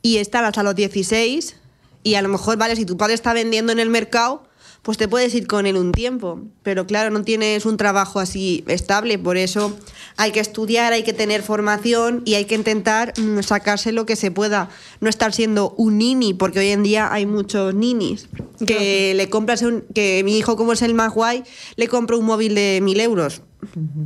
y 0.00 0.16
están 0.16 0.46
hasta 0.46 0.62
los 0.62 0.74
16, 0.74 1.56
y 2.06 2.14
a 2.14 2.22
lo 2.22 2.28
mejor, 2.28 2.56
vale, 2.56 2.76
si 2.76 2.84
tu 2.84 2.96
padre 2.96 3.14
está 3.14 3.32
vendiendo 3.32 3.72
en 3.72 3.80
el 3.80 3.90
mercado, 3.90 4.44
pues 4.82 4.96
te 4.96 5.08
puedes 5.08 5.34
ir 5.34 5.48
con 5.48 5.66
él 5.66 5.76
un 5.76 5.90
tiempo, 5.90 6.40
pero 6.62 6.86
claro, 6.86 7.10
no 7.10 7.24
tienes 7.24 7.66
un 7.66 7.76
trabajo 7.76 8.20
así 8.20 8.62
estable, 8.68 9.18
por 9.18 9.36
eso 9.36 9.76
hay 10.16 10.30
que 10.30 10.38
estudiar, 10.38 10.92
hay 10.92 11.02
que 11.02 11.12
tener 11.12 11.42
formación 11.42 12.22
y 12.24 12.34
hay 12.34 12.44
que 12.44 12.54
intentar 12.54 13.12
mm, 13.18 13.40
sacarse 13.40 13.90
lo 13.90 14.06
que 14.06 14.14
se 14.14 14.30
pueda, 14.30 14.70
no 15.00 15.10
estar 15.10 15.32
siendo 15.32 15.70
un 15.70 15.98
nini, 15.98 16.32
porque 16.32 16.60
hoy 16.60 16.68
en 16.68 16.84
día 16.84 17.12
hay 17.12 17.26
muchos 17.26 17.74
ninis, 17.74 18.28
que 18.64 19.12
le 19.16 19.28
compras 19.28 19.62
un, 19.62 19.84
que 19.92 20.22
mi 20.24 20.38
hijo 20.38 20.54
como 20.54 20.74
es 20.74 20.82
el 20.82 20.94
más 20.94 21.12
guay, 21.12 21.42
le 21.74 21.88
compro 21.88 22.20
un 22.20 22.24
móvil 22.24 22.54
de 22.54 22.78
mil 22.80 23.00
euros, 23.00 23.42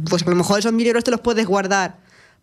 pues 0.09 0.23
a 0.23 0.31
lo 0.31 0.37
mejor 0.37 0.61
esos 0.61 0.73
mil 0.73 0.87
euros 0.87 1.05
te 1.05 1.11
los 1.11 1.21
puedes 1.21 1.47
guardar 1.47 1.99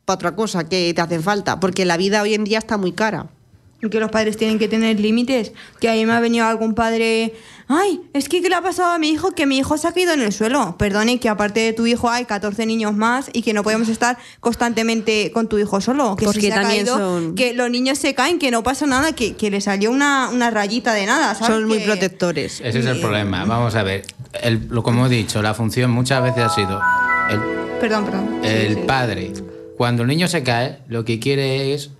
para 0.05 0.14
otra 0.14 0.36
cosa 0.36 0.70
que 0.70 0.93
te 0.93 1.01
hacen 1.01 1.24
falta, 1.24 1.60
porque 1.60 1.84
la 1.84 1.97
vida 1.97 2.22
hoy 2.22 2.36
en 2.36 2.43
día 2.43 2.60
está 2.60 2.78
muy 2.78 2.91
cara. 2.91 3.32
Que 3.80 4.00
los 4.00 4.10
padres 4.10 4.38
tienen 4.38 4.58
que 4.58 4.68
tener 4.68 5.00
límites. 5.00 5.52
Que 5.80 5.88
a 5.90 5.94
mí 5.94 6.06
me 6.06 6.14
ha 6.14 6.20
venido 6.20 6.46
algún 6.48 6.74
padre. 6.74 7.34
Ay, 7.68 8.02
es 8.14 8.28
que 8.28 8.42
¿qué 8.42 8.50
le 8.50 8.56
ha 8.56 8.62
pasado 8.62 8.92
a 8.92 8.98
mi 8.98 9.10
hijo? 9.10 9.32
Que 9.34 9.46
mi 9.46 9.58
hijo 9.60 9.78
se 9.78 9.88
ha 9.88 9.92
caído 9.94 10.14
en 10.14 10.22
el 10.22 10.34
suelo. 10.34 10.76
Perdone, 10.80 11.20
que 11.20 11.30
aparte 11.30 11.60
de 11.60 11.74
tu 11.74 11.86
hijo 11.86 12.10
hay 12.10 12.26
14 12.26 12.66
niños 12.66 12.96
más 12.96 13.30
y 13.34 13.42
que 13.44 13.54
no 13.54 13.62
podemos 13.64 13.88
estar 13.90 14.18
constantemente 14.40 15.32
con 15.32 15.48
tu 15.48 15.58
hijo 15.60 15.80
solo. 15.82 16.16
Que 16.16 16.26
si 16.26 16.26
Porque 16.26 16.48
se 16.48 16.54
ha 16.54 16.62
caído, 16.64 16.98
son- 16.98 17.36
Que 17.36 17.54
los 17.54 17.70
niños 17.70 17.98
se 18.00 18.16
caen, 18.16 18.40
que 18.40 18.50
no 18.52 18.64
pasa 18.64 18.88
nada, 18.88 19.14
que, 19.14 19.36
que 19.36 19.52
le 19.52 19.62
salió 19.62 19.92
una, 19.92 20.30
una 20.34 20.50
rayita 20.50 20.94
de 20.94 21.06
nada. 21.06 21.36
¿sabes? 21.36 21.48
Son 21.56 21.66
muy 21.66 21.78
Que- 21.80 21.86
protectores. 21.86 22.62
Ese 22.62 22.80
es 22.80 22.86
el 22.86 23.00
problema. 23.00 23.46
Vamos 23.46 23.76
a 23.76 23.84
ver. 23.84 24.06
El- 24.42 24.68
lo 24.70 24.82
como 24.82 25.06
he 25.06 25.10
dicho, 25.10 25.42
la 25.42 25.54
función 25.54 25.92
muchas 25.92 26.24
veces 26.24 26.44
ha 26.44 26.50
sido 26.50 26.82
el, 27.30 27.40
Perdón, 27.80 28.06
perdón. 28.06 28.40
Sí, 28.42 28.50
el 28.50 28.76
sí. 28.76 28.82
padre. 28.88 29.34
Cuando 29.78 30.02
el 30.02 30.08
niño 30.10 30.28
se 30.28 30.42
cae, 30.42 30.80
lo 30.88 31.06
que 31.06 31.20
quiere 31.20 31.74
es 31.76 31.92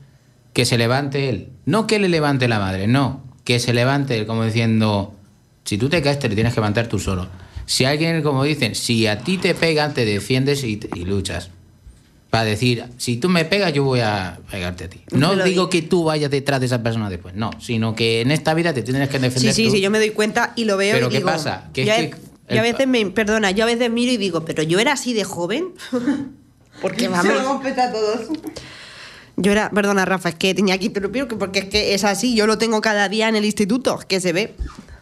que 0.58 0.66
se 0.66 0.76
levante 0.80 1.30
él. 1.30 1.50
No 1.66 1.86
que 1.86 2.00
le 2.00 2.10
levante 2.10 2.48
la 2.48 2.58
madre, 2.58 2.88
no. 2.88 3.22
Que 3.44 3.60
se 3.60 3.74
levante 3.74 4.18
él, 4.18 4.26
como 4.26 4.44
diciendo, 4.44 5.14
si 5.66 5.78
tú 5.78 5.88
te 5.88 6.02
caes, 6.02 6.18
te 6.18 6.30
tienes 6.30 6.52
que 6.56 6.60
levantar 6.62 6.88
tú 6.88 6.98
solo. 6.98 7.28
Si 7.68 7.86
alguien, 7.86 8.24
como 8.24 8.44
dicen, 8.44 8.74
si 8.74 9.06
a 9.06 9.20
ti 9.20 9.38
te 9.38 9.54
pegan, 9.54 9.94
te 9.94 10.04
defiendes 10.04 10.64
y, 10.64 10.80
y 10.96 11.06
luchas. 11.06 11.52
Para 12.32 12.46
decir, 12.46 12.86
si 12.98 13.18
tú 13.18 13.30
me 13.30 13.46
pegas, 13.46 13.72
yo 13.72 13.84
voy 13.84 14.00
a 14.00 14.40
pegarte 14.50 14.86
a 14.86 14.90
ti. 14.90 15.02
No 15.12 15.34
digo 15.34 15.44
digo. 15.46 15.70
que 15.70 15.84
tú 15.84 16.06
vayas 16.06 16.32
detrás 16.32 16.60
de 16.60 16.66
esa 16.66 16.82
persona 16.82 17.08
después, 17.08 17.36
no. 17.36 17.52
Sino 17.62 17.94
que 17.96 18.22
en 18.22 18.32
esta 18.32 18.56
vida 18.56 18.74
te 18.74 18.82
tienes 18.82 19.10
que 19.10 19.18
Sí, 19.18 19.22
defender 19.22 19.54
sí, 19.54 19.66
tú. 19.66 19.72
sí, 19.74 19.80
yo 19.82 19.92
me 19.92 20.00
doy 20.00 20.10
cuenta 20.10 20.54
y 20.56 20.66
lo 20.66 20.76
veo 20.76 20.96
Pero 20.96 21.06
y 21.06 21.10
¿qué 21.12 21.18
digo, 21.18 21.30
pasa? 21.30 21.70
Que 21.72 21.86
yo, 21.86 21.94
es 21.94 22.00
a- 22.14 22.18
que 22.50 22.56
yo 22.56 22.60
a 22.62 22.64
veces 22.64 22.88
me, 22.88 23.06
perdona, 23.12 23.52
yo 23.52 23.64
a 23.64 23.68
veces 23.68 23.92
miro 23.92 24.12
y 24.12 24.18
digo, 24.18 24.44
pero 24.44 24.64
yo 24.64 24.80
era 24.80 24.94
así 24.94 25.14
de 25.14 25.24
joven. 25.24 25.68
Porque 26.82 27.02
Se 27.02 27.08
vamos, 27.10 27.44
lo 27.44 27.62
peta 27.62 27.90
a 27.90 27.92
todos. 27.92 28.28
Yo 29.38 29.52
era, 29.52 29.70
perdona 29.70 30.04
Rafa, 30.04 30.30
es 30.30 30.36
que 30.36 30.54
tenía 30.54 30.78
que 30.78 30.86
interrumpir 30.86 31.28
porque 31.28 31.60
es 31.60 31.66
que 31.66 31.94
es 31.94 32.04
así, 32.04 32.36
yo 32.36 32.48
lo 32.48 32.58
tengo 32.58 32.82
cada 32.82 33.08
día 33.08 33.30
en 33.30 33.36
el 33.36 33.46
instituto, 33.46 34.00
que 34.08 34.20
se 34.20 34.34
ve. 34.34 34.56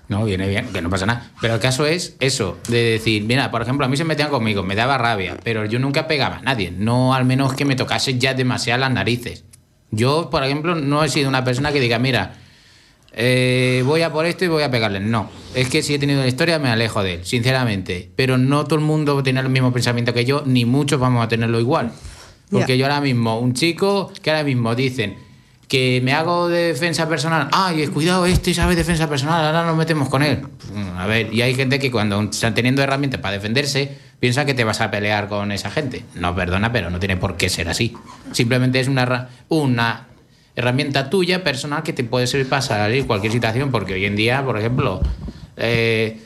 No, 0.08 0.24
viene 0.26 0.48
bien, 0.48 0.68
que 0.72 0.82
no 0.82 0.90
pasa 0.90 1.06
nada. 1.06 1.32
Pero 1.42 1.56
el 1.56 1.60
caso 1.60 1.86
es 1.86 2.16
eso, 2.20 2.60
de 2.68 2.84
decir, 2.84 3.24
mira, 3.24 3.50
por 3.50 3.62
ejemplo, 3.62 3.86
a 3.86 3.90
mí 3.90 3.98
se 3.98 4.04
metían 4.04 4.30
conmigo, 4.30 4.62
me 4.62 4.76
daba 4.76 4.98
rabia, 4.98 5.38
pero 5.44 5.66
yo 5.66 5.80
nunca 5.80 6.06
pegaba 6.06 6.38
a 6.38 6.42
nadie. 6.42 6.70
No 6.70 7.16
al 7.16 7.26
menos 7.26 7.54
que 7.54 7.66
me 7.66 7.76
tocase 7.76 8.20
ya 8.20 8.34
demasiado 8.34 8.82
las 8.82 8.92
narices. 8.92 9.46
Yo, 9.90 10.30
por 10.30 10.44
ejemplo, 10.44 10.76
no 10.76 11.04
he 11.04 11.10
sido 11.10 11.30
una 11.30 11.44
persona 11.44 11.72
que 11.72 11.80
diga, 11.80 11.98
mira, 11.98 12.36
eh, 13.14 13.82
voy 13.86 14.02
a 14.02 14.12
por 14.12 14.26
esto 14.26 14.44
y 14.44 14.50
voy 14.50 14.64
a 14.64 14.70
pegarle. 14.70 15.00
No, 15.00 15.30
es 15.56 15.70
que 15.70 15.82
si 15.82 15.96
he 15.96 16.00
tenido 16.00 16.22
la 16.22 16.28
historia 16.28 16.60
me 16.60 16.70
alejo 16.70 17.02
de 17.02 17.16
él, 17.16 17.26
sinceramente. 17.26 18.12
Pero 18.16 18.38
no 18.38 18.66
todo 18.66 18.76
el 18.76 18.86
mundo 18.86 19.24
tiene 19.24 19.40
el 19.40 19.50
mismo 19.50 19.72
pensamiento 19.72 20.14
que 20.14 20.26
yo, 20.26 20.44
ni 20.46 20.66
muchos 20.66 21.00
vamos 21.00 21.24
a 21.24 21.30
tenerlo 21.30 21.60
igual. 21.60 21.94
Porque 22.52 22.78
yo 22.78 22.86
ahora 22.86 23.02
mismo, 23.02 23.39
un 23.39 23.54
chico 23.54 24.12
que 24.22 24.30
ahora 24.32 24.43
mismo 24.43 24.76
dicen 24.76 25.16
que 25.68 26.00
me 26.04 26.14
hago 26.14 26.48
de 26.48 26.68
defensa 26.68 27.10
personal, 27.10 27.48
ay, 27.52 27.88
cuidado, 27.88 28.26
este 28.28 28.54
sabe 28.54 28.76
defensa 28.76 29.10
personal, 29.10 29.43
ahora 29.43 29.66
nos 29.66 29.76
metemos 29.76 30.10
con 30.10 30.22
él. 30.22 30.43
Mm, 30.74 30.98
A 30.98 31.08
ver, 31.08 31.34
y 31.34 31.41
hay 31.41 31.56
gente 31.56 31.80
que 31.80 31.89
cuando 31.91 32.22
están 32.22 32.54
teniendo 32.54 32.84
herramientas 32.84 33.20
para 33.20 33.34
defenderse, 33.34 33.98
piensa 34.20 34.46
que 34.46 34.54
te 34.54 34.64
vas 34.64 34.80
a 34.82 34.91
pelear 34.91 35.28
con 35.28 35.52
esa 35.52 35.72
gente. 35.72 36.04
No, 36.14 36.36
perdona, 36.36 36.72
pero 36.72 36.91
no 36.91 37.00
tiene 37.00 37.18
por 37.18 37.36
qué 37.36 37.50
ser 37.50 37.68
así. 37.68 37.93
Simplemente 38.32 38.80
es 38.80 38.88
una, 38.88 39.30
una 39.50 40.06
herramienta 40.56 41.10
tuya 41.10 41.43
personal 41.43 41.82
que 41.82 41.93
te 41.93 42.04
puede 42.04 42.28
servir 42.28 42.48
para 42.48 42.62
salir 42.62 43.08
cualquier 43.08 43.32
situación, 43.32 43.72
porque 43.72 43.96
hoy 43.96 44.06
en 44.06 44.16
día, 44.16 44.46
por 44.46 44.60
ejemplo, 44.60 45.02
eh, 45.58 46.20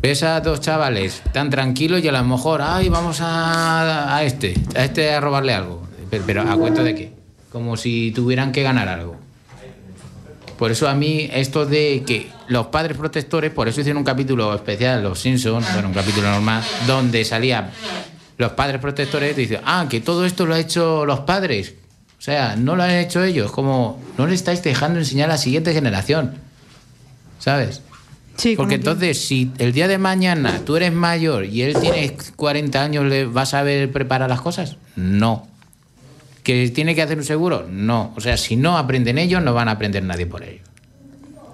ves 0.00 0.22
a 0.22 0.40
dos 0.40 0.60
chavales 0.60 1.22
tan 1.32 1.50
tranquilos 1.50 2.02
y 2.02 2.08
a 2.08 2.12
lo 2.12 2.24
mejor, 2.24 2.62
ay, 2.62 2.88
vamos 2.88 3.20
a, 3.20 4.16
a 4.16 4.24
este, 4.24 4.54
a 4.74 4.84
este 4.84 5.12
a 5.12 5.20
robarle 5.20 5.54
algo. 5.54 5.82
Pero, 6.26 6.42
¿a 6.42 6.56
cuento 6.56 6.82
de 6.82 6.94
qué? 6.94 7.12
Como 7.52 7.76
si 7.76 8.10
tuvieran 8.12 8.52
que 8.52 8.62
ganar 8.62 8.88
algo. 8.88 9.16
Por 10.58 10.70
eso 10.70 10.88
a 10.88 10.94
mí 10.94 11.28
esto 11.32 11.64
de 11.64 12.02
que 12.06 12.28
los 12.48 12.66
padres 12.66 12.96
protectores, 12.96 13.50
por 13.50 13.68
eso 13.68 13.80
hicieron 13.80 13.98
un 13.98 14.04
capítulo 14.04 14.54
especial, 14.54 15.02
Los 15.02 15.20
Simpsons, 15.20 15.72
bueno, 15.72 15.88
un 15.88 15.94
capítulo 15.94 16.30
normal, 16.30 16.62
donde 16.86 17.24
salían 17.24 17.70
los 18.36 18.52
padres 18.52 18.80
protectores 18.80 19.38
y 19.38 19.40
dicen, 19.42 19.60
ah, 19.64 19.86
que 19.88 20.00
todo 20.00 20.26
esto 20.26 20.44
lo 20.44 20.54
han 20.54 20.60
hecho 20.60 21.06
los 21.06 21.20
padres. 21.20 21.74
O 22.18 22.22
sea, 22.22 22.56
no 22.56 22.76
lo 22.76 22.82
han 22.82 22.90
hecho 22.90 23.24
ellos, 23.24 23.50
como 23.52 23.98
no 24.18 24.26
le 24.26 24.34
estáis 24.34 24.62
dejando 24.62 24.98
enseñar 24.98 25.30
a 25.30 25.34
la 25.34 25.38
siguiente 25.38 25.72
generación. 25.72 26.34
¿Sabes? 27.38 27.80
Sí, 28.40 28.56
Porque 28.56 28.76
entonces, 28.76 29.22
si 29.26 29.50
el 29.58 29.72
día 29.72 29.86
de 29.86 29.98
mañana 29.98 30.62
tú 30.64 30.74
eres 30.76 30.94
mayor 30.94 31.44
y 31.44 31.60
él 31.60 31.76
tiene 31.78 32.16
40 32.36 32.82
años, 32.82 33.04
¿le 33.04 33.26
vas 33.26 33.52
a 33.52 33.58
saber 33.58 33.92
preparar 33.92 34.30
las 34.30 34.40
cosas? 34.40 34.78
No. 34.96 35.46
¿Que 36.42 36.70
tiene 36.70 36.94
que 36.94 37.02
hacer 37.02 37.18
un 37.18 37.24
seguro? 37.24 37.66
No. 37.70 38.14
O 38.16 38.20
sea, 38.22 38.38
si 38.38 38.56
no 38.56 38.78
aprenden 38.78 39.18
ellos, 39.18 39.42
no 39.42 39.52
van 39.52 39.68
a 39.68 39.72
aprender 39.72 40.02
nadie 40.04 40.24
por 40.24 40.42
ellos. 40.42 40.66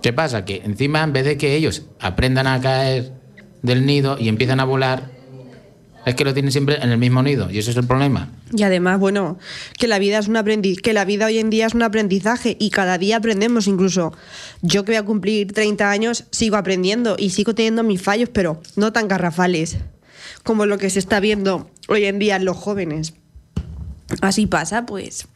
¿Qué 0.01 0.12
pasa? 0.12 0.45
Que 0.45 0.62
encima, 0.64 1.03
en 1.03 1.12
vez 1.12 1.24
de 1.24 1.37
que 1.37 1.57
ellos 1.57 1.87
aprendan 1.99 2.47
a 2.47 2.61
caer 2.61 3.11
del 3.62 3.84
nido 3.84 4.16
y 4.20 4.28
empiezan 4.28 4.61
a 4.61 4.64
volar, 4.64 5.11
es 6.07 6.15
que 6.15 6.25
lo 6.25 6.33
tienen 6.33 6.53
siempre 6.53 6.79
en 6.81 6.91
el 6.91 6.99
mismo 6.99 7.21
nido. 7.21 7.51
Y 7.51 7.59
ese 7.59 7.73
es 7.73 7.77
el 7.77 7.85
problema. 7.85 8.31
Y 8.57 8.63
además, 8.63 9.01
bueno, 9.01 9.39
que 9.77 9.89
la 9.89 9.99
vida 9.99 10.19
es 10.19 10.29
un 10.29 10.37
que 10.81 10.93
la 10.93 11.05
vida 11.05 11.27
hoy 11.27 11.39
en 11.39 11.51
día 11.51 11.67
es 11.67 11.75
un 11.75 11.83
aprendizaje 11.83 12.57
y 12.61 12.71
cada 12.71 12.97
día 12.97 13.17
aprendemos 13.17 13.67
incluso. 13.67 14.13
Yo 14.63 14.85
que 14.85 14.93
voy 14.93 14.99
a 14.99 15.03
cumplir 15.05 15.53
30 15.53 15.91
años 15.91 16.25
sigo 16.31 16.57
aprendiendo 16.57 17.17
y 17.19 17.31
sigo 17.31 17.57
teniendo 17.57 17.83
mis 17.83 18.01
fallos, 18.01 18.29
pero 18.33 18.63
no 18.77 18.93
tan 18.93 19.09
garrafales 19.09 19.79
como 20.45 20.65
lo 20.65 20.79
que 20.79 20.91
se 20.91 21.01
está 21.01 21.19
viendo 21.19 21.69
hoy 21.89 22.05
en 22.05 22.21
día 22.21 22.37
en 22.37 22.45
los 22.45 22.57
jóvenes. 22.57 23.15
Así 24.21 24.47
pasa, 24.47 24.87
pues 24.87 25.27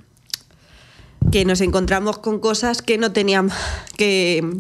que 1.33 1.45
nos 1.45 1.61
encontramos 1.61 2.19
con 2.19 2.39
cosas 2.39 2.81
que 2.81 2.97
no 2.97 3.13
teníamos 3.13 3.55
que 3.97 4.59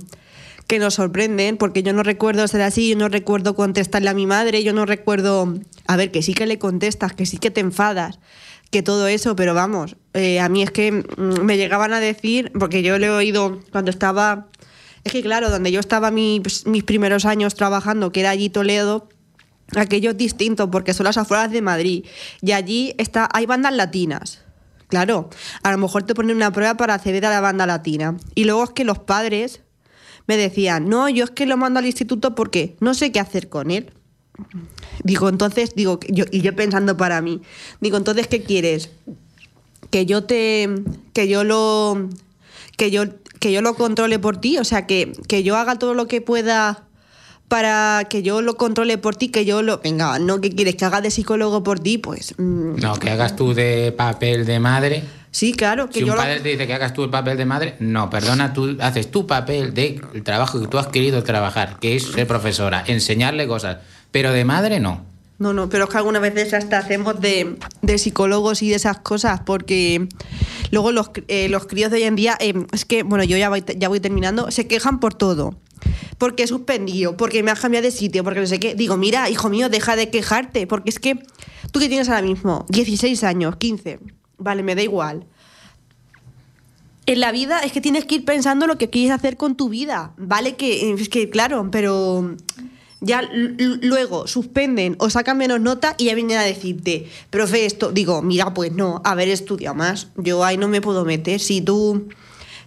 que 0.70 0.78
nos 0.78 0.94
sorprenden, 0.94 1.56
porque 1.56 1.82
yo 1.82 1.92
no 1.92 2.04
recuerdo 2.04 2.46
ser 2.46 2.62
así, 2.62 2.90
yo 2.90 2.96
no 2.96 3.08
recuerdo 3.08 3.56
contestarle 3.56 4.08
a 4.08 4.14
mi 4.14 4.24
madre, 4.24 4.62
yo 4.62 4.72
no 4.72 4.86
recuerdo, 4.86 5.58
a 5.88 5.96
ver, 5.96 6.12
que 6.12 6.22
sí 6.22 6.32
que 6.32 6.46
le 6.46 6.60
contestas, 6.60 7.12
que 7.12 7.26
sí 7.26 7.38
que 7.38 7.50
te 7.50 7.60
enfadas, 7.60 8.20
que 8.70 8.80
todo 8.80 9.08
eso, 9.08 9.34
pero 9.34 9.52
vamos, 9.52 9.96
eh, 10.14 10.38
a 10.38 10.48
mí 10.48 10.62
es 10.62 10.70
que 10.70 10.92
mm, 10.92 11.42
me 11.42 11.56
llegaban 11.56 11.92
a 11.92 11.98
decir, 11.98 12.52
porque 12.56 12.84
yo 12.84 12.98
le 12.98 13.08
he 13.08 13.10
oído 13.10 13.60
cuando 13.72 13.90
estaba, 13.90 14.46
es 15.02 15.10
que 15.10 15.22
claro, 15.22 15.50
donde 15.50 15.72
yo 15.72 15.80
estaba 15.80 16.12
mis, 16.12 16.64
mis 16.68 16.84
primeros 16.84 17.24
años 17.24 17.56
trabajando, 17.56 18.12
que 18.12 18.20
era 18.20 18.30
allí 18.30 18.48
Toledo, 18.48 19.08
aquello 19.74 20.10
es 20.10 20.18
distinto, 20.18 20.70
porque 20.70 20.94
son 20.94 21.02
las 21.02 21.16
afueras 21.16 21.50
de 21.50 21.62
Madrid, 21.62 22.06
y 22.42 22.52
allí 22.52 22.94
está, 22.96 23.28
hay 23.32 23.44
bandas 23.44 23.74
latinas 23.74 24.44
Claro, 24.86 25.30
a 25.62 25.70
lo 25.70 25.78
mejor 25.78 26.02
te 26.02 26.16
ponen 26.16 26.34
una 26.34 26.52
prueba 26.52 26.74
para 26.76 26.94
acceder 26.94 27.24
a 27.24 27.30
la 27.30 27.40
banda 27.40 27.64
latina. 27.64 28.16
Y 28.34 28.42
luego 28.42 28.64
es 28.64 28.70
que 28.70 28.82
los 28.82 28.98
padres 28.98 29.62
me 30.30 30.36
decían, 30.36 30.88
no, 30.88 31.08
yo 31.08 31.24
es 31.24 31.30
que 31.32 31.44
lo 31.44 31.56
mando 31.56 31.80
al 31.80 31.86
instituto 31.86 32.36
porque 32.36 32.76
no 32.78 32.94
sé 32.94 33.10
qué 33.10 33.18
hacer 33.18 33.48
con 33.48 33.72
él. 33.72 33.90
Digo, 35.02 35.28
entonces, 35.28 35.74
digo, 35.74 35.98
yo, 36.08 36.24
y 36.30 36.40
yo 36.40 36.54
pensando 36.54 36.96
para 36.96 37.20
mí, 37.20 37.42
digo, 37.80 37.96
entonces, 37.96 38.28
¿qué 38.28 38.40
quieres? 38.44 38.90
Que 39.90 40.06
yo 40.06 40.22
te, 40.22 40.70
que 41.14 41.26
yo 41.26 41.42
lo, 41.42 42.08
que 42.76 42.92
yo, 42.92 43.06
que 43.40 43.50
yo 43.50 43.60
lo 43.60 43.74
controle 43.74 44.20
por 44.20 44.40
ti, 44.40 44.56
o 44.58 44.64
sea, 44.64 44.86
que, 44.86 45.10
que 45.26 45.42
yo 45.42 45.56
haga 45.56 45.80
todo 45.80 45.94
lo 45.94 46.06
que 46.06 46.20
pueda 46.20 46.84
para 47.48 48.04
que 48.08 48.22
yo 48.22 48.40
lo 48.40 48.56
controle 48.56 48.98
por 48.98 49.16
ti, 49.16 49.30
que 49.30 49.44
yo 49.44 49.62
lo... 49.62 49.78
Venga, 49.78 50.20
¿no? 50.20 50.40
¿Qué 50.40 50.50
quieres? 50.50 50.76
¿Que 50.76 50.84
haga 50.84 51.00
de 51.00 51.10
psicólogo 51.10 51.64
por 51.64 51.80
ti? 51.80 51.98
Pues... 51.98 52.36
Mm. 52.38 52.76
No, 52.76 52.94
que 53.00 53.10
hagas 53.10 53.34
tú 53.34 53.52
de 53.52 53.90
papel 53.90 54.46
de 54.46 54.60
madre. 54.60 55.02
Sí, 55.30 55.52
claro. 55.52 55.88
Que 55.88 56.00
si 56.00 56.04
un 56.04 56.16
padre 56.16 56.40
te 56.40 56.48
dice 56.48 56.66
que 56.66 56.74
hagas 56.74 56.92
tú 56.92 57.04
el 57.04 57.10
papel 57.10 57.36
de 57.36 57.44
madre, 57.44 57.76
no, 57.78 58.10
perdona, 58.10 58.52
tú 58.52 58.76
haces 58.80 59.10
tu 59.10 59.26
papel 59.26 59.72
de 59.74 60.00
el 60.12 60.22
trabajo 60.24 60.60
que 60.60 60.66
tú 60.66 60.78
has 60.78 60.88
querido 60.88 61.22
trabajar, 61.22 61.78
que 61.78 61.96
es 61.96 62.04
ser 62.04 62.26
profesora, 62.26 62.82
enseñarle 62.86 63.46
cosas, 63.46 63.78
pero 64.10 64.32
de 64.32 64.44
madre 64.44 64.80
no. 64.80 65.06
No, 65.38 65.54
no, 65.54 65.70
pero 65.70 65.84
es 65.84 65.90
que 65.90 65.96
algunas 65.96 66.20
veces 66.20 66.52
hasta 66.52 66.78
hacemos 66.78 67.20
de, 67.20 67.56
de 67.80 67.98
psicólogos 67.98 68.62
y 68.62 68.68
de 68.68 68.74
esas 68.74 68.98
cosas, 68.98 69.40
porque 69.40 70.06
luego 70.70 70.92
los, 70.92 71.10
eh, 71.28 71.48
los 71.48 71.66
críos 71.66 71.90
de 71.90 71.98
hoy 71.98 72.02
en 72.02 72.16
día, 72.16 72.36
eh, 72.40 72.52
es 72.72 72.84
que, 72.84 73.04
bueno, 73.04 73.24
yo 73.24 73.38
ya 73.38 73.48
voy, 73.48 73.64
ya 73.76 73.88
voy 73.88 74.00
terminando, 74.00 74.50
se 74.50 74.66
quejan 74.66 75.00
por 75.00 75.14
todo 75.14 75.56
porque 76.18 76.42
he 76.42 76.46
suspendido, 76.46 77.16
porque 77.16 77.42
me 77.42 77.50
has 77.50 77.60
cambiado 77.60 77.84
de 77.84 77.90
sitio, 77.90 78.22
porque 78.22 78.40
no 78.40 78.46
sé 78.46 78.60
qué. 78.60 78.74
Digo, 78.74 78.98
mira, 78.98 79.30
hijo 79.30 79.48
mío, 79.48 79.70
deja 79.70 79.96
de 79.96 80.10
quejarte, 80.10 80.66
porque 80.66 80.90
es 80.90 80.98
que 80.98 81.18
tú 81.72 81.80
que 81.80 81.88
tienes 81.88 82.10
ahora 82.10 82.20
mismo 82.20 82.66
16 82.68 83.24
años, 83.24 83.56
15, 83.56 83.98
vale, 84.40 84.62
me 84.62 84.74
da 84.74 84.82
igual. 84.82 85.24
En 87.06 87.20
la 87.20 87.32
vida 87.32 87.60
es 87.60 87.72
que 87.72 87.80
tienes 87.80 88.04
que 88.04 88.16
ir 88.16 88.24
pensando 88.24 88.66
lo 88.66 88.78
que 88.78 88.90
quieres 88.90 89.12
hacer 89.12 89.36
con 89.36 89.56
tu 89.56 89.68
vida, 89.68 90.12
¿vale? 90.16 90.56
Que 90.56 90.92
es 90.92 91.08
que, 91.08 91.30
claro, 91.30 91.68
pero 91.70 92.36
ya 93.00 93.22
luego 93.32 94.26
suspenden 94.26 94.96
o 94.98 95.08
sacan 95.10 95.38
menos 95.38 95.60
nota 95.60 95.94
y 95.98 96.06
ya 96.06 96.14
vienen 96.14 96.38
a 96.38 96.42
decirte, 96.42 97.08
profe, 97.30 97.64
esto, 97.64 97.92
digo, 97.92 98.22
mira, 98.22 98.52
pues 98.52 98.72
no, 98.72 99.00
haber 99.04 99.28
estudiado 99.28 99.74
más, 99.74 100.08
yo 100.16 100.44
ahí 100.44 100.56
no 100.56 100.68
me 100.68 100.80
puedo 100.80 101.04
meter, 101.04 101.40
si 101.40 101.60
tú, 101.60 102.08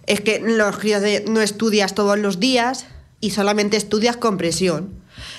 es 0.06 0.20
que 0.20 0.40
los 0.40 0.76
críos 0.76 1.00
de, 1.00 1.24
no 1.28 1.40
estudias 1.40 1.94
todos 1.94 2.18
los 2.18 2.40
días, 2.40 2.86
y 3.24 3.30
solamente 3.30 3.78
estudias 3.78 4.18
con 4.18 4.36
presión. 4.36 4.90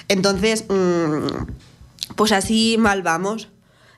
Entonces, 0.08 0.66
mm, 0.68 2.16
pues 2.16 2.32
así 2.32 2.78
mal 2.80 3.04
vamos. 3.04 3.50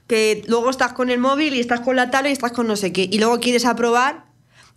Que 0.07 0.43
luego 0.47 0.69
estás 0.69 0.93
con 0.93 1.09
el 1.09 1.19
móvil 1.19 1.53
y 1.53 1.59
estás 1.59 1.81
con 1.81 1.95
la 1.95 2.09
tablet 2.11 2.31
y 2.31 2.33
estás 2.33 2.53
con 2.53 2.67
no 2.67 2.75
sé 2.75 2.93
qué. 2.93 3.07
Y 3.11 3.19
luego 3.19 3.39
quieres 3.39 3.65
aprobar 3.65 4.25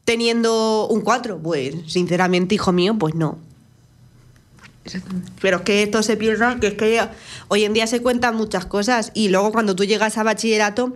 teniendo 0.05 0.89
un 0.89 1.03
4. 1.03 1.39
Pues, 1.39 1.75
sinceramente, 1.87 2.57
hijo 2.57 2.73
mío, 2.73 2.97
pues 2.99 3.15
no. 3.15 3.39
Pero 5.41 5.59
es 5.59 5.63
que 5.63 5.83
esto 5.83 6.03
se 6.03 6.17
piensa 6.17 6.59
que 6.59 6.69
es 6.69 6.75
que 6.75 7.01
hoy 7.49 7.65
en 7.65 7.73
día 7.73 7.87
se 7.87 8.01
cuentan 8.01 8.35
muchas 8.35 8.67
cosas 8.67 9.13
y 9.15 9.29
luego 9.29 9.53
cuando 9.53 9.77
tú 9.77 9.85
llegas 9.85 10.19
a 10.19 10.23
bachillerato, 10.23 10.95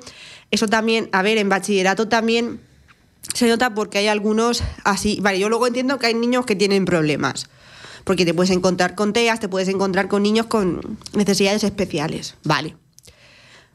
eso 0.51 0.67
también, 0.69 1.09
a 1.13 1.23
ver, 1.23 1.39
en 1.39 1.49
bachillerato 1.49 2.09
también 2.09 2.61
se 3.35 3.47
nota 3.47 3.75
porque 3.75 3.99
hay 3.99 4.09
algunos 4.09 4.63
así. 4.85 5.19
Vale, 5.21 5.39
yo 5.39 5.49
luego 5.49 5.67
entiendo 5.67 5.99
que 5.99 6.07
hay 6.07 6.15
niños 6.15 6.47
que 6.47 6.57
tienen 6.57 6.85
problemas 6.85 7.49
porque 8.05 8.25
te 8.25 8.35
puedes 8.35 8.51
encontrar 8.51 8.95
con 8.95 9.13
TEAS, 9.13 9.41
te 9.41 9.49
puedes 9.49 9.69
encontrar 9.69 10.09
con 10.09 10.23
niños 10.23 10.47
con 10.47 10.99
necesidades 11.15 11.65
especiales, 11.65 12.37
vale. 12.45 12.77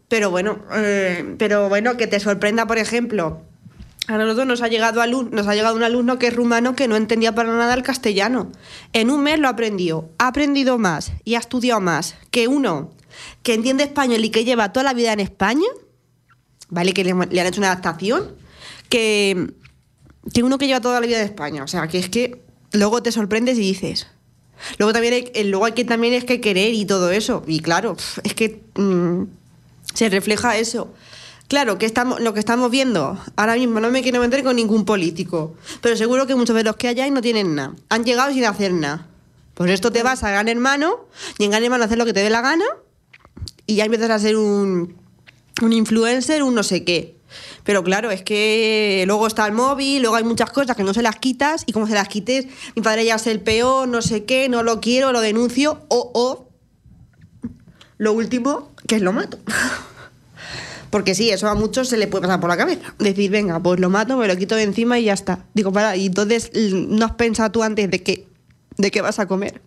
Pero 0.09 0.31
bueno, 0.31 0.59
eh, 0.73 1.35
pero 1.37 1.69
bueno, 1.69 1.95
que 1.95 2.07
te 2.07 2.19
sorprenda, 2.19 2.65
por 2.65 2.79
ejemplo, 2.79 3.41
a 4.07 4.17
nosotros 4.17 4.47
nos 4.47 4.61
ha, 4.63 4.67
llegado 4.67 5.05
nos 5.05 5.47
ha 5.47 5.53
llegado 5.53 5.75
un 5.75 5.83
alumno 5.83 6.17
que 6.17 6.27
es 6.27 6.35
rumano 6.35 6.75
que 6.75 6.87
no 6.87 6.95
entendía 6.95 7.35
para 7.35 7.55
nada 7.55 7.75
el 7.75 7.83
castellano. 7.83 8.51
En 8.91 9.11
un 9.11 9.21
mes 9.21 9.39
lo 9.39 9.47
aprendió, 9.47 10.09
ha 10.17 10.27
aprendido 10.27 10.79
más 10.79 11.11
y 11.23 11.35
ha 11.35 11.39
estudiado 11.39 11.79
más 11.79 12.15
que 12.31 12.47
uno 12.47 12.91
que 13.43 13.53
entiende 13.53 13.83
español 13.83 14.25
y 14.25 14.31
que 14.31 14.45
lleva 14.45 14.73
toda 14.73 14.83
la 14.83 14.93
vida 14.93 15.13
en 15.13 15.19
España, 15.19 15.67
¿vale? 16.69 16.91
Que 16.93 17.03
le, 17.03 17.11
han 17.11 17.47
hecho 17.47 17.61
una 17.61 17.71
adaptación, 17.71 18.35
que, 18.89 19.51
que 20.33 20.41
uno 20.41 20.57
que 20.57 20.65
lleva 20.65 20.81
toda 20.81 20.99
la 20.99 21.05
vida 21.05 21.19
en 21.19 21.25
España. 21.25 21.63
O 21.63 21.67
sea, 21.67 21.87
que 21.87 21.99
es 21.99 22.09
que 22.09 22.41
luego 22.71 23.03
te 23.03 23.11
sorprendes 23.11 23.59
y 23.59 23.61
dices, 23.61 24.07
Luego 24.77 24.93
también 24.93 25.13
hay, 25.13 25.31
eh, 25.33 25.43
luego 25.45 25.65
hay 25.65 25.71
que 25.71 25.85
también 25.85 26.13
es 26.13 26.25
que 26.25 26.41
querer 26.41 26.73
y 26.73 26.85
todo 26.85 27.11
eso. 27.11 27.43
Y 27.47 27.59
claro, 27.61 27.95
es 28.23 28.33
que 28.33 28.61
mm, 28.75 29.23
se 29.93 30.09
refleja 30.09 30.57
eso. 30.57 30.93
Claro, 31.47 31.79
que 31.79 31.87
estamos, 31.87 32.19
lo 32.19 32.33
que 32.33 32.39
estamos 32.39 32.69
viendo 32.69 33.19
ahora 33.35 33.55
mismo, 33.55 33.79
no 33.79 33.89
me 33.89 34.03
quiero 34.03 34.19
meter 34.19 34.43
con 34.43 34.55
ningún 34.55 34.85
político, 34.85 35.55
pero 35.81 35.97
seguro 35.97 36.27
que 36.27 36.35
muchos 36.35 36.55
de 36.55 36.63
los 36.63 36.75
que 36.75 36.89
hay 36.89 37.09
no 37.09 37.21
tienen 37.21 37.55
nada. 37.55 37.73
Han 37.89 38.05
llegado 38.05 38.31
sin 38.31 38.45
hacer 38.45 38.71
nada. 38.71 39.07
Por 39.55 39.69
esto 39.69 39.91
te 39.91 40.03
vas 40.03 40.23
a 40.23 40.29
Gran 40.29 40.47
Hermano 40.47 41.07
y 41.37 41.45
en 41.45 41.51
Gran 41.51 41.63
Hermano 41.63 41.83
hacer 41.83 41.97
lo 41.97 42.05
que 42.05 42.13
te 42.13 42.21
dé 42.21 42.29
la 42.29 42.41
gana 42.41 42.65
y 43.65 43.75
ya 43.75 43.85
empiezas 43.85 44.11
a 44.11 44.19
ser 44.19 44.37
un, 44.37 44.95
un 45.61 45.73
influencer, 45.73 46.43
un 46.43 46.53
no 46.53 46.63
sé 46.63 46.83
qué. 46.83 47.17
Pero 47.63 47.83
claro, 47.83 48.11
es 48.11 48.21
que 48.23 49.03
luego 49.07 49.27
está 49.27 49.45
el 49.45 49.53
móvil, 49.53 50.01
luego 50.01 50.15
hay 50.15 50.23
muchas 50.23 50.51
cosas 50.51 50.75
que 50.75 50.83
no 50.83 50.93
se 50.93 51.01
las 51.01 51.17
quitas 51.17 51.63
y 51.65 51.73
como 51.73 51.87
se 51.87 51.93
las 51.93 52.07
quites, 52.07 52.47
mi 52.75 52.81
padre 52.81 53.05
ya 53.05 53.15
es 53.15 53.27
el 53.27 53.41
peor, 53.41 53.87
no 53.87 54.01
sé 54.01 54.25
qué, 54.25 54.49
no 54.49 54.63
lo 54.63 54.81
quiero, 54.81 55.11
lo 55.11 55.21
denuncio 55.21 55.81
o, 55.89 56.11
o 56.13 56.49
lo 57.97 58.13
último, 58.13 58.71
que 58.89 58.99
lo 58.99 59.13
mato. 59.13 59.37
Porque 60.89 61.13
sí, 61.13 61.29
eso 61.29 61.47
a 61.47 61.53
muchos 61.53 61.87
se 61.87 61.97
le 61.97 62.07
puede 62.07 62.23
pasar 62.23 62.39
por 62.39 62.49
la 62.49 62.57
cabeza. 62.57 62.95
Decir, 62.97 63.29
venga, 63.29 63.59
pues 63.59 63.79
lo 63.79 63.91
mato, 63.91 64.17
me 64.17 64.27
lo 64.27 64.35
quito 64.35 64.55
de 64.55 64.63
encima 64.63 64.97
y 64.97 65.05
ya 65.05 65.13
está. 65.13 65.45
Digo, 65.53 65.71
para, 65.71 65.95
y 65.95 66.07
entonces 66.07 66.51
no 66.73 67.05
has 67.05 67.13
pensado 67.13 67.51
tú 67.51 67.61
antes 67.61 67.89
de 67.91 68.01
qué, 68.01 68.27
de 68.77 68.89
qué 68.89 69.01
vas 69.01 69.19
a 69.19 69.27
comer. 69.27 69.61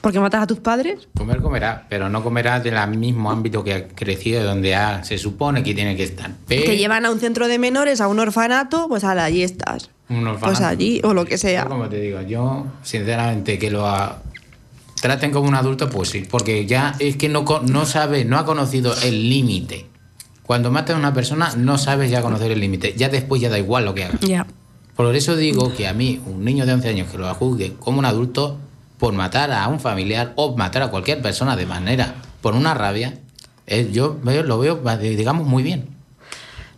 ¿Porque 0.00 0.20
matas 0.20 0.44
a 0.44 0.46
tus 0.46 0.60
padres? 0.60 1.08
Comer 1.16 1.42
comerá, 1.42 1.86
pero 1.88 2.08
no 2.08 2.22
comerá 2.22 2.60
del 2.60 2.76
mismo 2.96 3.30
ámbito 3.30 3.64
que 3.64 3.74
ha 3.74 3.88
crecido, 3.88 4.44
donde 4.44 4.76
se 5.02 5.18
supone 5.18 5.64
que 5.64 5.74
tiene 5.74 5.96
que 5.96 6.04
estar. 6.04 6.30
Te 6.46 6.76
llevan 6.76 7.04
a 7.04 7.10
un 7.10 7.18
centro 7.18 7.48
de 7.48 7.58
menores, 7.58 8.00
a 8.00 8.06
un 8.06 8.20
orfanato, 8.20 8.86
pues 8.88 9.02
allí 9.02 9.42
estás. 9.42 9.90
Un 10.08 10.26
orfanato. 10.28 10.46
Pues 10.46 10.60
allí, 10.60 11.00
o 11.02 11.12
lo 11.12 11.24
que 11.24 11.38
sea. 11.38 11.64
como 11.64 11.88
te 11.88 12.00
digo, 12.00 12.20
yo, 12.22 12.66
sinceramente, 12.82 13.58
que 13.58 13.70
lo 13.70 13.84
traten 15.06 15.30
como 15.30 15.48
un 15.48 15.54
adulto, 15.54 15.88
pues 15.88 16.08
sí, 16.10 16.26
porque 16.28 16.66
ya 16.66 16.96
es 16.98 17.16
que 17.16 17.28
no, 17.28 17.44
no 17.68 17.86
sabe, 17.86 18.24
no 18.24 18.38
ha 18.38 18.44
conocido 18.44 18.92
el 19.04 19.28
límite. 19.28 19.86
Cuando 20.42 20.72
matas 20.72 20.96
a 20.96 20.98
una 20.98 21.14
persona, 21.14 21.52
no 21.56 21.78
sabes 21.78 22.10
ya 22.10 22.22
conocer 22.22 22.50
el 22.50 22.58
límite. 22.58 22.94
Ya 22.96 23.08
después 23.08 23.40
ya 23.40 23.48
da 23.48 23.56
igual 23.58 23.84
lo 23.84 23.94
que 23.94 24.04
hagas. 24.04 24.20
Por 24.96 25.14
eso 25.14 25.36
digo 25.36 25.72
que 25.74 25.86
a 25.86 25.92
mí, 25.92 26.20
un 26.26 26.44
niño 26.44 26.66
de 26.66 26.72
11 26.72 26.88
años 26.88 27.08
que 27.10 27.18
lo 27.18 27.32
juzgue 27.34 27.74
como 27.78 28.00
un 28.00 28.04
adulto, 28.04 28.58
por 28.98 29.12
matar 29.12 29.52
a 29.52 29.68
un 29.68 29.78
familiar 29.78 30.32
o 30.34 30.56
matar 30.56 30.82
a 30.82 30.90
cualquier 30.90 31.22
persona 31.22 31.54
de 31.54 31.66
manera 31.66 32.16
por 32.40 32.54
una 32.54 32.74
rabia, 32.74 33.20
eh, 33.68 33.90
yo 33.92 34.18
lo 34.22 34.58
veo, 34.58 34.80
digamos, 34.98 35.46
muy 35.46 35.62
bien. 35.62 35.95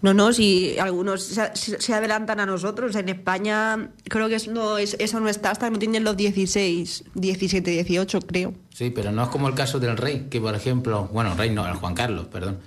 No, 0.01 0.15
no, 0.15 0.33
si 0.33 0.79
algunos 0.79 1.23
se, 1.25 1.95
adelantan 1.95 2.39
a 2.39 2.47
nosotros, 2.47 2.95
en 2.95 3.09
España 3.09 3.91
creo 4.05 4.29
que 4.29 4.37
es, 4.37 4.47
no, 4.47 4.79
es, 4.79 4.97
eso 5.01 5.19
no 5.19 5.29
está 5.29 5.51
hasta 5.51 5.69
no 5.71 5.79
tienen 5.79 6.05
los 6.05 6.17
16, 6.17 7.05
17, 7.15 7.71
18, 7.71 8.21
creo. 8.21 8.55
Sí, 8.73 8.91
pero 8.91 9.11
no 9.11 9.25
es 9.25 9.29
como 9.29 9.49
el 9.49 9.55
caso 9.55 9.81
del 9.81 9.97
rey, 9.97 10.29
que 10.31 10.41
por 10.41 10.55
ejemplo, 10.55 11.09
bueno, 11.13 11.35
rey 11.35 11.51
no, 11.51 11.67
el 11.67 11.75
Juan 11.75 11.95
Carlos, 11.95 12.29
perdón, 12.29 12.59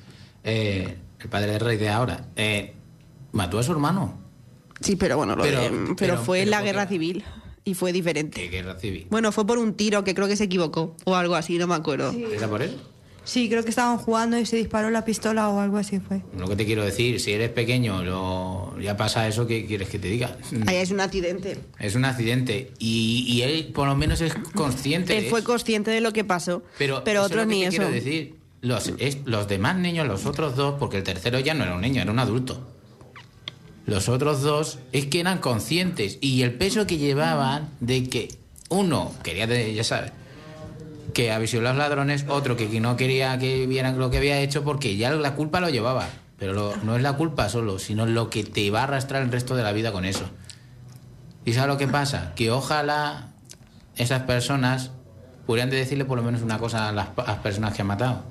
eh, 0.43 0.97
el 1.19 1.29
padre 1.29 1.53
del 1.53 1.61
rey 1.61 1.77
de 1.77 1.89
ahora, 1.89 2.27
eh, 2.36 2.73
mató 3.32 3.59
a 3.59 3.63
su 3.63 3.71
hermano. 3.71 4.19
Sí, 4.82 4.97
pero 4.97 5.15
bueno, 5.15 5.38
pero, 5.97 6.17
fue 6.17 6.41
en 6.41 6.49
la 6.49 6.61
guerra 6.61 6.88
civil 6.88 7.23
y 7.63 7.75
fue 7.75 7.93
diferente. 7.93 8.41
¿Qué 8.41 8.49
guerra 8.49 8.77
civil? 8.77 9.07
Bueno, 9.09 9.32
fue 9.32 9.45
por 9.45 9.57
un 9.57 9.75
tiro 9.75 10.03
que 10.03 10.13
creo 10.13 10.27
que 10.27 10.36
se 10.36 10.45
equivocó 10.45 10.97
o 11.05 11.15
algo 11.15 11.36
así, 11.36 11.57
no 11.57 11.67
me 11.67 11.75
acuerdo. 11.75 12.11
¿Era 12.11 12.47
por 12.47 12.61
él? 12.61 12.77
Sí, 13.24 13.49
creo 13.49 13.63
que 13.63 13.69
estaban 13.69 13.97
jugando 13.97 14.38
y 14.38 14.45
se 14.45 14.57
disparó 14.57 14.89
la 14.89 15.05
pistola 15.05 15.49
o 15.49 15.59
algo 15.59 15.78
así 15.78 15.99
fue. 15.99 16.22
Lo 16.38 16.47
que 16.47 16.55
te 16.55 16.65
quiero 16.65 16.84
decir, 16.84 17.19
si 17.19 17.32
eres 17.32 17.49
pequeño, 17.49 18.03
lo, 18.03 18.80
ya 18.80 18.97
pasa 18.97 19.28
eso, 19.28 19.45
¿qué 19.45 19.65
quieres 19.65 19.89
que 19.89 19.99
te 19.99 20.07
diga? 20.07 20.38
Ahí 20.65 20.78
es 20.78 20.91
un 20.91 20.99
accidente. 20.99 21.57
Es 21.80 21.95
un 21.95 22.05
accidente. 22.05 22.72
Y, 22.80 23.41
él 23.43 23.72
por 23.74 23.88
lo 23.88 23.95
menos 23.95 24.22
es 24.22 24.34
consciente. 24.55 25.17
él 25.17 25.26
fue 25.30 25.43
consciente 25.43 25.91
de 25.91 26.01
lo 26.01 26.13
que 26.13 26.24
pasó. 26.24 26.63
Pero, 26.78 27.03
pero 27.03 27.24
otros 27.24 27.45
ni 27.45 27.63
eso. 27.63 27.78
Quiero 27.78 27.91
decir, 27.91 28.36
los, 28.61 28.91
los 29.26 29.47
demás 29.47 29.78
niños, 29.78 30.07
los 30.07 30.26
otros 30.26 30.55
dos, 30.55 30.76
porque 30.80 30.97
el 30.97 31.03
tercero 31.03 31.39
ya 31.39 31.53
no 31.53 31.63
era 31.63 31.76
un 31.76 31.82
niño, 31.82 32.01
era 32.01 32.11
un 32.11 32.19
adulto. 32.19 32.67
Los 33.86 34.09
otros 34.09 34.41
dos 34.41 34.80
es 34.91 35.07
que 35.07 35.19
eran 35.19 35.39
conscientes 35.39 36.17
y 36.22 36.43
el 36.43 36.53
peso 36.53 36.88
que 36.88 36.97
llevaban 36.97 37.69
de 37.80 38.07
que 38.07 38.30
uno 38.69 39.13
quería, 39.24 39.45
ya 39.45 39.84
sabes, 39.84 40.11
que 41.14 41.32
avisó 41.32 41.59
a 41.59 41.62
los 41.62 41.76
ladrones, 41.76 42.26
otro 42.28 42.55
que 42.55 42.80
no 42.80 42.97
quería 42.97 43.38
que 43.38 43.68
vieran 43.68 43.99
lo 43.99 44.09
que 44.09 44.18
había 44.18 44.39
hecho 44.39 44.64
porque 44.64 44.97
ya 44.97 45.12
la 45.12 45.36
culpa 45.36 45.59
lo 45.59 45.70
llevaba. 45.70 46.07
Pero 46.38 46.74
no 46.84 46.95
es 46.95 47.03
la 47.03 47.14
culpa 47.14 47.49
solo, 47.49 47.78
sino 47.78 48.05
lo 48.07 48.30
que 48.30 48.43
te 48.43 48.72
va 48.72 48.82
a 48.82 48.84
arrastrar 48.86 49.22
el 49.22 49.32
resto 49.32 49.55
de 49.55 49.64
la 49.64 49.74
vida 49.74 49.91
con 49.91 50.05
eso. 50.05 50.26
¿Y 51.45 51.53
sabes 51.53 51.68
lo 51.68 51.78
que 51.78 51.88
pasa? 51.88 52.34
Que 52.36 52.49
ojalá 52.49 53.30
esas 53.95 54.24
personas 54.24 54.91
pudieran 55.45 55.70
decirle 55.70 56.05
por 56.05 56.18
lo 56.18 56.24
menos 56.24 56.41
una 56.41 56.57
cosa 56.57 56.89
a 56.89 56.91
las, 56.91 57.09
a 57.18 57.28
las 57.28 57.38
personas 57.39 57.74
que 57.76 57.82
han 57.82 57.88
matado. 57.88 58.24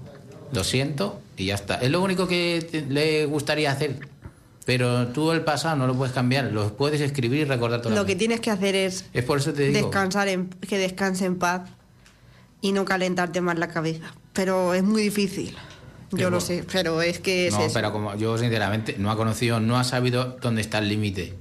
Lo 0.53 0.64
siento 0.64 1.20
y 1.37 1.47
ya 1.47 1.55
está. 1.55 1.76
Es 1.76 1.91
lo 1.91 2.03
único 2.03 2.26
que 2.26 2.85
le 2.89 3.26
gustaría 3.26 3.70
hacer 3.70 4.01
Pero 4.66 5.09
tú 5.09 5.31
el 5.31 5.43
pasado 5.43 5.76
no 5.76 5.87
lo 5.87 5.95
puedes 5.95 6.12
cambiar, 6.12 6.47
lo 6.47 6.76
puedes 6.76 7.01
escribir 7.01 7.41
y 7.41 7.45
recordar 7.45 7.81
todo. 7.81 7.95
Lo 7.95 8.07
que 8.07 8.16
tienes 8.16 8.41
que 8.41 8.51
hacer 8.51 8.74
es, 8.74 9.05
es 9.12 9.24
por 9.24 9.39
eso 9.39 9.53
te 9.53 9.68
digo. 9.68 9.87
descansar 9.87 10.26
en, 10.28 10.49
que 10.49 10.78
descanse 10.78 11.26
en 11.26 11.39
paz 11.39 11.62
y 12.61 12.73
no 12.73 12.85
calentarte 12.85 13.41
más 13.41 13.59
la 13.59 13.69
cabeza. 13.69 14.15
Pero 14.33 14.75
es 14.75 14.83
muy 14.83 15.03
difícil. 15.03 15.57
Yo 16.13 16.31
lo 16.31 16.41
sé, 16.41 16.65
pero 16.71 17.03
es 17.03 17.21
que 17.21 17.47
es 17.47 17.55
No, 17.55 17.67
pero 17.73 17.93
como 17.93 18.17
yo 18.17 18.37
sinceramente 18.37 18.97
no 18.99 19.11
ha 19.11 19.17
conocido, 19.17 19.61
no 19.61 19.79
ha 19.79 19.85
sabido 19.85 20.39
dónde 20.41 20.61
está 20.61 20.79
el 20.79 20.89
límite. 20.89 21.35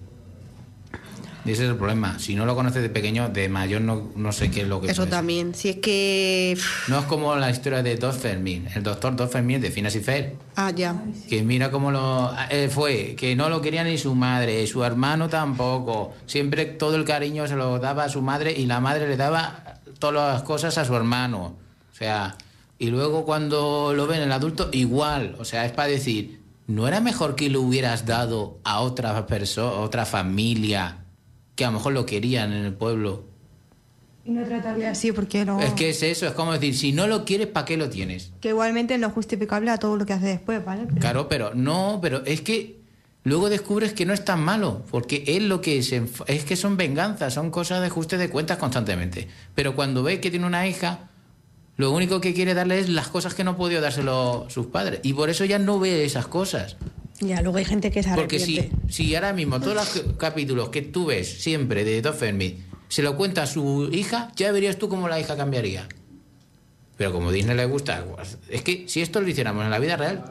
Y 1.45 1.51
ese 1.51 1.63
es 1.63 1.69
el 1.69 1.77
problema. 1.77 2.19
Si 2.19 2.35
no 2.35 2.45
lo 2.45 2.55
conoces 2.55 2.81
de 2.81 2.89
pequeño, 2.89 3.29
de 3.29 3.47
mayor 3.49 3.81
no, 3.81 4.11
no 4.15 4.31
sé 4.31 4.51
qué 4.51 4.61
es 4.61 4.67
lo 4.67 4.81
que 4.81 4.91
Eso 4.91 5.07
también. 5.07 5.55
Si 5.55 5.69
es 5.69 5.77
que. 5.77 6.57
No 6.87 6.99
es 6.99 7.05
como 7.05 7.35
la 7.37 7.49
historia 7.49 7.81
de 7.81 7.95
Dos 7.95 8.17
Fermín, 8.17 8.67
el 8.75 8.83
doctor 8.83 9.15
Dos 9.15 9.31
Fermín 9.31 9.61
de 9.61 9.71
Finas 9.71 9.95
y 9.95 10.01
Fer. 10.01 10.35
Ah, 10.55 10.71
ya. 10.71 11.01
Que 11.29 11.41
mira 11.41 11.71
cómo 11.71 11.91
lo 11.91 12.31
eh, 12.51 12.69
fue, 12.69 13.15
que 13.15 13.35
no 13.35 13.49
lo 13.49 13.61
quería 13.61 13.83
ni 13.83 13.97
su 13.97 14.13
madre, 14.15 14.67
su 14.67 14.83
hermano 14.83 15.29
tampoco. 15.29 16.13
Siempre 16.27 16.65
todo 16.65 16.97
el 16.97 17.05
cariño 17.05 17.47
se 17.47 17.55
lo 17.55 17.79
daba 17.79 18.03
a 18.03 18.09
su 18.09 18.21
madre 18.21 18.51
y 18.51 18.65
la 18.65 18.79
madre 18.81 19.07
le 19.07 19.17
daba 19.17 19.78
todas 19.99 20.33
las 20.33 20.43
cosas 20.43 20.77
a 20.77 20.85
su 20.85 20.95
hermano. 20.95 21.55
O 21.91 21.95
sea, 21.95 22.35
y 22.77 22.87
luego 22.87 23.25
cuando 23.25 23.93
lo 23.93 24.07
ven 24.07 24.21
el 24.21 24.31
adulto, 24.31 24.69
igual. 24.71 25.35
O 25.39 25.45
sea, 25.45 25.65
es 25.65 25.71
para 25.71 25.89
decir, 25.89 26.39
¿no 26.67 26.87
era 26.87 27.01
mejor 27.01 27.35
que 27.35 27.49
lo 27.49 27.61
hubieras 27.61 28.05
dado 28.05 28.57
a 28.63 28.79
otra 28.81 29.25
persona, 29.27 29.71
otra 29.79 30.05
familia, 30.05 30.99
que 31.55 31.65
a 31.65 31.67
lo 31.67 31.73
mejor 31.77 31.93
lo 31.93 32.05
querían 32.05 32.53
en 32.53 32.65
el 32.65 32.73
pueblo? 32.73 33.23
Y 34.25 34.31
no 34.31 34.43
tratarle 34.45 34.85
así 34.87 35.11
porque 35.11 35.43
no... 35.43 35.59
Es 35.59 35.73
que 35.73 35.89
es 35.89 36.03
eso, 36.03 36.27
es 36.27 36.33
como 36.33 36.53
decir, 36.53 36.75
si 36.75 36.91
no 36.91 37.07
lo 37.07 37.25
quieres, 37.25 37.47
¿para 37.47 37.65
qué 37.65 37.77
lo 37.77 37.89
tienes? 37.89 38.31
Que 38.41 38.49
igualmente 38.49 38.97
no 38.97 39.07
es 39.07 39.13
justificable 39.13 39.71
a 39.71 39.77
todo 39.77 39.97
lo 39.97 40.05
que 40.05 40.13
hace 40.13 40.27
después, 40.27 40.63
¿vale? 40.63 40.83
Pero- 40.87 40.99
Claro, 41.01 41.27
pero 41.27 41.53
no, 41.55 41.99
pero 42.01 42.23
es 42.25 42.41
que 42.41 42.78
luego 43.23 43.49
descubres 43.49 43.93
que 43.93 44.05
no 44.05 44.13
es 44.13 44.25
tan 44.25 44.41
malo, 44.41 44.83
porque 44.89 45.23
él 45.27 45.49
lo 45.49 45.61
que 45.61 45.81
se 45.83 46.03
es 46.27 46.43
que 46.45 46.55
son 46.55 46.77
venganzas, 46.77 47.33
son 47.33 47.51
cosas 47.51 47.81
de 47.81 47.87
ajuste 47.87 48.17
de 48.17 48.29
cuentas 48.29 48.57
constantemente. 48.57 49.27
Pero 49.55 49.75
cuando 49.75 50.03
ve 50.03 50.19
que 50.19 50.31
tiene 50.31 50.45
una 50.45 50.67
hija, 50.67 51.09
lo 51.77 51.91
único 51.91 52.21
que 52.21 52.33
quiere 52.33 52.53
darle 52.53 52.79
es 52.79 52.89
las 52.89 53.07
cosas 53.07 53.33
que 53.33 53.43
no 53.43 53.55
podido 53.55 53.81
dárselo 53.81 54.47
sus 54.49 54.67
padres. 54.67 54.99
Y 55.03 55.13
por 55.13 55.29
eso 55.29 55.45
ya 55.45 55.59
no 55.59 55.79
ve 55.79 56.03
esas 56.03 56.27
cosas. 56.27 56.77
Ya, 57.21 57.41
luego 57.41 57.57
hay 57.57 57.65
gente 57.65 57.91
que 57.91 58.01
se 58.01 58.13
Porque 58.15 58.37
arrepiente. 58.37 58.71
si, 58.87 59.07
si 59.09 59.15
ahora 59.15 59.33
mismo 59.33 59.59
todos 59.59 59.75
los 59.75 60.15
capítulos 60.17 60.69
que 60.69 60.81
tú 60.81 61.07
ves 61.07 61.41
siempre 61.41 61.83
de 61.83 62.01
Dos 62.01 62.15
Fermi 62.15 62.63
se 62.87 63.03
lo 63.03 63.15
cuenta 63.15 63.43
a 63.43 63.47
su 63.47 63.89
hija, 63.91 64.31
ya 64.35 64.51
verías 64.51 64.77
tú 64.77 64.89
cómo 64.89 65.07
la 65.07 65.19
hija 65.19 65.37
cambiaría. 65.37 65.87
Pero 66.97 67.13
como 67.13 67.31
Disney 67.31 67.55
le 67.55 67.65
gusta, 67.65 68.03
es 68.49 68.61
que 68.61 68.85
si 68.89 69.01
esto 69.01 69.21
lo 69.21 69.27
hiciéramos 69.29 69.63
en 69.63 69.71
la 69.71 69.79
vida 69.79 69.95
real, 69.95 70.25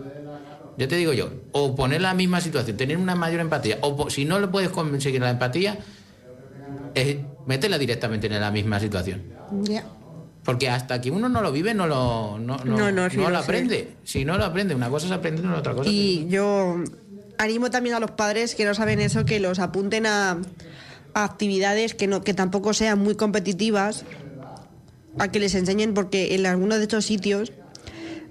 yo 0.79 0.87
te 0.87 0.95
digo 0.95 1.13
yo, 1.13 1.31
o 1.51 1.75
poner 1.75 2.01
la 2.01 2.15
misma 2.15 2.41
situación, 2.41 2.77
tener 2.77 2.97
una 2.97 3.17
mayor 3.17 3.41
empatía, 3.41 3.79
o 3.83 4.09
si 4.09 4.25
no 4.25 4.39
le 4.39 4.47
puedes 4.47 4.71
conseguir 4.71 5.21
la 5.21 5.31
empatía, 5.31 5.77
es 6.95 7.17
meterla 7.47 7.79
directamente 7.79 8.29
en 8.29 8.41
la 8.41 8.53
misma 8.53 8.79
situación. 8.79 9.25
Porque 10.45 10.71
hasta 10.71 11.01
que 11.01 11.11
uno 11.11 11.29
no 11.29 11.43
lo 11.43 11.51
vive, 11.51 11.75
no 11.75 11.89
lo, 11.89 12.39
no, 12.39 12.59
no, 12.59 12.77
No, 12.77 12.93
no, 12.93 13.11
sí 13.11 13.17
no 13.17 13.25
lo 13.25 13.31
lo 13.31 13.39
aprende. 13.39 13.97
Si 14.05 14.25
no 14.25 14.39
lo 14.39 14.45
aprende, 14.45 14.77
una 14.77 14.89
cosa 14.89 15.07
es 15.07 15.13
aprender, 15.13 15.45
otra 15.47 15.75
cosa 15.75 15.91
Y 15.91 16.29
yo 16.29 16.77
animo 17.39 17.71
también 17.71 17.97
a 17.97 18.01
los 18.01 18.13
padres 18.13 18.55
que 18.55 18.65
no 18.65 18.73
saben 18.73 19.01
eso, 19.01 19.25
que 19.25 19.41
los 19.41 19.59
apunten 19.59 20.07
a, 20.07 20.39
a 21.13 21.25
actividades 21.25 21.95
que, 21.95 22.07
no, 22.07 22.23
que 22.23 22.35
tampoco 22.35 22.73
sean 22.73 23.01
muy 23.01 23.17
competitivas, 23.17 24.05
a 25.19 25.29
que 25.33 25.41
les 25.41 25.57
enseñen, 25.57 25.93
porque 25.93 26.37
en 26.37 26.47
algunos 26.47 26.79
de 26.79 26.85
estos 26.85 27.05
sitios 27.05 27.53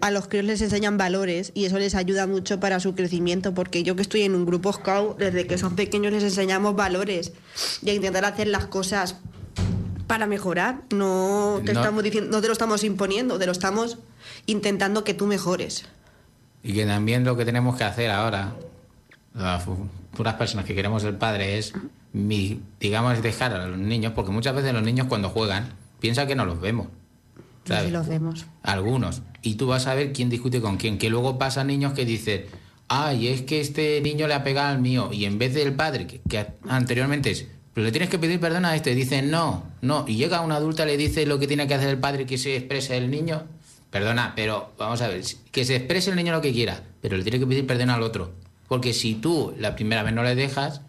a 0.02 0.12
los 0.12 0.28
críos 0.28 0.46
les 0.46 0.62
enseñan 0.62 0.98
valores 0.98 1.52
y 1.54 1.66
eso 1.66 1.80
les 1.80 1.96
ayuda 1.96 2.28
mucho 2.28 2.60
para 2.60 2.80
su 2.80 2.96
crecimiento, 2.96 3.54
porque 3.54 3.84
yo 3.84 3.96
que 3.96 4.02
estoy 4.02 4.22
en 4.22 4.36
un 4.36 4.46
grupo 4.46 4.72
scout, 4.72 5.18
desde 5.18 5.48
que 5.48 5.58
son 5.58 5.76
pequeños 5.76 6.14
les 6.14 6.24
enseñamos 6.24 6.76
valores 6.76 7.34
y 7.82 7.90
a 7.90 7.94
intentar 7.94 8.26
hacer 8.26 8.48
las 8.48 8.66
cosas 8.68 9.16
para 10.08 10.26
mejorar, 10.26 10.84
no 10.92 11.62
te, 11.66 11.74
No. 11.74 11.82
Estamos 11.82 12.04
diciendo, 12.04 12.32
no 12.32 12.42
te 12.42 12.48
lo 12.48 12.54
estamos 12.54 12.84
imponiendo, 12.84 13.38
te 13.38 13.46
lo 13.46 13.52
estamos 13.52 13.98
intentando 14.46 15.04
que 15.04 15.14
tú 15.14 15.26
mejores. 15.28 15.86
Y 16.64 16.74
que 16.74 16.86
también 16.86 17.24
lo 17.24 17.36
que 17.36 17.46
tenemos 17.46 17.76
que 17.76 17.84
hacer 17.84 18.10
ahora, 18.12 18.54
las 19.34 19.64
futuras 19.64 20.36
personas 20.36 20.66
que 20.66 20.76
queremos 20.76 21.02
ser 21.02 21.18
padres, 21.18 21.74
es, 21.74 21.82
mi, 22.14 22.62
digamos, 22.80 23.22
dejar 23.22 23.54
a 23.54 23.68
los 23.68 23.78
niños, 23.78 24.14
porque 24.14 24.32
muchas 24.32 24.56
veces 24.56 24.74
los 24.74 24.84
niños 24.84 25.08
cuando 25.08 25.30
juegan 25.30 25.70
piensan 26.00 26.28
que 26.28 26.36
no 26.36 26.46
los 26.46 26.62
vemos. 26.62 26.88
Los 27.70 28.08
vemos. 28.08 28.46
Algunos. 28.64 29.22
Y 29.42 29.56
tú 29.56 29.68
vas 29.68 29.88
a 29.88 29.96
ver 29.96 30.14
quién 30.14 30.30
discute 30.30 30.62
con 30.62 30.78
quién. 30.78 30.98
Que 30.98 31.10
luego 31.10 31.38
pasan 31.38 31.68
niños 31.68 31.94
que 31.94 32.06
dicen, 32.06 32.46
ay, 32.88 33.28
es 33.28 33.42
que 33.42 33.62
este 33.62 34.02
niño 34.02 34.28
le 34.28 34.34
ha 34.34 34.44
pegado 34.44 34.70
al 34.70 34.82
mío. 34.82 35.10
Y 35.12 35.26
en 35.26 35.38
vez 35.38 35.54
del 35.54 35.74
padre, 35.74 36.08
que, 36.08 36.22
que 36.28 36.48
anteriormente 36.68 37.32
es, 37.32 37.48
pero 37.78 37.86
le 37.86 37.92
tienes 37.92 38.10
que 38.10 38.18
pedir 38.18 38.40
perdón 38.40 38.66
a 38.66 38.76
este, 38.76 38.96
dicen, 38.96 39.30
no, 39.30 39.64
no. 39.82 40.04
Y 40.08 40.16
llega 40.16 40.42
una 40.42 40.56
adulta 40.56 40.84
le 40.84 40.98
dice 40.98 41.28
lo 41.28 41.38
que 41.38 41.46
tiene 41.46 41.68
que 41.68 41.76
hacer 41.76 41.90
el 41.90 42.00
padre 42.00 42.26
que 42.26 42.40
se 42.40 42.56
exprese 42.56 42.98
el 42.98 43.12
niño. 43.12 43.44
Perdona, 43.92 44.34
pero 44.36 44.74
vamos 44.80 45.00
a 45.04 45.08
ver, 45.08 45.22
que 45.52 45.64
se 45.64 45.76
exprese 45.76 46.10
el 46.10 46.16
niño 46.16 46.34
lo 46.34 46.42
que 46.42 46.52
quiera, 46.52 46.82
pero 47.02 47.18
le 47.18 47.24
tiene 47.24 47.38
que 47.38 47.46
pedir 47.46 47.68
perdón 47.68 47.92
al 47.92 48.02
otro. 48.02 48.34
Porque 48.68 48.94
si 48.94 49.14
tú 49.14 49.54
la 49.60 49.76
primera 49.76 50.02
vez 50.02 50.12
no 50.14 50.24
le 50.24 50.34
dejas, 50.34 50.82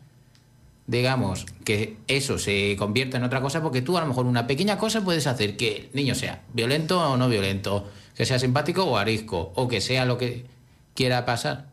digamos, 0.89 1.45
que 1.65 1.99
eso 2.09 2.39
se 2.39 2.75
convierta 2.79 3.19
en 3.19 3.25
otra 3.25 3.43
cosa, 3.43 3.63
porque 3.63 3.83
tú 3.83 3.99
a 3.99 4.01
lo 4.01 4.07
mejor 4.07 4.25
una 4.25 4.47
pequeña 4.47 4.79
cosa 4.79 5.05
puedes 5.05 5.27
hacer 5.27 5.57
que 5.59 5.77
el 5.77 5.91
niño 5.93 6.15
sea 6.15 6.43
violento 6.55 6.99
o 6.99 7.17
no 7.19 7.29
violento, 7.29 7.87
que 8.17 8.25
sea 8.25 8.39
simpático 8.39 8.85
o 8.85 8.97
arisco, 8.97 9.53
o 9.55 9.69
que 9.69 9.83
sea 9.83 10.07
lo 10.07 10.17
que 10.17 10.47
quiera 10.95 11.27
pasar. 11.27 11.69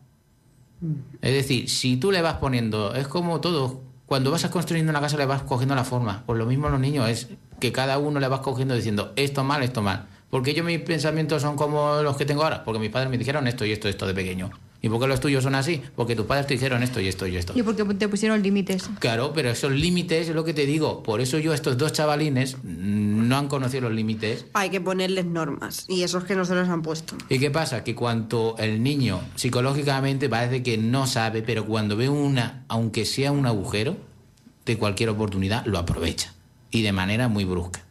Es 1.22 1.32
decir, 1.32 1.70
si 1.70 1.96
tú 1.96 2.12
le 2.12 2.20
vas 2.20 2.34
poniendo, 2.34 2.94
es 2.94 3.08
como 3.08 3.40
todo, 3.40 3.80
cuando 4.04 4.30
vas 4.30 4.46
construyendo 4.48 4.90
una 4.90 5.00
casa 5.00 5.16
le 5.16 5.24
vas 5.24 5.42
cogiendo 5.42 5.74
la 5.74 5.84
forma, 5.84 6.22
pues 6.26 6.38
lo 6.38 6.44
mismo 6.44 6.68
los 6.68 6.78
niños, 6.78 7.08
es 7.08 7.28
que 7.58 7.72
cada 7.72 7.96
uno 7.96 8.20
le 8.20 8.28
vas 8.28 8.40
cogiendo 8.40 8.74
diciendo 8.74 9.14
esto 9.16 9.44
mal, 9.44 9.62
esto 9.62 9.80
mal. 9.80 10.08
Porque 10.28 10.52
yo 10.52 10.62
mis 10.62 10.80
pensamientos 10.80 11.40
son 11.40 11.56
como 11.56 12.02
los 12.02 12.18
que 12.18 12.26
tengo 12.26 12.42
ahora, 12.42 12.64
porque 12.64 12.80
mis 12.80 12.90
padres 12.90 13.10
me 13.10 13.16
dijeron 13.16 13.46
esto 13.46 13.64
y 13.64 13.72
esto, 13.72 13.88
esto 13.88 14.06
de 14.06 14.12
pequeño. 14.12 14.50
¿Y 14.86 14.88
por 14.88 15.00
qué 15.00 15.08
los 15.08 15.18
tuyos 15.18 15.42
son 15.42 15.56
así? 15.56 15.82
Porque 15.96 16.14
tus 16.14 16.26
padres 16.26 16.46
te 16.46 16.54
dijeron 16.54 16.80
esto 16.84 17.00
y 17.00 17.08
esto 17.08 17.26
y 17.26 17.36
esto. 17.36 17.52
Y 17.56 17.64
porque 17.64 17.82
te 17.82 18.06
pusieron 18.06 18.40
límites. 18.40 18.88
Claro, 19.00 19.32
pero 19.34 19.50
esos 19.50 19.72
límites 19.72 20.28
es 20.28 20.34
lo 20.34 20.44
que 20.44 20.54
te 20.54 20.64
digo. 20.64 21.02
Por 21.02 21.20
eso 21.20 21.40
yo, 21.40 21.52
estos 21.52 21.76
dos 21.76 21.92
chavalines, 21.92 22.56
mm, 22.62 23.26
no 23.26 23.36
han 23.36 23.48
conocido 23.48 23.88
los 23.88 23.92
límites. 23.92 24.46
Hay 24.52 24.70
que 24.70 24.80
ponerles 24.80 25.26
normas 25.26 25.86
y 25.88 26.04
esos 26.04 26.22
que 26.22 26.36
no 26.36 26.44
se 26.44 26.54
los 26.54 26.68
han 26.68 26.82
puesto. 26.82 27.16
¿Y 27.28 27.40
qué 27.40 27.50
pasa? 27.50 27.82
Que 27.82 27.96
cuando 27.96 28.54
el 28.60 28.80
niño 28.80 29.20
psicológicamente 29.34 30.28
parece 30.28 30.62
que 30.62 30.78
no 30.78 31.08
sabe, 31.08 31.42
pero 31.42 31.66
cuando 31.66 31.96
ve 31.96 32.08
una, 32.08 32.64
aunque 32.68 33.04
sea 33.06 33.32
un 33.32 33.44
agujero, 33.44 33.96
de 34.66 34.78
cualquier 34.78 35.08
oportunidad, 35.08 35.66
lo 35.66 35.78
aprovecha. 35.78 36.32
Y 36.70 36.82
de 36.82 36.92
manera 36.92 37.26
muy 37.26 37.44
brusca. 37.44 37.84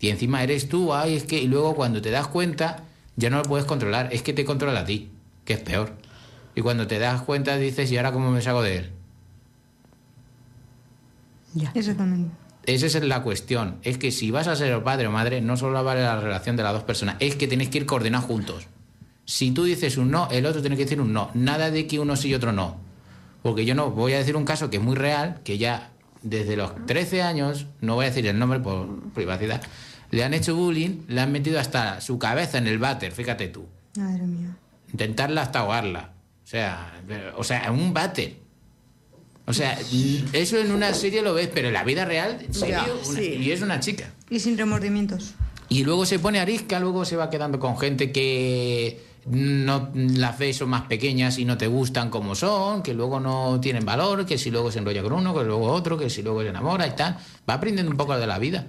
Y 0.00 0.08
encima 0.08 0.42
eres 0.42 0.70
tú, 0.70 0.94
ay, 0.94 1.16
es 1.16 1.24
que. 1.24 1.38
Y 1.38 1.48
luego 1.48 1.74
cuando 1.74 2.00
te 2.00 2.10
das 2.10 2.28
cuenta, 2.28 2.84
ya 3.16 3.28
no 3.28 3.36
lo 3.36 3.42
puedes 3.42 3.66
controlar, 3.66 4.08
es 4.10 4.22
que 4.22 4.32
te 4.32 4.46
controla 4.46 4.80
a 4.80 4.84
ti, 4.86 5.10
que 5.44 5.52
es 5.52 5.60
peor. 5.60 5.96
Y 6.54 6.60
cuando 6.60 6.86
te 6.86 6.98
das 6.98 7.22
cuenta 7.22 7.56
dices, 7.56 7.90
¿y 7.90 7.96
ahora 7.96 8.12
cómo 8.12 8.30
me 8.30 8.40
salgo 8.40 8.62
de 8.62 8.76
él? 8.78 8.90
Exactamente. 11.74 12.34
Esa 12.66 12.86
es 12.86 13.02
la 13.02 13.22
cuestión. 13.22 13.76
Es 13.82 13.98
que 13.98 14.10
si 14.10 14.30
vas 14.30 14.48
a 14.48 14.56
ser 14.56 14.82
padre 14.82 15.06
o 15.06 15.10
madre, 15.10 15.40
no 15.40 15.56
solo 15.56 15.82
vale 15.84 16.02
la 16.02 16.20
relación 16.20 16.56
de 16.56 16.62
las 16.62 16.72
dos 16.72 16.84
personas, 16.84 17.16
es 17.20 17.36
que 17.36 17.46
tenéis 17.46 17.70
que 17.70 17.78
ir 17.78 17.86
coordinados 17.86 18.26
juntos. 18.26 18.66
Si 19.26 19.50
tú 19.50 19.64
dices 19.64 19.96
un 19.98 20.10
no, 20.10 20.28
el 20.30 20.46
otro 20.46 20.60
tiene 20.60 20.76
que 20.76 20.84
decir 20.84 21.00
un 21.00 21.12
no. 21.12 21.30
Nada 21.34 21.70
de 21.70 21.86
que 21.86 21.98
uno 21.98 22.16
sí 22.16 22.28
y 22.28 22.34
otro 22.34 22.52
no. 22.52 22.76
Porque 23.42 23.64
yo 23.64 23.74
no, 23.74 23.90
voy 23.90 24.14
a 24.14 24.18
decir 24.18 24.36
un 24.36 24.44
caso 24.44 24.70
que 24.70 24.78
es 24.78 24.82
muy 24.82 24.96
real, 24.96 25.40
que 25.44 25.58
ya 25.58 25.90
desde 26.22 26.56
los 26.56 26.86
13 26.86 27.22
años, 27.22 27.66
no 27.80 27.96
voy 27.96 28.06
a 28.06 28.08
decir 28.08 28.26
el 28.26 28.38
nombre 28.38 28.60
por 28.60 29.02
privacidad, 29.12 29.62
le 30.10 30.24
han 30.24 30.32
hecho 30.32 30.56
bullying, 30.56 31.02
le 31.08 31.20
han 31.20 31.32
metido 31.32 31.60
hasta 31.60 32.00
su 32.00 32.18
cabeza 32.18 32.56
en 32.56 32.66
el 32.66 32.78
váter, 32.78 33.12
fíjate 33.12 33.48
tú. 33.48 33.66
Madre 33.96 34.22
mía. 34.22 34.56
Intentarla 34.92 35.42
hasta 35.42 35.60
ahogarla. 35.60 36.13
O 36.54 36.56
sea, 36.56 37.32
o 37.36 37.42
sea, 37.44 37.72
un 37.72 37.92
váter. 37.92 38.36
O 39.46 39.52
sea, 39.52 39.76
eso 40.32 40.56
en 40.58 40.70
una 40.70 40.94
serie 40.94 41.20
lo 41.20 41.34
ves, 41.34 41.50
pero 41.52 41.66
en 41.68 41.74
la 41.74 41.82
vida 41.82 42.04
real, 42.04 42.38
serio, 42.50 42.78
una- 43.08 43.16
sí. 43.16 43.22
y 43.40 43.50
es 43.50 43.60
una 43.60 43.80
chica. 43.80 44.10
Y 44.30 44.38
sin 44.38 44.56
remordimientos. 44.56 45.34
Y 45.68 45.82
luego 45.82 46.06
se 46.06 46.20
pone 46.20 46.38
arisca, 46.38 46.78
luego 46.78 47.04
se 47.04 47.16
va 47.16 47.28
quedando 47.28 47.58
con 47.58 47.76
gente 47.76 48.12
que 48.12 49.02
no 49.26 49.90
las 49.94 50.38
ves 50.38 50.58
son 50.58 50.68
más 50.68 50.82
pequeñas 50.82 51.38
y 51.38 51.44
no 51.44 51.58
te 51.58 51.66
gustan 51.66 52.08
como 52.10 52.34
son, 52.36 52.82
que 52.82 52.94
luego 52.94 53.18
no 53.18 53.58
tienen 53.60 53.84
valor, 53.84 54.24
que 54.24 54.38
si 54.38 54.50
luego 54.50 54.70
se 54.70 54.78
enrolla 54.78 55.02
con 55.02 55.12
uno, 55.14 55.34
que 55.34 55.42
luego 55.42 55.66
otro, 55.72 55.98
que 55.98 56.08
si 56.08 56.22
luego 56.22 56.42
se 56.42 56.48
enamora 56.50 56.86
y 56.86 56.94
tal. 56.94 57.16
Va 57.48 57.54
aprendiendo 57.54 57.90
un 57.90 57.96
poco 57.98 58.16
de 58.16 58.26
la 58.26 58.38
vida. 58.38 58.66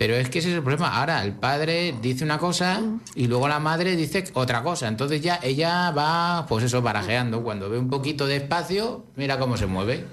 Pero 0.00 0.14
es 0.14 0.30
que 0.30 0.38
ese 0.38 0.48
es 0.48 0.54
el 0.54 0.62
problema. 0.62 0.98
Ahora 0.98 1.22
el 1.22 1.34
padre 1.34 1.94
dice 2.00 2.24
una 2.24 2.38
cosa 2.38 2.80
y 3.14 3.26
luego 3.26 3.48
la 3.48 3.58
madre 3.58 3.96
dice 3.96 4.24
otra 4.32 4.62
cosa. 4.62 4.88
Entonces 4.88 5.20
ya 5.20 5.38
ella 5.42 5.90
va, 5.90 6.46
pues 6.48 6.64
eso, 6.64 6.80
barajeando. 6.80 7.42
Cuando 7.42 7.68
ve 7.68 7.78
un 7.78 7.90
poquito 7.90 8.26
de 8.26 8.36
espacio, 8.36 9.04
mira 9.16 9.38
cómo 9.38 9.58
se 9.58 9.66
mueve. 9.66 10.06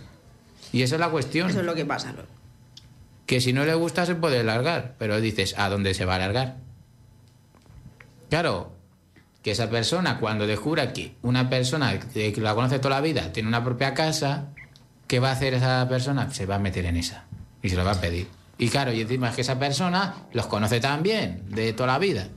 Y 0.74 0.82
esa 0.82 0.96
es 0.96 1.00
la 1.00 1.08
cuestión. 1.08 1.50
Eso 1.50 1.62
es 1.62 1.66
lo 1.66 1.74
que 1.74 1.86
pasa. 1.86 2.12
¿no? 2.12 2.24
Que 3.26 3.40
si 3.40 3.54
no 3.54 3.64
le 3.64 3.76
gusta 3.76 4.06
se 4.06 4.16
puede 4.16 4.44
largar, 4.44 4.96
pero 5.00 5.22
dices, 5.22 5.56
¿a 5.58 5.70
dónde 5.70 5.94
se 5.94 6.04
va 6.04 6.16
a 6.16 6.20
largar? 6.20 6.58
Claro, 8.30 8.74
que 9.42 9.52
esa 9.52 9.70
persona, 9.70 10.20
cuando 10.20 10.46
descubra 10.48 10.92
que 10.92 11.16
una 11.22 11.50
persona 11.50 11.98
que 11.98 12.34
la 12.36 12.56
conoce 12.56 12.80
toda 12.80 12.96
la 12.96 13.02
vida 13.02 13.32
tiene 13.32 13.48
una 13.48 13.64
propia 13.64 13.94
casa, 13.94 14.50
¿qué 15.08 15.22
va 15.22 15.30
a 15.30 15.32
hacer 15.32 15.54
esa 15.54 15.88
persona? 15.88 16.30
Se 16.34 16.46
va 16.46 16.56
a 16.56 16.60
meter 16.60 16.86
en 16.88 16.98
esa 16.98 17.24
y 17.64 17.70
se 17.70 17.78
lo 17.78 17.86
va 17.86 17.92
a 17.92 18.02
pedir. 18.02 18.37
Y 18.58 18.70
claro, 18.70 18.92
y 18.92 19.02
encima 19.02 19.30
es 19.30 19.36
que 19.36 19.42
esa 19.42 19.60
persona 19.60 20.16
los 20.34 20.48
conoce 20.48 20.80
tan 20.80 21.04
bien 21.04 21.44
de 21.50 21.74
toda 21.74 21.94
la 21.94 22.00
vida. 22.00 22.28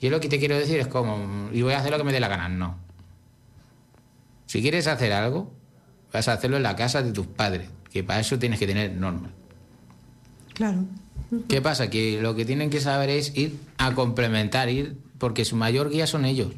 Y 0.00 0.08
lo 0.10 0.20
que 0.20 0.28
te 0.28 0.38
quiero 0.38 0.56
decir 0.56 0.78
es 0.78 0.86
como, 0.86 1.50
y 1.52 1.62
voy 1.62 1.72
a 1.72 1.78
hacer 1.78 1.90
lo 1.90 1.98
que 1.98 2.04
me 2.04 2.12
dé 2.12 2.20
la 2.20 2.28
gana. 2.28 2.48
No. 2.48 2.78
Si 4.46 4.62
quieres 4.62 4.86
hacer 4.86 5.12
algo, 5.12 5.52
vas 6.12 6.28
a 6.28 6.34
hacerlo 6.34 6.56
en 6.56 6.62
la 6.62 6.76
casa 6.76 7.02
de 7.02 7.12
tus 7.12 7.26
padres, 7.26 7.68
que 7.90 8.02
para 8.02 8.20
eso 8.20 8.38
tienes 8.38 8.58
que 8.58 8.66
tener 8.66 8.92
normas. 8.92 9.30
Claro. 10.54 10.84
¿Qué 11.48 11.62
pasa? 11.62 11.90
Que 11.90 12.20
lo 12.20 12.34
que 12.34 12.44
tienen 12.44 12.70
que 12.70 12.80
saber 12.80 13.08
es 13.08 13.36
ir 13.36 13.58
a 13.78 13.94
complementar, 13.94 14.68
ir, 14.68 14.96
porque 15.18 15.44
su 15.44 15.56
mayor 15.56 15.90
guía 15.90 16.06
son 16.06 16.24
ellos. 16.24 16.52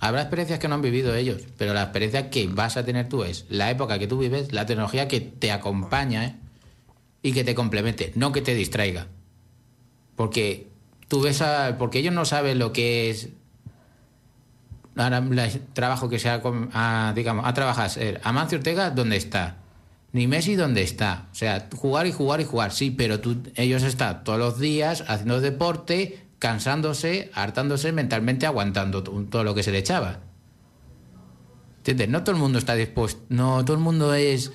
Habrá 0.00 0.22
experiencias 0.22 0.58
que 0.58 0.68
no 0.68 0.76
han 0.76 0.82
vivido 0.82 1.14
ellos, 1.14 1.42
pero 1.56 1.74
la 1.74 1.82
experiencia 1.82 2.30
que 2.30 2.46
vas 2.46 2.76
a 2.76 2.84
tener 2.84 3.08
tú 3.08 3.24
es 3.24 3.46
la 3.48 3.70
época 3.70 3.98
que 3.98 4.06
tú 4.06 4.18
vives, 4.18 4.52
la 4.52 4.66
tecnología 4.66 5.08
que 5.08 5.20
te 5.20 5.50
acompaña 5.52 6.24
¿eh? 6.24 6.36
Y 7.28 7.32
que 7.32 7.44
te 7.44 7.54
complemente, 7.54 8.12
no 8.14 8.32
que 8.32 8.40
te 8.40 8.54
distraiga. 8.54 9.06
Porque 10.16 10.68
tú 11.08 11.20
ves 11.20 11.42
a, 11.42 11.76
porque 11.78 11.98
ellos 11.98 12.14
no 12.14 12.24
saben 12.24 12.58
lo 12.58 12.72
que 12.72 13.10
es 13.10 13.28
el 14.96 15.60
trabajo 15.74 16.08
que 16.08 16.18
sea 16.18 16.42
a, 16.72 17.12
digamos 17.14 17.46
a 17.46 17.54
trabajar 17.54 17.90
Amancio 18.24 18.58
Ortega 18.58 18.90
dónde 18.90 19.16
está 19.16 19.58
ni 20.12 20.26
Messi 20.26 20.56
dónde 20.56 20.82
está 20.82 21.28
o 21.30 21.34
sea 21.36 21.68
jugar 21.76 22.08
y 22.08 22.12
jugar 22.12 22.40
y 22.40 22.44
jugar 22.44 22.72
sí 22.72 22.90
pero 22.90 23.20
tú, 23.20 23.36
ellos 23.54 23.84
están 23.84 24.24
todos 24.24 24.40
los 24.40 24.58
días 24.58 25.04
haciendo 25.06 25.40
deporte 25.40 26.26
cansándose 26.40 27.30
hartándose 27.32 27.92
mentalmente 27.92 28.44
aguantando 28.44 29.04
todo 29.04 29.44
lo 29.44 29.54
que 29.54 29.62
se 29.62 29.70
le 29.70 29.78
echaba 29.78 30.18
¿entiendes? 31.76 32.08
no 32.08 32.24
todo 32.24 32.34
el 32.34 32.42
mundo 32.42 32.58
está 32.58 32.74
dispuesto 32.74 33.22
no 33.28 33.64
todo 33.64 33.76
el 33.76 33.82
mundo 33.82 34.14
es 34.14 34.50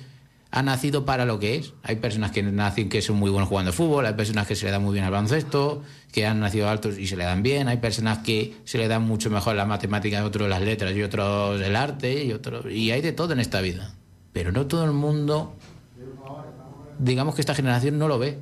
ha 0.54 0.62
nacido 0.62 1.04
para 1.04 1.24
lo 1.24 1.40
que 1.40 1.56
es. 1.56 1.72
Hay 1.82 1.96
personas 1.96 2.30
que 2.30 2.40
nacen 2.40 2.88
que 2.88 3.02
son 3.02 3.16
muy 3.16 3.28
buenos 3.28 3.48
jugando 3.48 3.72
fútbol, 3.72 4.06
hay 4.06 4.14
personas 4.14 4.46
que 4.46 4.54
se 4.54 4.66
le 4.66 4.70
dan 4.70 4.84
muy 4.84 4.92
bien 4.92 5.04
al 5.04 5.10
baloncesto, 5.10 5.82
que 6.12 6.26
han 6.26 6.38
nacido 6.38 6.68
altos 6.68 6.96
y 6.96 7.08
se 7.08 7.16
le 7.16 7.24
dan 7.24 7.42
bien, 7.42 7.66
hay 7.66 7.78
personas 7.78 8.18
que 8.18 8.54
se 8.62 8.78
le 8.78 8.86
dan 8.86 9.02
mucho 9.02 9.30
mejor 9.30 9.56
la 9.56 9.66
matemática, 9.66 10.24
otros 10.24 10.48
las 10.48 10.62
letras 10.62 10.94
y 10.94 11.02
otros 11.02 11.60
el 11.60 11.74
arte 11.74 12.22
y 12.22 12.32
otros 12.32 12.66
y 12.70 12.92
hay 12.92 13.00
de 13.00 13.10
todo 13.10 13.32
en 13.32 13.40
esta 13.40 13.60
vida. 13.62 13.96
Pero 14.32 14.52
no 14.52 14.66
todo 14.66 14.84
el 14.84 14.92
mundo 14.92 15.56
digamos 17.00 17.34
que 17.34 17.40
esta 17.40 17.56
generación 17.56 17.98
no 17.98 18.06
lo 18.06 18.20
ve. 18.20 18.38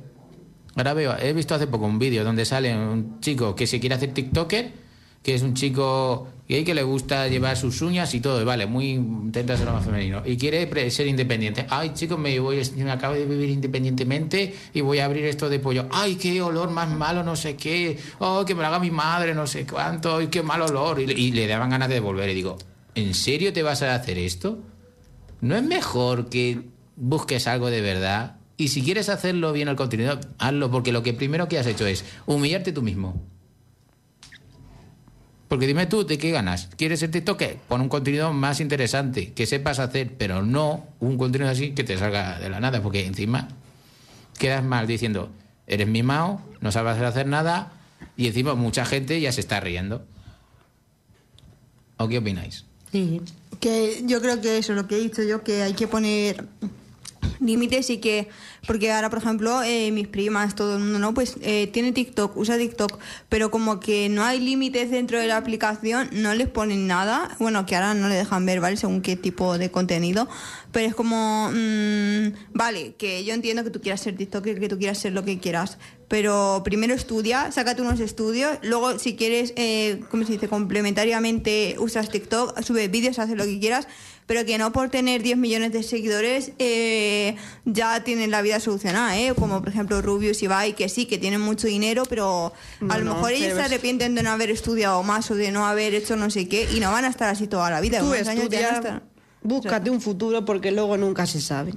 Ahora 0.75 0.93
veo, 0.93 1.17
he 1.17 1.33
visto 1.33 1.55
hace 1.55 1.65
poco 1.65 1.87
un 1.87 1.97
vídeo 1.97 2.23
donde 2.23 2.45
sale 2.45 2.77
un 2.77 3.21
chico 3.21 3.55
que 3.55 3.65
se 3.65 3.79
quiere 3.79 3.95
hacer 3.95 4.13
TikToker 4.13 4.83
que 5.23 5.33
es 5.33 5.41
un 5.41 5.55
chico 5.55 6.27
gay 6.47 6.63
que 6.63 6.73
le 6.73 6.83
gusta 6.83 7.27
llevar 7.27 7.57
sus 7.57 7.81
uñas 7.81 8.13
y 8.13 8.19
todo, 8.19 8.43
vale, 8.45 8.65
muy 8.65 8.91
intenta 8.91 9.57
ser 9.57 9.67
más 9.71 9.85
femenino 9.85 10.21
y 10.25 10.37
quiere 10.37 10.89
ser 10.91 11.07
independiente. 11.07 11.65
Ay, 11.69 11.91
chicos, 11.93 12.19
me 12.19 12.37
voy, 12.39 12.61
me 12.75 12.91
acabo 12.91 13.15
de 13.15 13.25
vivir 13.25 13.49
independientemente 13.49 14.53
y 14.73 14.81
voy 14.81 14.99
a 14.99 15.05
abrir 15.05 15.25
esto 15.25 15.49
de 15.49 15.59
pollo. 15.59 15.87
Ay, 15.91 16.15
qué 16.15 16.41
olor 16.41 16.69
más 16.71 16.89
malo, 16.89 17.23
no 17.23 17.35
sé 17.35 17.55
qué. 17.55 17.97
Oh, 18.19 18.43
que 18.45 18.55
me 18.55 18.61
lo 18.61 18.67
haga 18.67 18.79
mi 18.79 18.91
madre, 18.91 19.33
no 19.33 19.47
sé 19.47 19.65
cuánto. 19.65 20.17
Ay, 20.17 20.27
qué 20.27 20.43
mal 20.43 20.61
olor. 20.61 20.99
Y, 20.99 21.11
y 21.11 21.31
le 21.31 21.47
daban 21.47 21.69
ganas 21.69 21.89
de 21.89 21.99
volver 21.99 22.29
y 22.29 22.33
digo, 22.33 22.57
¿en 22.95 23.13
serio 23.13 23.53
te 23.53 23.63
vas 23.63 23.81
a 23.81 23.95
hacer 23.95 24.17
esto? 24.17 24.59
¿No 25.41 25.55
es 25.55 25.63
mejor 25.63 26.29
que 26.29 26.61
busques 26.95 27.47
algo 27.47 27.69
de 27.69 27.81
verdad? 27.81 28.37
Y 28.55 28.67
si 28.67 28.83
quieres 28.83 29.09
hacerlo 29.09 29.51
bien 29.51 29.67
al 29.67 29.75
contenido, 29.75 30.19
hazlo, 30.37 30.69
porque 30.69 30.91
lo 30.91 31.03
que 31.03 31.13
primero 31.13 31.47
que 31.47 31.57
has 31.57 31.67
hecho 31.67 31.87
es 31.87 32.05
humillarte 32.25 32.71
tú 32.71 32.81
mismo. 32.81 33.32
Porque 35.53 35.67
dime 35.67 35.85
tú, 35.85 36.03
¿de 36.03 36.17
qué 36.17 36.31
ganas? 36.31 36.67
¿Quieres 36.77 36.99
ser 36.99 37.11
TikTok? 37.11 37.43
Pon 37.67 37.79
un 37.79 37.87
contenido 37.87 38.33
más 38.33 38.59
interesante, 38.59 39.33
que 39.33 39.45
sepas 39.45 39.77
hacer, 39.77 40.15
pero 40.17 40.41
no 40.41 40.87
un 40.99 41.15
contenido 41.15 41.51
así 41.51 41.73
que 41.73 41.83
te 41.83 41.95
salga 41.95 42.39
de 42.39 42.49
la 42.49 42.59
nada, 42.59 42.81
porque 42.81 43.05
encima 43.05 43.49
quedas 44.39 44.63
mal 44.63 44.87
diciendo, 44.87 45.29
eres 45.67 45.87
mimado, 45.87 46.41
no 46.59 46.71
sabes 46.71 46.99
hacer 46.99 47.27
nada, 47.27 47.71
y 48.17 48.25
encima 48.25 48.55
mucha 48.55 48.83
gente 48.83 49.21
ya 49.21 49.31
se 49.31 49.41
está 49.41 49.59
riendo. 49.59 50.03
¿O 51.97 52.07
qué 52.07 52.17
opináis? 52.17 52.65
Sí. 52.91 53.21
Que 53.59 54.01
yo 54.07 54.23
creo 54.23 54.41
que 54.41 54.57
eso, 54.57 54.73
lo 54.73 54.87
que 54.87 54.95
he 54.95 55.01
dicho 55.01 55.21
yo, 55.21 55.43
que 55.43 55.61
hay 55.61 55.73
que 55.73 55.87
poner 55.87 56.47
límites 57.39 57.89
y 57.89 57.97
que, 57.97 58.29
porque 58.67 58.91
ahora, 58.91 59.09
por 59.09 59.19
ejemplo, 59.19 59.61
eh, 59.63 59.91
mis 59.91 60.07
primas, 60.07 60.55
todo 60.55 60.77
el 60.77 60.83
mundo, 60.83 60.99
¿no? 60.99 61.13
Pues 61.13 61.35
eh, 61.41 61.67
tiene 61.67 61.91
TikTok, 61.91 62.35
usa 62.37 62.57
TikTok, 62.57 62.99
pero 63.29 63.51
como 63.51 63.79
que 63.79 64.09
no 64.09 64.23
hay 64.23 64.39
límites 64.39 64.91
dentro 64.91 65.19
de 65.19 65.27
la 65.27 65.37
aplicación, 65.37 66.09
no 66.11 66.33
les 66.33 66.47
ponen 66.47 66.87
nada, 66.87 67.35
bueno, 67.39 67.65
que 67.65 67.75
ahora 67.75 67.93
no 67.93 68.07
le 68.07 68.15
dejan 68.15 68.45
ver, 68.45 68.59
¿vale? 68.59 68.77
Según 68.77 69.01
qué 69.01 69.15
tipo 69.15 69.57
de 69.57 69.71
contenido, 69.71 70.27
pero 70.71 70.87
es 70.87 70.95
como, 70.95 71.49
mm, 71.51 72.53
vale, 72.53 72.95
que 72.97 73.23
yo 73.23 73.33
entiendo 73.33 73.63
que 73.63 73.69
tú 73.69 73.81
quieras 73.81 74.01
ser 74.01 74.15
TikTok, 74.15 74.43
que 74.43 74.69
tú 74.69 74.77
quieras 74.77 74.97
ser 74.97 75.13
lo 75.13 75.23
que 75.23 75.39
quieras, 75.39 75.77
pero 76.07 76.61
primero 76.63 76.93
estudia, 76.93 77.51
sácate 77.51 77.81
unos 77.81 77.99
estudios, 77.99 78.59
luego 78.61 78.99
si 78.99 79.15
quieres, 79.15 79.53
eh, 79.55 80.01
¿cómo 80.11 80.25
se 80.25 80.33
dice?, 80.33 80.47
complementariamente 80.47 81.75
usas 81.79 82.09
TikTok, 82.09 82.61
sube 82.61 82.87
vídeos, 82.87 83.17
haces 83.19 83.35
lo 83.35 83.45
que 83.45 83.59
quieras, 83.59 83.87
pero 84.25 84.45
que 84.45 84.57
no 84.57 84.71
por 84.71 84.89
tener 84.89 85.21
10 85.21 85.37
millones 85.37 85.71
de 85.71 85.83
seguidores 85.83 86.51
eh, 86.59 87.35
ya 87.65 88.03
tienen 88.03 88.31
la 88.31 88.41
vida 88.41 88.59
solucionada, 88.59 89.17
¿eh? 89.17 89.33
Como 89.35 89.59
por 89.59 89.69
ejemplo 89.69 90.01
Rubius 90.01 90.41
y 90.41 90.45
Ibai, 90.45 90.73
que 90.73 90.89
sí, 90.89 91.05
que 91.05 91.17
tienen 91.17 91.41
mucho 91.41 91.67
dinero, 91.67 92.03
pero 92.07 92.53
a 92.89 92.97
lo 92.97 93.13
mejor 93.13 93.31
ellos 93.31 93.53
se 93.53 93.61
arrepienten 93.61 94.15
de 94.15 94.23
no 94.23 94.31
haber 94.31 94.49
estudiado 94.49 95.01
más 95.03 95.29
o 95.31 95.35
de 95.35 95.51
no 95.51 95.65
haber 95.65 95.93
hecho 95.93 96.15
no 96.15 96.29
sé 96.29 96.47
qué 96.47 96.67
y 96.73 96.79
no 96.79 96.91
van 96.91 97.05
a 97.05 97.09
estar 97.09 97.29
así 97.29 97.47
toda 97.47 97.69
la 97.69 97.81
vida. 97.81 97.99
Tú 97.99 98.13
estudia, 98.13 99.01
búscate 99.41 99.89
un 99.89 100.01
futuro 100.01 100.45
porque 100.45 100.71
luego 100.71 100.97
nunca 100.97 101.25
se 101.25 101.41
sabe. 101.41 101.73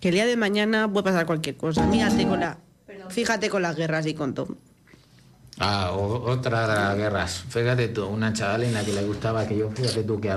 Que 0.00 0.08
el 0.08 0.14
día 0.14 0.26
de 0.26 0.36
mañana 0.36 0.90
puede 0.92 1.04
pasar 1.04 1.26
cualquier 1.26 1.56
cosa. 1.56 1.88
Fíjate 1.90 2.26
con, 2.26 2.40
la, 2.40 2.58
fíjate 3.08 3.48
con 3.48 3.62
las 3.62 3.76
guerras 3.76 4.06
y 4.06 4.14
con 4.14 4.34
todo. 4.34 4.56
Ah, 5.58 5.92
otra 5.92 6.68
de 6.68 6.74
las 6.74 6.96
guerras. 6.96 7.44
Fíjate 7.48 7.88
tú, 7.88 8.06
una 8.06 8.32
chavalina 8.32 8.84
que 8.84 8.92
le 8.92 9.02
gustaba 9.04 9.46
que 9.48 9.56
yo, 9.56 9.70
fíjate 9.70 10.02
tú, 10.02 10.20
que 10.20 10.30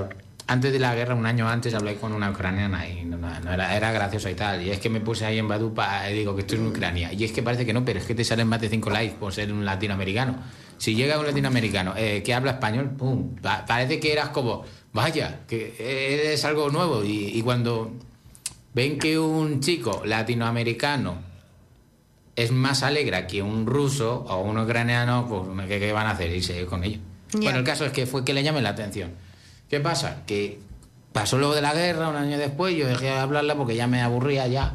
antes 0.50 0.72
de 0.72 0.80
la 0.80 0.96
guerra, 0.96 1.14
un 1.14 1.26
año 1.26 1.48
antes, 1.48 1.72
hablé 1.74 1.94
con 1.94 2.12
una 2.12 2.28
ucraniana 2.28 2.88
y 2.88 3.04
no, 3.04 3.16
era, 3.52 3.76
era, 3.76 3.92
gracioso 3.92 4.28
y 4.28 4.34
tal. 4.34 4.60
Y 4.60 4.70
es 4.70 4.80
que 4.80 4.90
me 4.90 5.00
puse 5.00 5.24
ahí 5.24 5.38
en 5.38 5.46
Badupa 5.46 6.10
y 6.10 6.14
digo 6.14 6.34
que 6.34 6.40
estoy 6.40 6.58
en 6.58 6.66
Ucrania. 6.66 7.12
Y 7.12 7.22
es 7.22 7.30
que 7.30 7.40
parece 7.40 7.64
que 7.64 7.72
no, 7.72 7.84
pero 7.84 8.00
es 8.00 8.04
que 8.04 8.16
te 8.16 8.24
salen 8.24 8.48
más 8.48 8.60
de 8.60 8.68
5 8.68 8.90
likes 8.90 9.14
por 9.14 9.32
ser 9.32 9.52
un 9.52 9.64
latinoamericano. 9.64 10.34
Si 10.76 10.96
llega 10.96 11.20
un 11.20 11.26
latinoamericano 11.26 11.94
eh, 11.96 12.24
que 12.24 12.34
habla 12.34 12.50
español, 12.52 12.90
¡pum! 12.98 13.36
parece 13.40 14.00
que 14.00 14.12
eras 14.12 14.30
como, 14.30 14.64
vaya, 14.92 15.42
que 15.46 15.76
eres 15.78 16.44
algo 16.44 16.68
nuevo. 16.68 17.04
Y, 17.04 17.40
cuando 17.42 17.92
ven 18.74 18.98
que 18.98 19.20
un 19.20 19.60
chico 19.60 20.02
latinoamericano 20.04 21.22
es 22.34 22.50
más 22.50 22.82
alegre 22.82 23.24
que 23.28 23.40
un 23.40 23.66
ruso 23.66 24.24
o 24.28 24.40
un 24.40 24.58
ucraniano, 24.58 25.28
pues 25.28 25.68
¿qué, 25.68 25.92
van 25.92 26.08
a 26.08 26.10
hacer? 26.10 26.34
Irse 26.34 26.66
con 26.66 26.82
ellos. 26.82 27.02
Bueno, 27.34 27.60
el 27.60 27.64
caso 27.64 27.86
es 27.86 27.92
que 27.92 28.04
fue 28.04 28.24
que 28.24 28.34
le 28.34 28.42
llame 28.42 28.60
la 28.60 28.70
atención. 28.70 29.29
¿Qué 29.70 29.78
pasa? 29.78 30.24
Que 30.26 30.58
pasó 31.12 31.38
luego 31.38 31.54
de 31.54 31.62
la 31.62 31.72
guerra, 31.72 32.08
un 32.08 32.16
año 32.16 32.36
después, 32.36 32.76
yo 32.76 32.88
dejé 32.88 33.04
de 33.04 33.12
hablarla 33.12 33.54
porque 33.54 33.76
ya 33.76 33.86
me 33.86 34.02
aburría 34.02 34.48
ya. 34.48 34.74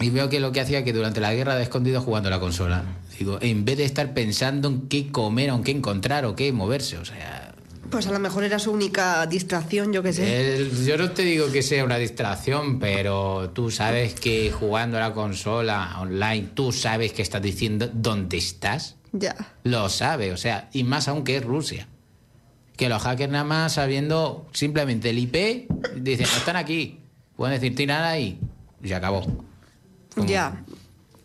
Y 0.00 0.08
veo 0.08 0.30
que 0.30 0.40
lo 0.40 0.50
que 0.50 0.62
hacía 0.62 0.82
que 0.82 0.94
durante 0.94 1.20
la 1.20 1.34
guerra 1.34 1.56
de 1.56 1.64
escondido 1.64 2.00
jugando 2.00 2.30
la 2.30 2.40
consola. 2.40 2.84
Digo, 3.18 3.38
en 3.42 3.66
vez 3.66 3.76
de 3.76 3.84
estar 3.84 4.14
pensando 4.14 4.68
en 4.68 4.88
qué 4.88 5.12
comer 5.12 5.50
o 5.50 5.56
en 5.56 5.62
qué 5.62 5.72
encontrar 5.72 6.24
o 6.24 6.34
qué 6.34 6.52
moverse, 6.52 6.96
o 6.96 7.04
sea... 7.04 7.54
Pues 7.90 8.06
a 8.06 8.12
lo 8.12 8.18
mejor 8.18 8.44
era 8.44 8.58
su 8.58 8.72
única 8.72 9.26
distracción, 9.26 9.92
yo 9.92 10.02
qué 10.02 10.14
sé. 10.14 10.70
yo 10.86 10.96
no 10.96 11.10
te 11.10 11.22
digo 11.22 11.52
que 11.52 11.62
sea 11.62 11.84
una 11.84 11.98
distracción, 11.98 12.78
pero 12.78 13.50
tú 13.50 13.70
sabes 13.70 14.14
que 14.14 14.50
jugando 14.50 14.96
a 14.96 15.00
la 15.00 15.12
consola 15.12 15.98
online, 16.00 16.48
tú 16.54 16.72
sabes 16.72 17.12
que 17.12 17.20
estás 17.20 17.42
diciendo 17.42 17.90
dónde 17.92 18.38
estás. 18.38 18.96
Ya. 19.12 19.36
Lo 19.64 19.90
sabe, 19.90 20.32
o 20.32 20.38
sea, 20.38 20.70
y 20.72 20.84
más 20.84 21.06
aún 21.08 21.22
que 21.22 21.36
es 21.36 21.44
Rusia 21.44 21.86
que 22.76 22.88
los 22.88 23.02
hackers 23.02 23.30
nada 23.30 23.44
más 23.44 23.74
sabiendo 23.74 24.46
simplemente 24.52 25.10
el 25.10 25.18
IP, 25.18 25.70
dicen, 25.96 26.26
están 26.26 26.56
aquí, 26.56 27.00
pueden 27.36 27.54
decir, 27.54 27.74
tiran 27.74 28.02
ahí, 28.04 28.40
y 28.82 28.88
se 28.88 28.94
acabó. 28.94 29.24
Ya. 30.16 30.64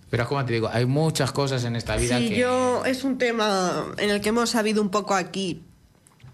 Pero 0.10 0.24
es 0.24 0.30
como 0.30 0.46
te 0.46 0.54
digo, 0.54 0.70
hay 0.72 0.86
muchas 0.86 1.32
cosas 1.32 1.64
en 1.66 1.76
esta 1.76 1.98
vida 1.98 2.18
sí, 2.18 2.36
yo 2.36 2.86
es 2.86 3.04
un 3.04 3.18
tema 3.18 3.94
en 3.98 4.10
el 4.10 4.22
que 4.22 4.30
hemos 4.30 4.52
sabido 4.52 4.82
un 4.82 4.90
poco 4.90 5.14
aquí 5.14 5.64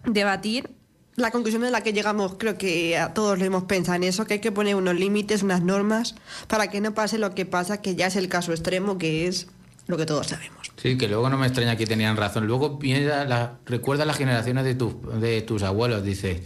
debatir. 0.06 0.70
La 1.16 1.30
conclusión 1.30 1.62
de 1.62 1.70
la 1.70 1.82
que 1.82 1.94
llegamos, 1.94 2.36
creo 2.40 2.58
que 2.58 2.98
a 2.98 3.14
todos 3.14 3.38
lo 3.38 3.46
hemos 3.46 3.66
pensado 3.66 3.96
en 3.98 4.04
eso, 4.04 4.26
que 4.26 4.36
hay 4.36 4.40
que 4.40 4.52
poner 4.52 4.76
unos 4.76 4.96
límites, 4.96 5.44
unas 5.44 5.62
normas, 5.62 6.16
para 6.48 6.72
que 6.72 6.82
no 6.82 6.96
pase 6.96 7.20
lo 7.20 7.36
que 7.36 7.46
pasa, 7.46 7.82
que 7.82 7.96
ya 7.96 8.08
es 8.08 8.16
el 8.16 8.30
caso 8.30 8.52
extremo, 8.52 8.98
que 8.98 9.28
es 9.28 9.48
lo 9.88 9.98
que 9.98 10.06
todos 10.06 10.28
sabemos. 10.28 10.72
Sí, 10.78 10.98
que 10.98 11.08
luego 11.08 11.30
no 11.30 11.38
me 11.38 11.48
extraña 11.48 11.76
que 11.76 11.86
tenían 11.86 12.18
razón. 12.18 12.48
Luego 12.48 12.80
piensa, 12.80 13.26
la, 13.26 13.58
recuerda 13.66 14.06
las 14.06 14.18
generaciones 14.18 14.64
de, 14.64 14.76
tus 14.76 14.94
de 15.20 15.42
tus 15.42 15.64
abuelos, 15.64 16.04
dice, 16.04 16.44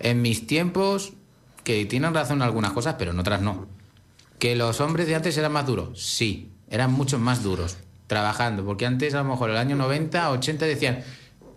en 0.00 0.22
mis 0.22 0.46
tiempos, 0.46 1.12
que 1.62 1.84
tienen 1.86 2.14
razón 2.14 2.38
en 2.38 2.42
algunas 2.42 2.72
cosas, 2.72 2.96
pero 2.98 3.12
en 3.12 3.18
otras 3.18 3.40
no. 3.40 3.66
Que 4.38 4.56
los 4.56 4.80
hombres 4.80 5.06
de 5.06 5.14
antes 5.14 5.36
eran 5.38 5.52
más 5.52 5.66
duros, 5.66 6.04
sí, 6.04 6.50
eran 6.68 6.92
mucho 6.92 7.18
más 7.18 7.42
duros, 7.42 7.76
trabajando, 8.06 8.64
porque 8.64 8.86
antes 8.86 9.14
a 9.14 9.22
lo 9.22 9.30
mejor 9.30 9.50
el 9.50 9.56
año 9.56 9.76
90, 9.76 10.30
80 10.30 10.66
decían, 10.66 11.04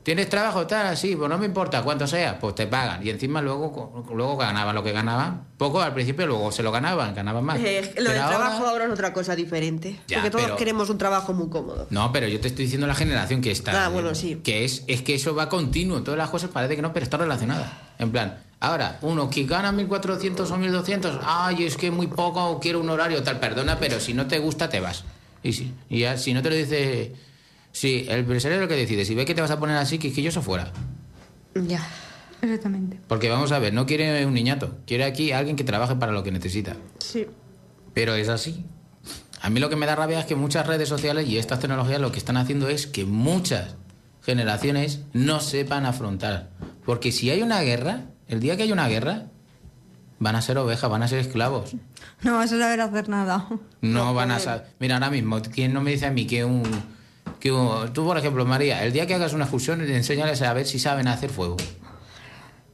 ¿Tienes 0.07 0.29
trabajo 0.29 0.65
tal? 0.65 0.95
Sí, 0.95 1.17
pues 1.17 1.29
no 1.29 1.37
me 1.37 1.45
importa 1.45 1.83
cuánto 1.83 2.07
sea, 2.07 2.39
pues 2.39 2.55
te 2.55 2.65
pagan. 2.65 3.05
Y 3.05 3.09
encima 3.09 3.41
luego, 3.41 4.05
luego 4.15 4.37
ganaban 4.37 4.73
lo 4.73 4.81
que 4.81 4.93
ganaban. 4.93 5.47
Poco 5.57 5.81
al 5.81 5.93
principio, 5.93 6.25
luego 6.25 6.49
se 6.53 6.63
lo 6.63 6.71
ganaban, 6.71 7.13
ganaban 7.13 7.43
más. 7.43 7.59
Eh, 7.59 7.93
lo 7.97 8.11
del 8.11 8.25
trabajo 8.25 8.65
ahora 8.65 8.85
es 8.85 8.91
otra 8.91 9.11
cosa 9.11 9.35
diferente. 9.35 9.99
porque 10.07 10.31
todos 10.31 10.51
queremos 10.51 10.89
un 10.89 10.97
trabajo 10.97 11.33
muy 11.33 11.49
cómodo. 11.49 11.87
No, 11.89 12.13
pero 12.13 12.25
yo 12.29 12.39
te 12.39 12.47
estoy 12.47 12.63
diciendo 12.63 12.87
la 12.87 12.95
generación 12.95 13.41
que 13.41 13.51
está. 13.51 13.83
Ah, 13.83 13.89
bueno, 13.89 14.15
sí. 14.15 14.39
Que 14.45 14.63
es, 14.63 14.85
es 14.87 15.01
que 15.01 15.15
eso 15.15 15.35
va 15.35 15.49
continuo. 15.49 16.01
Todas 16.03 16.17
las 16.17 16.29
cosas 16.29 16.51
parece 16.51 16.77
que 16.77 16.81
no, 16.81 16.93
pero 16.93 17.03
está 17.03 17.17
relacionada. 17.17 17.93
En 17.99 18.09
plan, 18.09 18.37
ahora, 18.61 18.99
uno 19.01 19.29
que 19.29 19.43
gana 19.43 19.73
1.400 19.73 20.39
o 20.39 20.57
1.200, 20.57 21.19
ay, 21.25 21.65
es 21.65 21.75
que 21.75 21.91
muy 21.91 22.07
poco, 22.07 22.61
quiero 22.61 22.79
un 22.79 22.89
horario 22.89 23.23
tal, 23.23 23.41
perdona, 23.41 23.77
pero 23.77 23.99
si 23.99 24.13
no 24.13 24.25
te 24.25 24.39
gusta, 24.39 24.69
te 24.69 24.79
vas. 24.79 25.03
Y, 25.43 25.51
si, 25.51 25.73
y 25.89 25.99
ya, 25.99 26.15
si 26.15 26.33
no 26.33 26.41
te 26.41 26.49
lo 26.49 26.55
dice 26.55 27.27
Sí, 27.77 28.07
el 28.09 28.21
empresario 28.21 28.57
es 28.57 28.61
lo 28.61 28.67
que 28.67 28.75
decide. 28.75 29.05
Si 29.05 29.13
ve 29.13 29.23
que 29.23 29.35
te 29.35 29.41
vas 29.41 29.51
a 29.51 29.59
poner 29.59 29.77
así, 29.77 29.99
yo 29.99 30.41
fuera. 30.41 30.71
Ya. 31.53 31.87
Exactamente. 32.41 32.99
Porque 33.07 33.29
vamos 33.29 33.51
a 33.51 33.59
ver, 33.59 33.71
no 33.71 33.85
quiere 33.85 34.25
un 34.25 34.33
niñato. 34.33 34.79
Quiere 34.87 35.03
aquí 35.03 35.31
alguien 35.31 35.55
que 35.55 35.63
trabaje 35.63 35.95
para 35.95 36.11
lo 36.11 36.23
que 36.23 36.31
necesita. 36.31 36.75
Sí. 36.97 37.27
Pero 37.93 38.15
es 38.15 38.29
así. 38.29 38.65
A 39.43 39.51
mí 39.51 39.59
lo 39.59 39.69
que 39.69 39.75
me 39.75 39.85
da 39.85 39.95
rabia 39.95 40.19
es 40.19 40.25
que 40.25 40.35
muchas 40.35 40.65
redes 40.65 40.89
sociales 40.89 41.29
y 41.29 41.37
estas 41.37 41.59
tecnologías 41.59 42.01
lo 42.01 42.11
que 42.11 42.17
están 42.17 42.37
haciendo 42.37 42.67
es 42.67 42.87
que 42.87 43.05
muchas 43.05 43.75
generaciones 44.23 45.01
no 45.13 45.39
sepan 45.39 45.85
afrontar. 45.85 46.49
Porque 46.83 47.11
si 47.11 47.29
hay 47.29 47.43
una 47.43 47.61
guerra, 47.61 48.05
el 48.27 48.39
día 48.39 48.57
que 48.57 48.63
hay 48.63 48.71
una 48.71 48.87
guerra, 48.87 49.27
van 50.17 50.35
a 50.35 50.41
ser 50.41 50.57
ovejas, 50.57 50.89
van 50.89 51.03
a 51.03 51.07
ser 51.07 51.19
esclavos. 51.19 51.75
No 52.23 52.37
vas 52.37 52.51
a 52.51 52.57
saber 52.57 52.81
hacer 52.81 53.07
nada. 53.07 53.47
No 53.81 54.15
van 54.15 54.31
a 54.31 54.39
saber. 54.39 54.65
Mira, 54.79 54.95
ahora 54.95 55.11
mismo, 55.11 55.39
¿quién 55.43 55.73
no 55.73 55.81
me 55.81 55.91
dice 55.91 56.07
a 56.07 56.11
mí 56.11 56.25
que 56.25 56.43
un 56.43 56.96
que 57.39 57.49
tú, 57.93 58.05
por 58.05 58.17
ejemplo, 58.17 58.45
María, 58.45 58.83
el 58.83 58.93
día 58.93 59.05
que 59.05 59.15
hagas 59.15 59.33
una 59.33 59.45
excursión, 59.45 59.81
enséñales 59.81 60.41
a 60.41 60.53
ver 60.53 60.65
si 60.65 60.79
saben 60.79 61.07
hacer 61.07 61.29
fuego. 61.29 61.57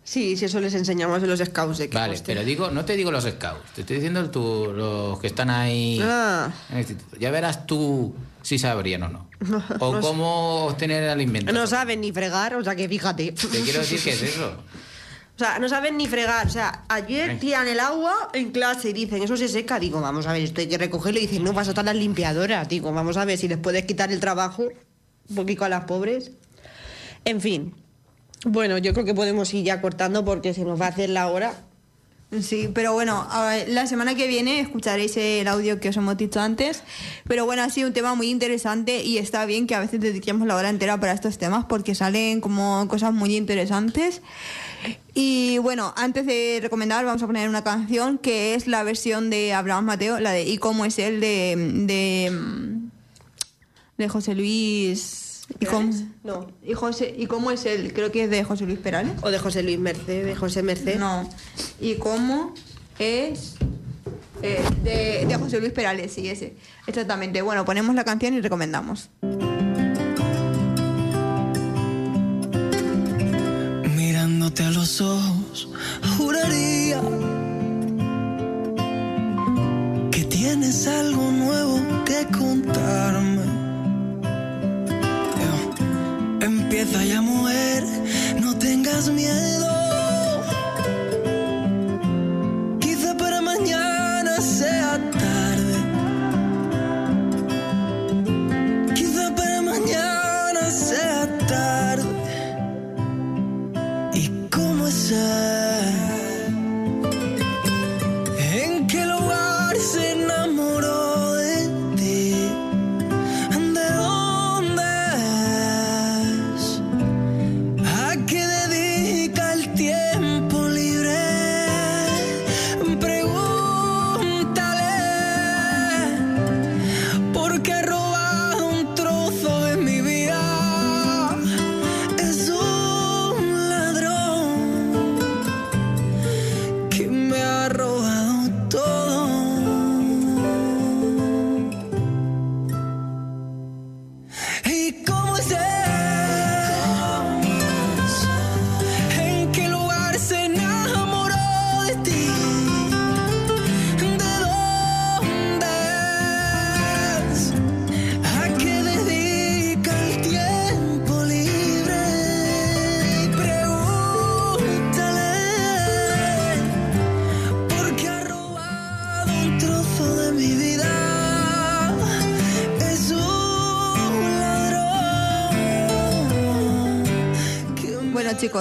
Sí, 0.05 0.35
si 0.35 0.45
eso 0.45 0.59
les 0.59 0.73
enseñamos 0.73 1.23
en 1.23 1.29
los 1.29 1.39
scouts. 1.39 1.77
De 1.77 1.87
vale, 1.87 2.21
pero 2.25 2.43
digo, 2.43 2.69
no 2.69 2.83
te 2.83 2.95
digo 2.95 3.09
los 3.09 3.23
scouts, 3.23 3.73
te 3.73 3.81
estoy 3.81 3.97
diciendo 3.97 4.29
tú, 4.29 4.73
los 4.75 5.19
que 5.19 5.27
están 5.27 5.49
ahí 5.49 5.99
ah. 6.03 6.51
en 6.69 6.75
el 6.75 6.81
instituto. 6.81 7.17
Ya 7.17 7.31
verás 7.31 7.65
tú 7.65 8.13
si 8.41 8.59
sabrían 8.59 9.03
o 9.03 9.09
no. 9.09 9.29
o 9.79 9.99
cómo 10.01 10.65
obtener 10.65 11.09
alimento. 11.09 11.51
No 11.53 11.67
saben 11.67 12.01
ni 12.01 12.11
fregar, 12.11 12.55
o 12.55 12.63
sea 12.63 12.75
que 12.75 12.89
fíjate. 12.89 13.31
Te 13.31 13.61
quiero 13.61 13.79
decir 13.79 14.01
que 14.01 14.11
es 14.11 14.21
eso. 14.21 14.55
O 15.35 15.39
sea, 15.39 15.57
no 15.57 15.67
saben 15.67 15.97
ni 15.97 16.07
fregar. 16.07 16.45
O 16.45 16.49
sea, 16.49 16.83
ayer 16.89 17.39
tiran 17.39 17.67
el 17.67 17.79
agua 17.79 18.29
en 18.33 18.51
clase 18.51 18.89
y 18.89 18.93
dicen, 18.93 19.23
eso 19.23 19.35
se 19.35 19.47
seca. 19.47 19.79
Digo, 19.79 19.99
vamos 19.99 20.27
a 20.27 20.33
ver, 20.33 20.43
esto 20.43 20.61
hay 20.61 20.67
que 20.67 20.77
recogerlo. 20.77 21.19
Y 21.19 21.27
dicen, 21.27 21.43
no, 21.43 21.53
vas 21.53 21.67
a 21.67 21.71
estar 21.71 21.85
las 21.85 21.95
limpiadoras. 21.95 22.69
Digo, 22.69 22.91
vamos 22.91 23.17
a 23.17 23.25
ver 23.25 23.37
si 23.37 23.47
les 23.47 23.57
puedes 23.57 23.85
quitar 23.85 24.11
el 24.11 24.19
trabajo 24.19 24.69
un 25.29 25.35
poquito 25.35 25.65
a 25.65 25.69
las 25.69 25.85
pobres. 25.85 26.31
En 27.25 27.41
fin. 27.41 27.73
Bueno, 28.45 28.77
yo 28.77 28.93
creo 28.93 29.05
que 29.05 29.15
podemos 29.15 29.53
ir 29.53 29.63
ya 29.63 29.81
cortando 29.81 30.23
porque 30.23 30.53
se 30.53 30.65
nos 30.65 30.79
va 30.79 30.87
a 30.87 30.89
hacer 30.89 31.09
la 31.09 31.27
hora. 31.27 31.53
Sí, 32.41 32.69
pero 32.73 32.93
bueno, 32.93 33.27
la 33.67 33.85
semana 33.85 34.15
que 34.15 34.27
viene 34.27 34.59
escucharéis 34.59 35.15
el 35.17 35.47
audio 35.47 35.79
que 35.79 35.89
os 35.89 35.97
hemos 35.97 36.17
dicho 36.17 36.39
antes. 36.39 36.83
Pero 37.27 37.45
bueno, 37.45 37.61
ha 37.63 37.69
sido 37.69 37.87
un 37.87 37.93
tema 37.93 38.15
muy 38.15 38.29
interesante 38.29 39.03
y 39.03 39.17
está 39.17 39.45
bien 39.45 39.67
que 39.67 39.75
a 39.75 39.79
veces 39.79 39.99
dediquemos 39.99 40.47
la 40.47 40.55
hora 40.55 40.69
entera 40.69 40.99
para 40.99 41.13
estos 41.13 41.37
temas 41.37 41.65
porque 41.65 41.95
salen 41.95 42.41
como 42.41 42.87
cosas 42.87 43.13
muy 43.13 43.35
interesantes. 43.35 44.21
Y 45.13 45.59
bueno, 45.59 45.93
antes 45.95 46.25
de 46.25 46.59
recomendar, 46.61 47.05
vamos 47.05 47.21
a 47.21 47.27
poner 47.27 47.47
una 47.47 47.63
canción 47.63 48.17
que 48.17 48.55
es 48.55 48.67
la 48.67 48.83
versión 48.83 49.29
de 49.29 49.53
Abraham 49.53 49.85
Mateo, 49.85 50.19
la 50.19 50.31
de 50.31 50.43
¿Y 50.43 50.57
cómo 50.57 50.85
es 50.85 50.97
él? 50.99 51.19
de, 51.19 51.55
de, 51.85 52.31
de 53.97 54.09
José 54.09 54.33
Luis. 54.33 55.22
¿Y 55.59 55.65
cómo? 55.65 55.91
No. 56.23 56.47
¿Y, 56.63 56.73
José, 56.73 57.13
¿Y 57.17 57.27
cómo 57.27 57.51
es 57.51 57.65
él? 57.65 57.93
Creo 57.93 58.11
que 58.11 58.23
es 58.23 58.29
de 58.29 58.43
José 58.43 58.65
Luis 58.65 58.79
Perales. 58.79 59.13
O 59.21 59.31
de 59.31 59.39
José 59.39 59.63
Luis 59.63 59.79
Merced, 59.79 60.25
de 60.25 60.35
José 60.35 60.63
Merced. 60.63 60.97
No. 60.99 61.29
¿Y 61.79 61.95
cómo 61.95 62.53
es 62.99 63.55
eh, 64.41 64.63
de, 64.83 65.25
de 65.27 65.35
José 65.37 65.59
Luis 65.59 65.73
Perales? 65.73 66.13
Sí, 66.13 66.29
ese. 66.29 66.55
Exactamente. 66.87 67.41
Bueno, 67.41 67.65
ponemos 67.65 67.93
la 67.95 68.03
canción 68.03 68.33
y 68.33 68.41
recomendamos. 68.41 69.09
a 74.59 74.69
los 74.69 75.01
ojos, 75.01 75.67
juraría 76.15 77.01
que 80.11 80.23
tienes 80.25 80.85
algo 80.87 81.31
nuevo 81.31 81.79
que 82.05 82.27
contarme. 82.37 83.02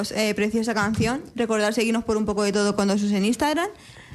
Chicos, 0.03 0.19
eh, 0.19 0.35
preciosa 0.35 0.75
canción. 0.75 1.23
Recordad 1.35 1.73
seguirnos 1.73 2.05
por 2.05 2.17
un 2.17 2.25
poco 2.25 2.43
de 2.43 2.53
todo 2.53 2.75
cuando 2.75 2.99
sus 2.99 3.13
en 3.13 3.25
Instagram. 3.25 3.69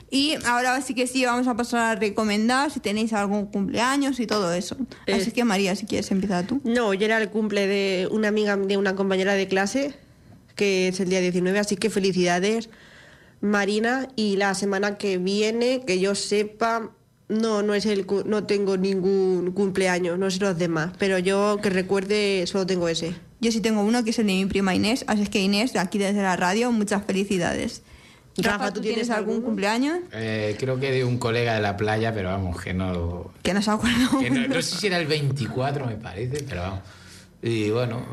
Y 0.10 0.36
ahora 0.46 0.82
sí 0.82 0.94
que 0.94 1.06
sí, 1.06 1.26
vamos 1.26 1.48
a 1.48 1.56
pasar 1.56 1.98
a 1.98 2.00
recomendar 2.00 2.72
si 2.72 2.80
tenéis 2.80 3.12
algún 3.12 3.48
cumpleaños 3.48 4.20
y 4.20 4.28
todo 4.28 4.54
eso. 4.54 4.78
Eh. 5.06 5.14
Así 5.14 5.32
que 5.32 5.44
María, 5.44 5.76
si 5.76 5.86
quieres 5.86 6.10
empezar 6.12 6.48
tú. 6.48 6.62
No, 6.64 6.88
hoy 6.88 7.04
era 7.04 7.18
el 7.22 7.30
cumple 7.30 7.68
de 7.68 8.08
una 8.10 8.30
amiga 8.30 8.56
de 8.56 8.78
una 8.78 8.96
compañera 8.96 9.34
de 9.34 9.48
clase, 9.48 9.96
que 10.56 10.88
es 10.90 11.00
el 11.02 11.10
día 11.10 11.20
19, 11.20 11.60
así 11.60 11.76
que 11.76 11.90
felicidades, 11.90 12.70
Marina. 13.42 14.08
Y 14.16 14.38
la 14.38 14.54
semana 14.54 14.98
que 14.98 15.18
viene, 15.18 15.84
que 15.86 16.00
yo 16.00 16.16
sepa, 16.16 16.92
no, 17.28 17.62
no 17.62 17.74
es 17.74 17.86
el 17.86 18.08
no 18.26 18.46
tengo 18.46 18.78
ningún 18.78 19.52
cumpleaños, 19.52 20.18
no 20.18 20.32
sé 20.32 20.40
los 20.40 20.58
demás, 20.58 20.94
pero 20.98 21.20
yo 21.20 21.60
que 21.62 21.70
recuerde 21.70 22.46
solo 22.48 22.66
tengo 22.66 22.88
ese. 22.88 23.27
Yo 23.40 23.52
sí 23.52 23.62
tengo 23.62 23.82
uno 23.82 24.04
que 24.04 24.10
es 24.10 24.20
el 24.20 24.28
de 24.28 24.34
mi 24.34 24.46
prima 24.46 24.74
Inés, 24.74 25.06
así 25.08 25.22
es 25.22 25.30
que 25.30 25.40
Inés, 25.40 25.74
de 25.74 25.80
aquí 25.80 25.98
desde 25.98 26.22
la 26.22 26.36
radio, 26.36 26.72
muchas 26.72 27.06
felicidades. 27.06 27.84
Rafa, 28.38 28.72
¿tú 28.72 28.82
tienes 28.82 29.10
algún 29.10 29.42
cumpleaños? 29.42 30.00
Eh, 30.12 30.56
creo 30.60 30.80
que 30.80 30.92
de 30.92 31.04
un 31.04 31.18
colega 31.18 31.56
de 31.56 31.62
la 31.62 31.76
playa, 31.76 32.14
pero 32.14 32.30
vamos, 32.30 32.62
que 32.62 32.74
no. 32.74 33.32
Que 33.42 33.54
no 33.54 33.62
se 33.62 33.72
acuerdo. 33.72 34.20
que 34.20 34.30
no, 34.30 34.48
no 34.48 34.62
sé 34.62 34.78
si 34.78 34.88
era 34.88 34.98
el 35.00 35.08
24, 35.08 35.86
me 35.86 35.96
parece, 35.96 36.44
pero 36.48 36.62
vamos. 36.62 36.80
Y 37.42 37.70
bueno, 37.70 38.04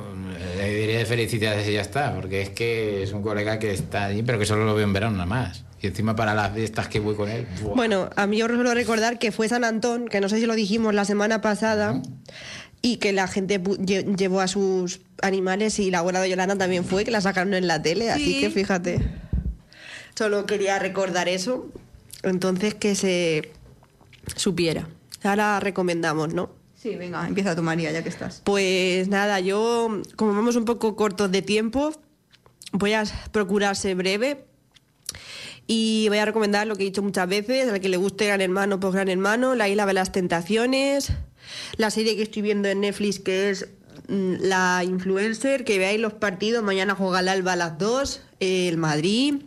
le 0.57 0.75
diré 0.75 1.07
felicidades 1.07 1.67
y 1.69 1.73
ya 1.73 1.81
está, 1.81 2.15
porque 2.15 2.43
es 2.43 2.51
que 2.51 3.03
es 3.03 3.13
un 3.13 3.23
colega 3.23 3.59
que 3.59 3.73
está 3.73 4.05
allí, 4.05 4.23
pero 4.23 4.39
que 4.39 4.45
solo 4.45 4.65
lo 4.65 4.75
veo 4.75 4.85
en 4.85 4.93
verano 4.93 5.13
nada 5.13 5.27
más. 5.27 5.65
Y 5.81 5.87
encima 5.87 6.15
para 6.15 6.35
las 6.35 6.53
fiestas 6.53 6.89
que 6.89 7.01
voy 7.01 7.15
con 7.15 7.29
él. 7.29 7.47
¡buah! 7.63 7.75
Bueno, 7.75 8.11
a 8.17 8.27
mí 8.27 8.39
yo 8.39 8.47
suelo 8.47 8.75
recordar 8.75 9.19
que 9.19 9.33
fue 9.33 9.49
San 9.49 9.65
Antón, 9.65 10.09
que 10.09 10.21
no 10.21 10.29
sé 10.29 10.39
si 10.39 10.47
lo 10.47 10.55
dijimos 10.55 10.95
la 10.95 11.05
semana 11.05 11.41
pasada, 11.41 12.01
y 12.85 12.99
que 12.99 13.15
la 13.15 13.27
gente 13.29 13.59
llevó 14.15 14.43
a 14.43 14.47
sus 14.47 15.01
animales 15.23 15.79
y 15.79 15.91
la 15.91 16.01
abuela 16.01 16.21
de 16.21 16.29
Yolanda 16.29 16.55
también 16.59 16.85
fue, 16.85 17.03
que 17.03 17.11
la 17.11 17.23
sacaron 17.23 17.55
en 17.55 17.67
la 17.67 17.81
tele, 17.81 18.11
así 18.11 18.35
Sí. 18.35 18.41
que 18.41 18.51
fíjate. 18.51 19.01
Solo 20.15 20.45
quería 20.45 20.79
recordar 20.79 21.27
eso, 21.31 21.67
entonces 22.23 22.75
que 22.75 22.95
se 22.95 23.53
supiera. 24.37 24.87
Ahora 25.23 25.61
recomendamos, 25.61 26.35
¿no? 26.35 26.51
Sí, 26.75 26.95
venga, 26.97 27.27
empieza 27.27 27.57
tú, 27.57 27.63
María, 27.63 27.91
ya 27.91 28.03
que 28.03 28.11
estás. 28.11 28.43
Pues 28.45 29.09
nada, 29.09 29.41
yo, 29.41 30.03
como 30.17 30.35
vamos 30.35 30.55
un 30.57 30.67
poco 30.67 30.95
cortos 30.95 31.33
de 31.33 31.41
tiempo, 31.41 31.91
voy 32.73 32.93
a 32.93 33.05
procurar 33.33 33.77
ser 33.77 33.97
breve 33.97 34.45
y 35.67 36.05
voy 36.11 36.19
a 36.19 36.27
recomendar 36.27 36.67
lo 36.67 36.77
que 36.77 36.83
he 36.83 36.87
dicho 36.87 37.03
muchas 37.03 37.27
veces, 37.27 37.73
al 37.73 37.81
que 37.81 37.89
le 37.89 37.97
guste 37.97 38.27
Gran 38.27 38.43
Hermano, 38.43 38.79
pues 38.79 38.93
Gran 38.93 39.09
Hermano, 39.09 39.55
La 39.55 39.71
Isla 39.71 39.87
de 39.87 39.95
las 39.95 40.13
Tentaciones, 40.13 41.13
la 41.77 41.91
serie 41.91 42.17
que 42.17 42.23
estoy 42.23 42.43
viendo 42.43 42.69
en 42.69 42.81
Netflix 42.81 43.19
que 43.19 43.51
es 43.51 43.69
mm, 44.09 44.35
La 44.41 44.83
Influencer, 44.85 45.65
que 45.65 45.79
veáis 45.79 46.01
los 46.01 46.15
partidos, 46.15 46.63
mañana 46.63 46.95
juega 46.95 47.21
el 47.21 47.29
Alba 47.29 47.53
a 47.53 47.57
las 47.57 47.79
2, 47.79 48.21
eh, 48.41 48.69
el 48.69 48.77
Madrid, 48.77 49.43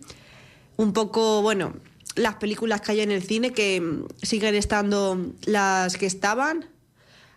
un 0.76 0.93
poco, 0.93 1.41
bueno, 1.41 1.74
las 2.16 2.36
películas 2.36 2.82
que 2.82 2.93
hay 2.93 3.02
en 3.02 3.12
el 3.12 3.24
cine 3.24 3.52
que 3.52 3.80
mm, 3.80 4.06
siguen 4.22 4.56
estando 4.56 5.34
las 5.45 5.98
que 5.98 6.06
estaban. 6.06 6.66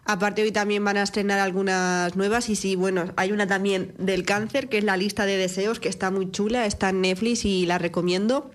Aparte 0.04 0.42
hoy 0.42 0.50
también 0.50 0.84
van 0.84 0.96
a 0.96 1.02
estrenar 1.02 1.38
algunas 1.38 2.16
nuevas 2.16 2.48
y 2.48 2.56
sí, 2.56 2.74
bueno, 2.74 3.12
hay 3.16 3.32
una 3.32 3.46
también 3.46 3.94
del 3.98 4.24
cáncer 4.24 4.68
que 4.68 4.78
es 4.78 4.84
la 4.84 4.96
lista 4.96 5.26
de 5.26 5.36
deseos 5.36 5.78
que 5.78 5.88
está 5.88 6.10
muy 6.10 6.30
chula, 6.30 6.66
está 6.66 6.88
en 6.88 7.02
Netflix 7.02 7.44
y 7.44 7.66
la 7.66 7.78
recomiendo. 7.78 8.50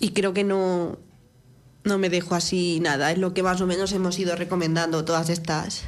Y 0.00 0.10
creo 0.10 0.32
que 0.32 0.42
no, 0.42 0.98
no 1.84 1.98
me 1.98 2.08
dejo 2.10 2.34
así 2.34 2.78
nada, 2.80 3.10
es 3.12 3.18
lo 3.18 3.34
que 3.34 3.42
más 3.42 3.60
o 3.60 3.66
menos 3.66 3.92
hemos 3.92 4.18
ido 4.18 4.36
recomendando 4.36 5.04
todas 5.04 5.28
estas 5.30 5.82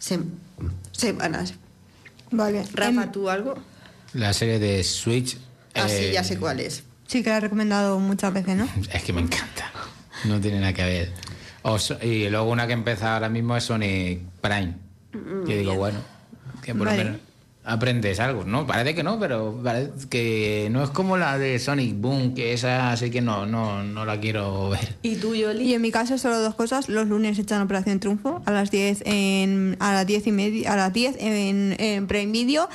sem- 0.00 0.30
semanas. 0.92 1.54
Vale. 2.30 2.64
Rafa, 2.72 3.04
Em, 3.04 3.12
¿tú 3.12 3.28
algo? 3.30 3.54
La 4.14 4.32
serie 4.32 4.58
de 4.58 4.82
Switch. 4.84 5.36
Ah, 5.74 5.88
sí, 5.88 5.94
eh, 6.06 6.10
ya 6.12 6.24
sé 6.24 6.38
cuál 6.38 6.60
es. 6.60 6.84
Sí, 7.06 7.22
que 7.22 7.30
la 7.30 7.36
he 7.36 7.40
recomendado 7.40 7.98
muchas 8.00 8.32
veces, 8.32 8.56
¿no? 8.56 8.68
Es 8.92 9.02
que 9.02 9.12
me 9.12 9.20
encanta. 9.20 9.70
No 10.24 10.40
tiene 10.40 10.60
nada 10.60 10.72
que 10.72 10.84
ver. 10.84 11.12
O 11.62 11.78
so- 11.78 11.98
y 12.02 12.28
luego 12.30 12.50
una 12.50 12.66
que 12.66 12.72
empieza 12.72 13.14
ahora 13.14 13.28
mismo 13.28 13.56
es 13.56 13.64
Sonic 13.64 14.20
Prime. 14.40 14.74
Que 15.46 15.58
digo, 15.58 15.74
bueno, 15.74 15.98
que 16.62 16.74
por 16.74 16.86
Vale. 16.86 16.98
lo 16.98 17.04
menos 17.04 17.20
aprendes 17.66 18.20
algo, 18.20 18.44
¿no? 18.44 18.66
Parece 18.66 18.94
que 18.94 19.02
no, 19.02 19.18
pero 19.18 19.60
parece 19.62 20.08
que 20.08 20.68
no 20.70 20.84
es 20.84 20.90
como 20.90 21.16
la 21.16 21.36
de 21.36 21.58
Sonic 21.58 22.00
Boom, 22.00 22.34
que 22.34 22.52
esa 22.52 22.96
sí 22.96 23.10
que 23.10 23.20
no, 23.20 23.44
no, 23.44 23.82
no 23.82 24.04
la 24.04 24.20
quiero 24.20 24.70
ver. 24.70 24.96
¿Y 25.02 25.16
tú, 25.16 25.34
Yoli? 25.34 25.64
Y 25.64 25.74
en 25.74 25.82
mi 25.82 25.90
caso 25.90 26.16
solo 26.16 26.38
dos 26.38 26.54
cosas. 26.54 26.88
Los 26.88 27.08
lunes 27.08 27.38
echan 27.38 27.60
Operación 27.62 27.98
Triunfo 27.98 28.40
a 28.46 28.52
las 28.52 28.70
10 28.70 29.02
en 29.04 29.76
a 29.80 29.92
las 29.92 30.06
10 30.06 30.26
y 30.28 30.32
media 30.32 30.72
a 30.72 30.76
las 30.76 30.92
10 30.92 31.16
en, 31.18 31.76
en 31.78 32.06
Prime 32.06 32.30
Video 32.30 32.68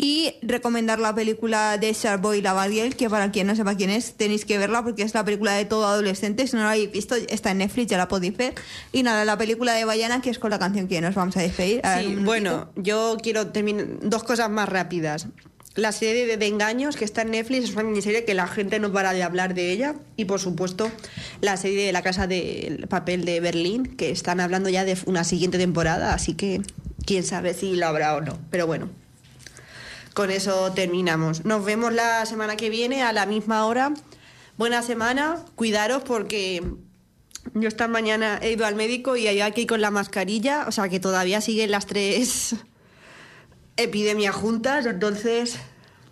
y 0.00 0.36
recomendar 0.42 1.00
la 1.00 1.12
película 1.12 1.76
de 1.76 1.92
Sharkboy 1.92 2.38
y 2.38 2.40
la 2.42 2.52
Badiel, 2.52 2.94
que 2.94 3.10
para 3.10 3.32
quien 3.32 3.48
no 3.48 3.56
sepa 3.56 3.74
quién 3.74 3.90
es, 3.90 4.14
tenéis 4.14 4.44
que 4.44 4.56
verla 4.56 4.84
porque 4.84 5.02
es 5.02 5.12
la 5.12 5.24
película 5.24 5.54
de 5.54 5.64
todo 5.64 5.86
adolescente. 5.86 6.46
Si 6.46 6.54
no 6.54 6.62
la 6.62 6.70
habéis 6.70 6.92
visto, 6.92 7.16
está 7.16 7.50
en 7.50 7.58
Netflix, 7.58 7.90
ya 7.90 7.98
la 7.98 8.06
podéis 8.06 8.36
ver. 8.36 8.54
Y 8.92 9.02
nada, 9.02 9.24
la 9.24 9.36
película 9.36 9.74
de 9.74 9.84
Bayana, 9.84 10.22
que 10.22 10.30
es 10.30 10.38
con 10.38 10.52
la 10.52 10.60
canción 10.60 10.86
que 10.86 11.00
nos 11.00 11.16
vamos 11.16 11.36
a 11.36 11.40
despedir. 11.40 11.84
A 11.84 11.98
Sí, 11.98 12.14
bueno, 12.14 12.70
yo 12.76 13.16
quiero 13.20 13.48
terminar 13.48 13.86
dos 14.00 14.22
cosas 14.22 14.48
más 14.50 14.68
rápidas. 14.68 15.26
La 15.74 15.90
serie 15.90 16.26
de, 16.26 16.36
de 16.36 16.46
Engaños 16.46 16.94
que 16.94 17.04
está 17.04 17.22
en 17.22 17.32
Netflix 17.32 17.64
es 17.64 17.72
una 17.72 17.82
miniserie 17.82 18.24
que 18.24 18.34
la 18.34 18.46
gente 18.46 18.78
no 18.78 18.92
para 18.92 19.12
de 19.12 19.24
hablar 19.24 19.54
de 19.54 19.72
ella. 19.72 19.96
Y 20.16 20.26
por 20.26 20.38
supuesto, 20.38 20.92
la 21.40 21.56
serie 21.56 21.84
de 21.84 21.92
La 21.92 22.02
Casa 22.02 22.28
del 22.28 22.86
Papel 22.86 23.24
de 23.24 23.40
Berlín, 23.40 23.96
que 23.96 24.12
están 24.12 24.38
hablando 24.38 24.68
ya 24.68 24.84
de 24.84 24.96
una 25.06 25.24
siguiente 25.24 25.58
temporada. 25.58 26.14
Así 26.14 26.34
que 26.34 26.62
quién 27.04 27.24
sabe 27.24 27.52
si 27.52 27.74
lo 27.74 27.88
habrá 27.88 28.14
o 28.14 28.20
no. 28.20 28.38
Pero 28.50 28.68
bueno, 28.68 28.90
con 30.18 30.32
eso 30.32 30.72
terminamos. 30.72 31.44
Nos 31.44 31.64
vemos 31.64 31.92
la 31.92 32.26
semana 32.26 32.56
que 32.56 32.70
viene 32.70 33.04
a 33.04 33.12
la 33.12 33.24
misma 33.24 33.64
hora. 33.66 33.94
Buena 34.56 34.82
semana, 34.82 35.44
cuidaros 35.54 36.02
porque 36.02 36.60
yo 37.54 37.68
esta 37.68 37.86
mañana 37.86 38.40
he 38.42 38.50
ido 38.50 38.66
al 38.66 38.74
médico 38.74 39.14
y 39.14 39.28
hay 39.28 39.40
aquí 39.40 39.64
con 39.64 39.80
la 39.80 39.92
mascarilla, 39.92 40.64
o 40.66 40.72
sea 40.72 40.88
que 40.88 40.98
todavía 40.98 41.40
siguen 41.40 41.70
las 41.70 41.86
tres 41.86 42.56
epidemias 43.76 44.34
juntas, 44.34 44.86
entonces 44.86 45.56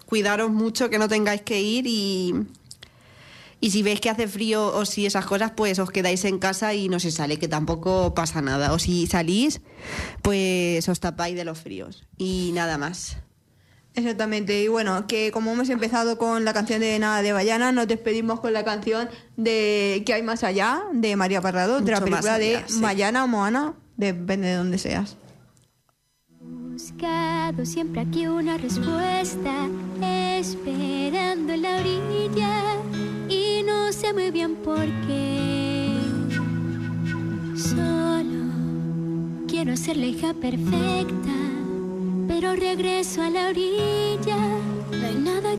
cuidaros 0.07 0.51
mucho 0.51 0.89
que 0.89 1.01
no 1.01 1.09
tengáis 1.09 1.43
que 1.43 1.61
ir 1.61 1.89
y, 1.89 2.33
y 3.61 3.73
si 3.73 3.83
veis 3.83 4.01
que 4.01 4.09
hace 4.09 4.29
frío 4.29 4.69
o 4.69 4.85
si 4.85 5.05
esas 5.05 5.27
cosas, 5.27 5.51
pues 5.57 5.81
os 5.81 5.91
quedáis 5.91 6.25
en 6.27 6.39
casa 6.39 6.75
y 6.75 6.89
no 6.89 7.01
se 7.01 7.11
sale, 7.11 7.41
que 7.41 7.49
tampoco 7.49 8.15
pasa 8.15 8.41
nada. 8.41 8.73
O 8.73 8.79
si 8.79 9.09
salís, 9.09 9.63
pues 10.23 10.89
os 10.89 11.01
tapáis 11.01 11.35
de 11.35 11.45
los 11.45 11.59
fríos 11.59 12.05
y 12.17 12.53
nada 12.55 12.79
más. 12.79 13.17
Exactamente, 13.97 14.63
y 14.63 14.69
bueno, 14.69 15.07
que 15.07 15.31
como 15.33 15.53
hemos 15.53 15.71
empezado 15.71 16.19
con 16.19 16.45
la 16.45 16.53
canción 16.53 16.81
de 16.81 16.99
Nada 16.99 17.23
de 17.23 17.33
Bayana, 17.33 17.73
nos 17.73 17.89
despedimos 17.89 18.41
con 18.41 18.53
la 18.53 18.63
canción 18.63 19.09
de 19.39 20.03
¿Qué 20.05 20.13
hay 20.13 20.23
más 20.23 20.45
allá? 20.45 20.83
de 20.93 21.17
María 21.17 21.41
Parrado, 21.41 21.81
de 21.81 21.93
la 21.93 22.01
película 22.03 22.35
allá, 22.35 22.59
de 22.59 22.63
sí. 22.67 22.79
Mayana 22.79 23.25
o 23.25 23.27
Moana, 23.27 23.73
depende 23.97 24.49
de 24.49 24.55
donde 24.57 24.77
seas. 24.77 25.17
Buscado 26.39 27.65
siempre 27.65 28.03
aquí 28.03 28.27
una 28.27 28.59
respuesta, 28.59 29.67
esperando 30.03 31.55
en 31.55 31.63
la 31.63 31.81
orilla 31.81 32.75
y 33.31 33.63
no 33.63 33.91
sé 33.95 34.13
muy 34.13 34.31
bien 34.31 34.57
por 34.57 34.85
qué. 35.07 35.97
Solo 37.57 38.45
quiero 39.49 39.75
ser 39.75 39.97
la 39.97 40.05
hija 40.05 40.35
perfecta, 40.35 41.33
pero 42.27 42.55
regreso 42.55 43.23
a 43.23 43.31
la 43.31 43.49
orilla. 43.49 44.37
No 44.91 45.07
hay 45.07 45.15
nada 45.15 45.55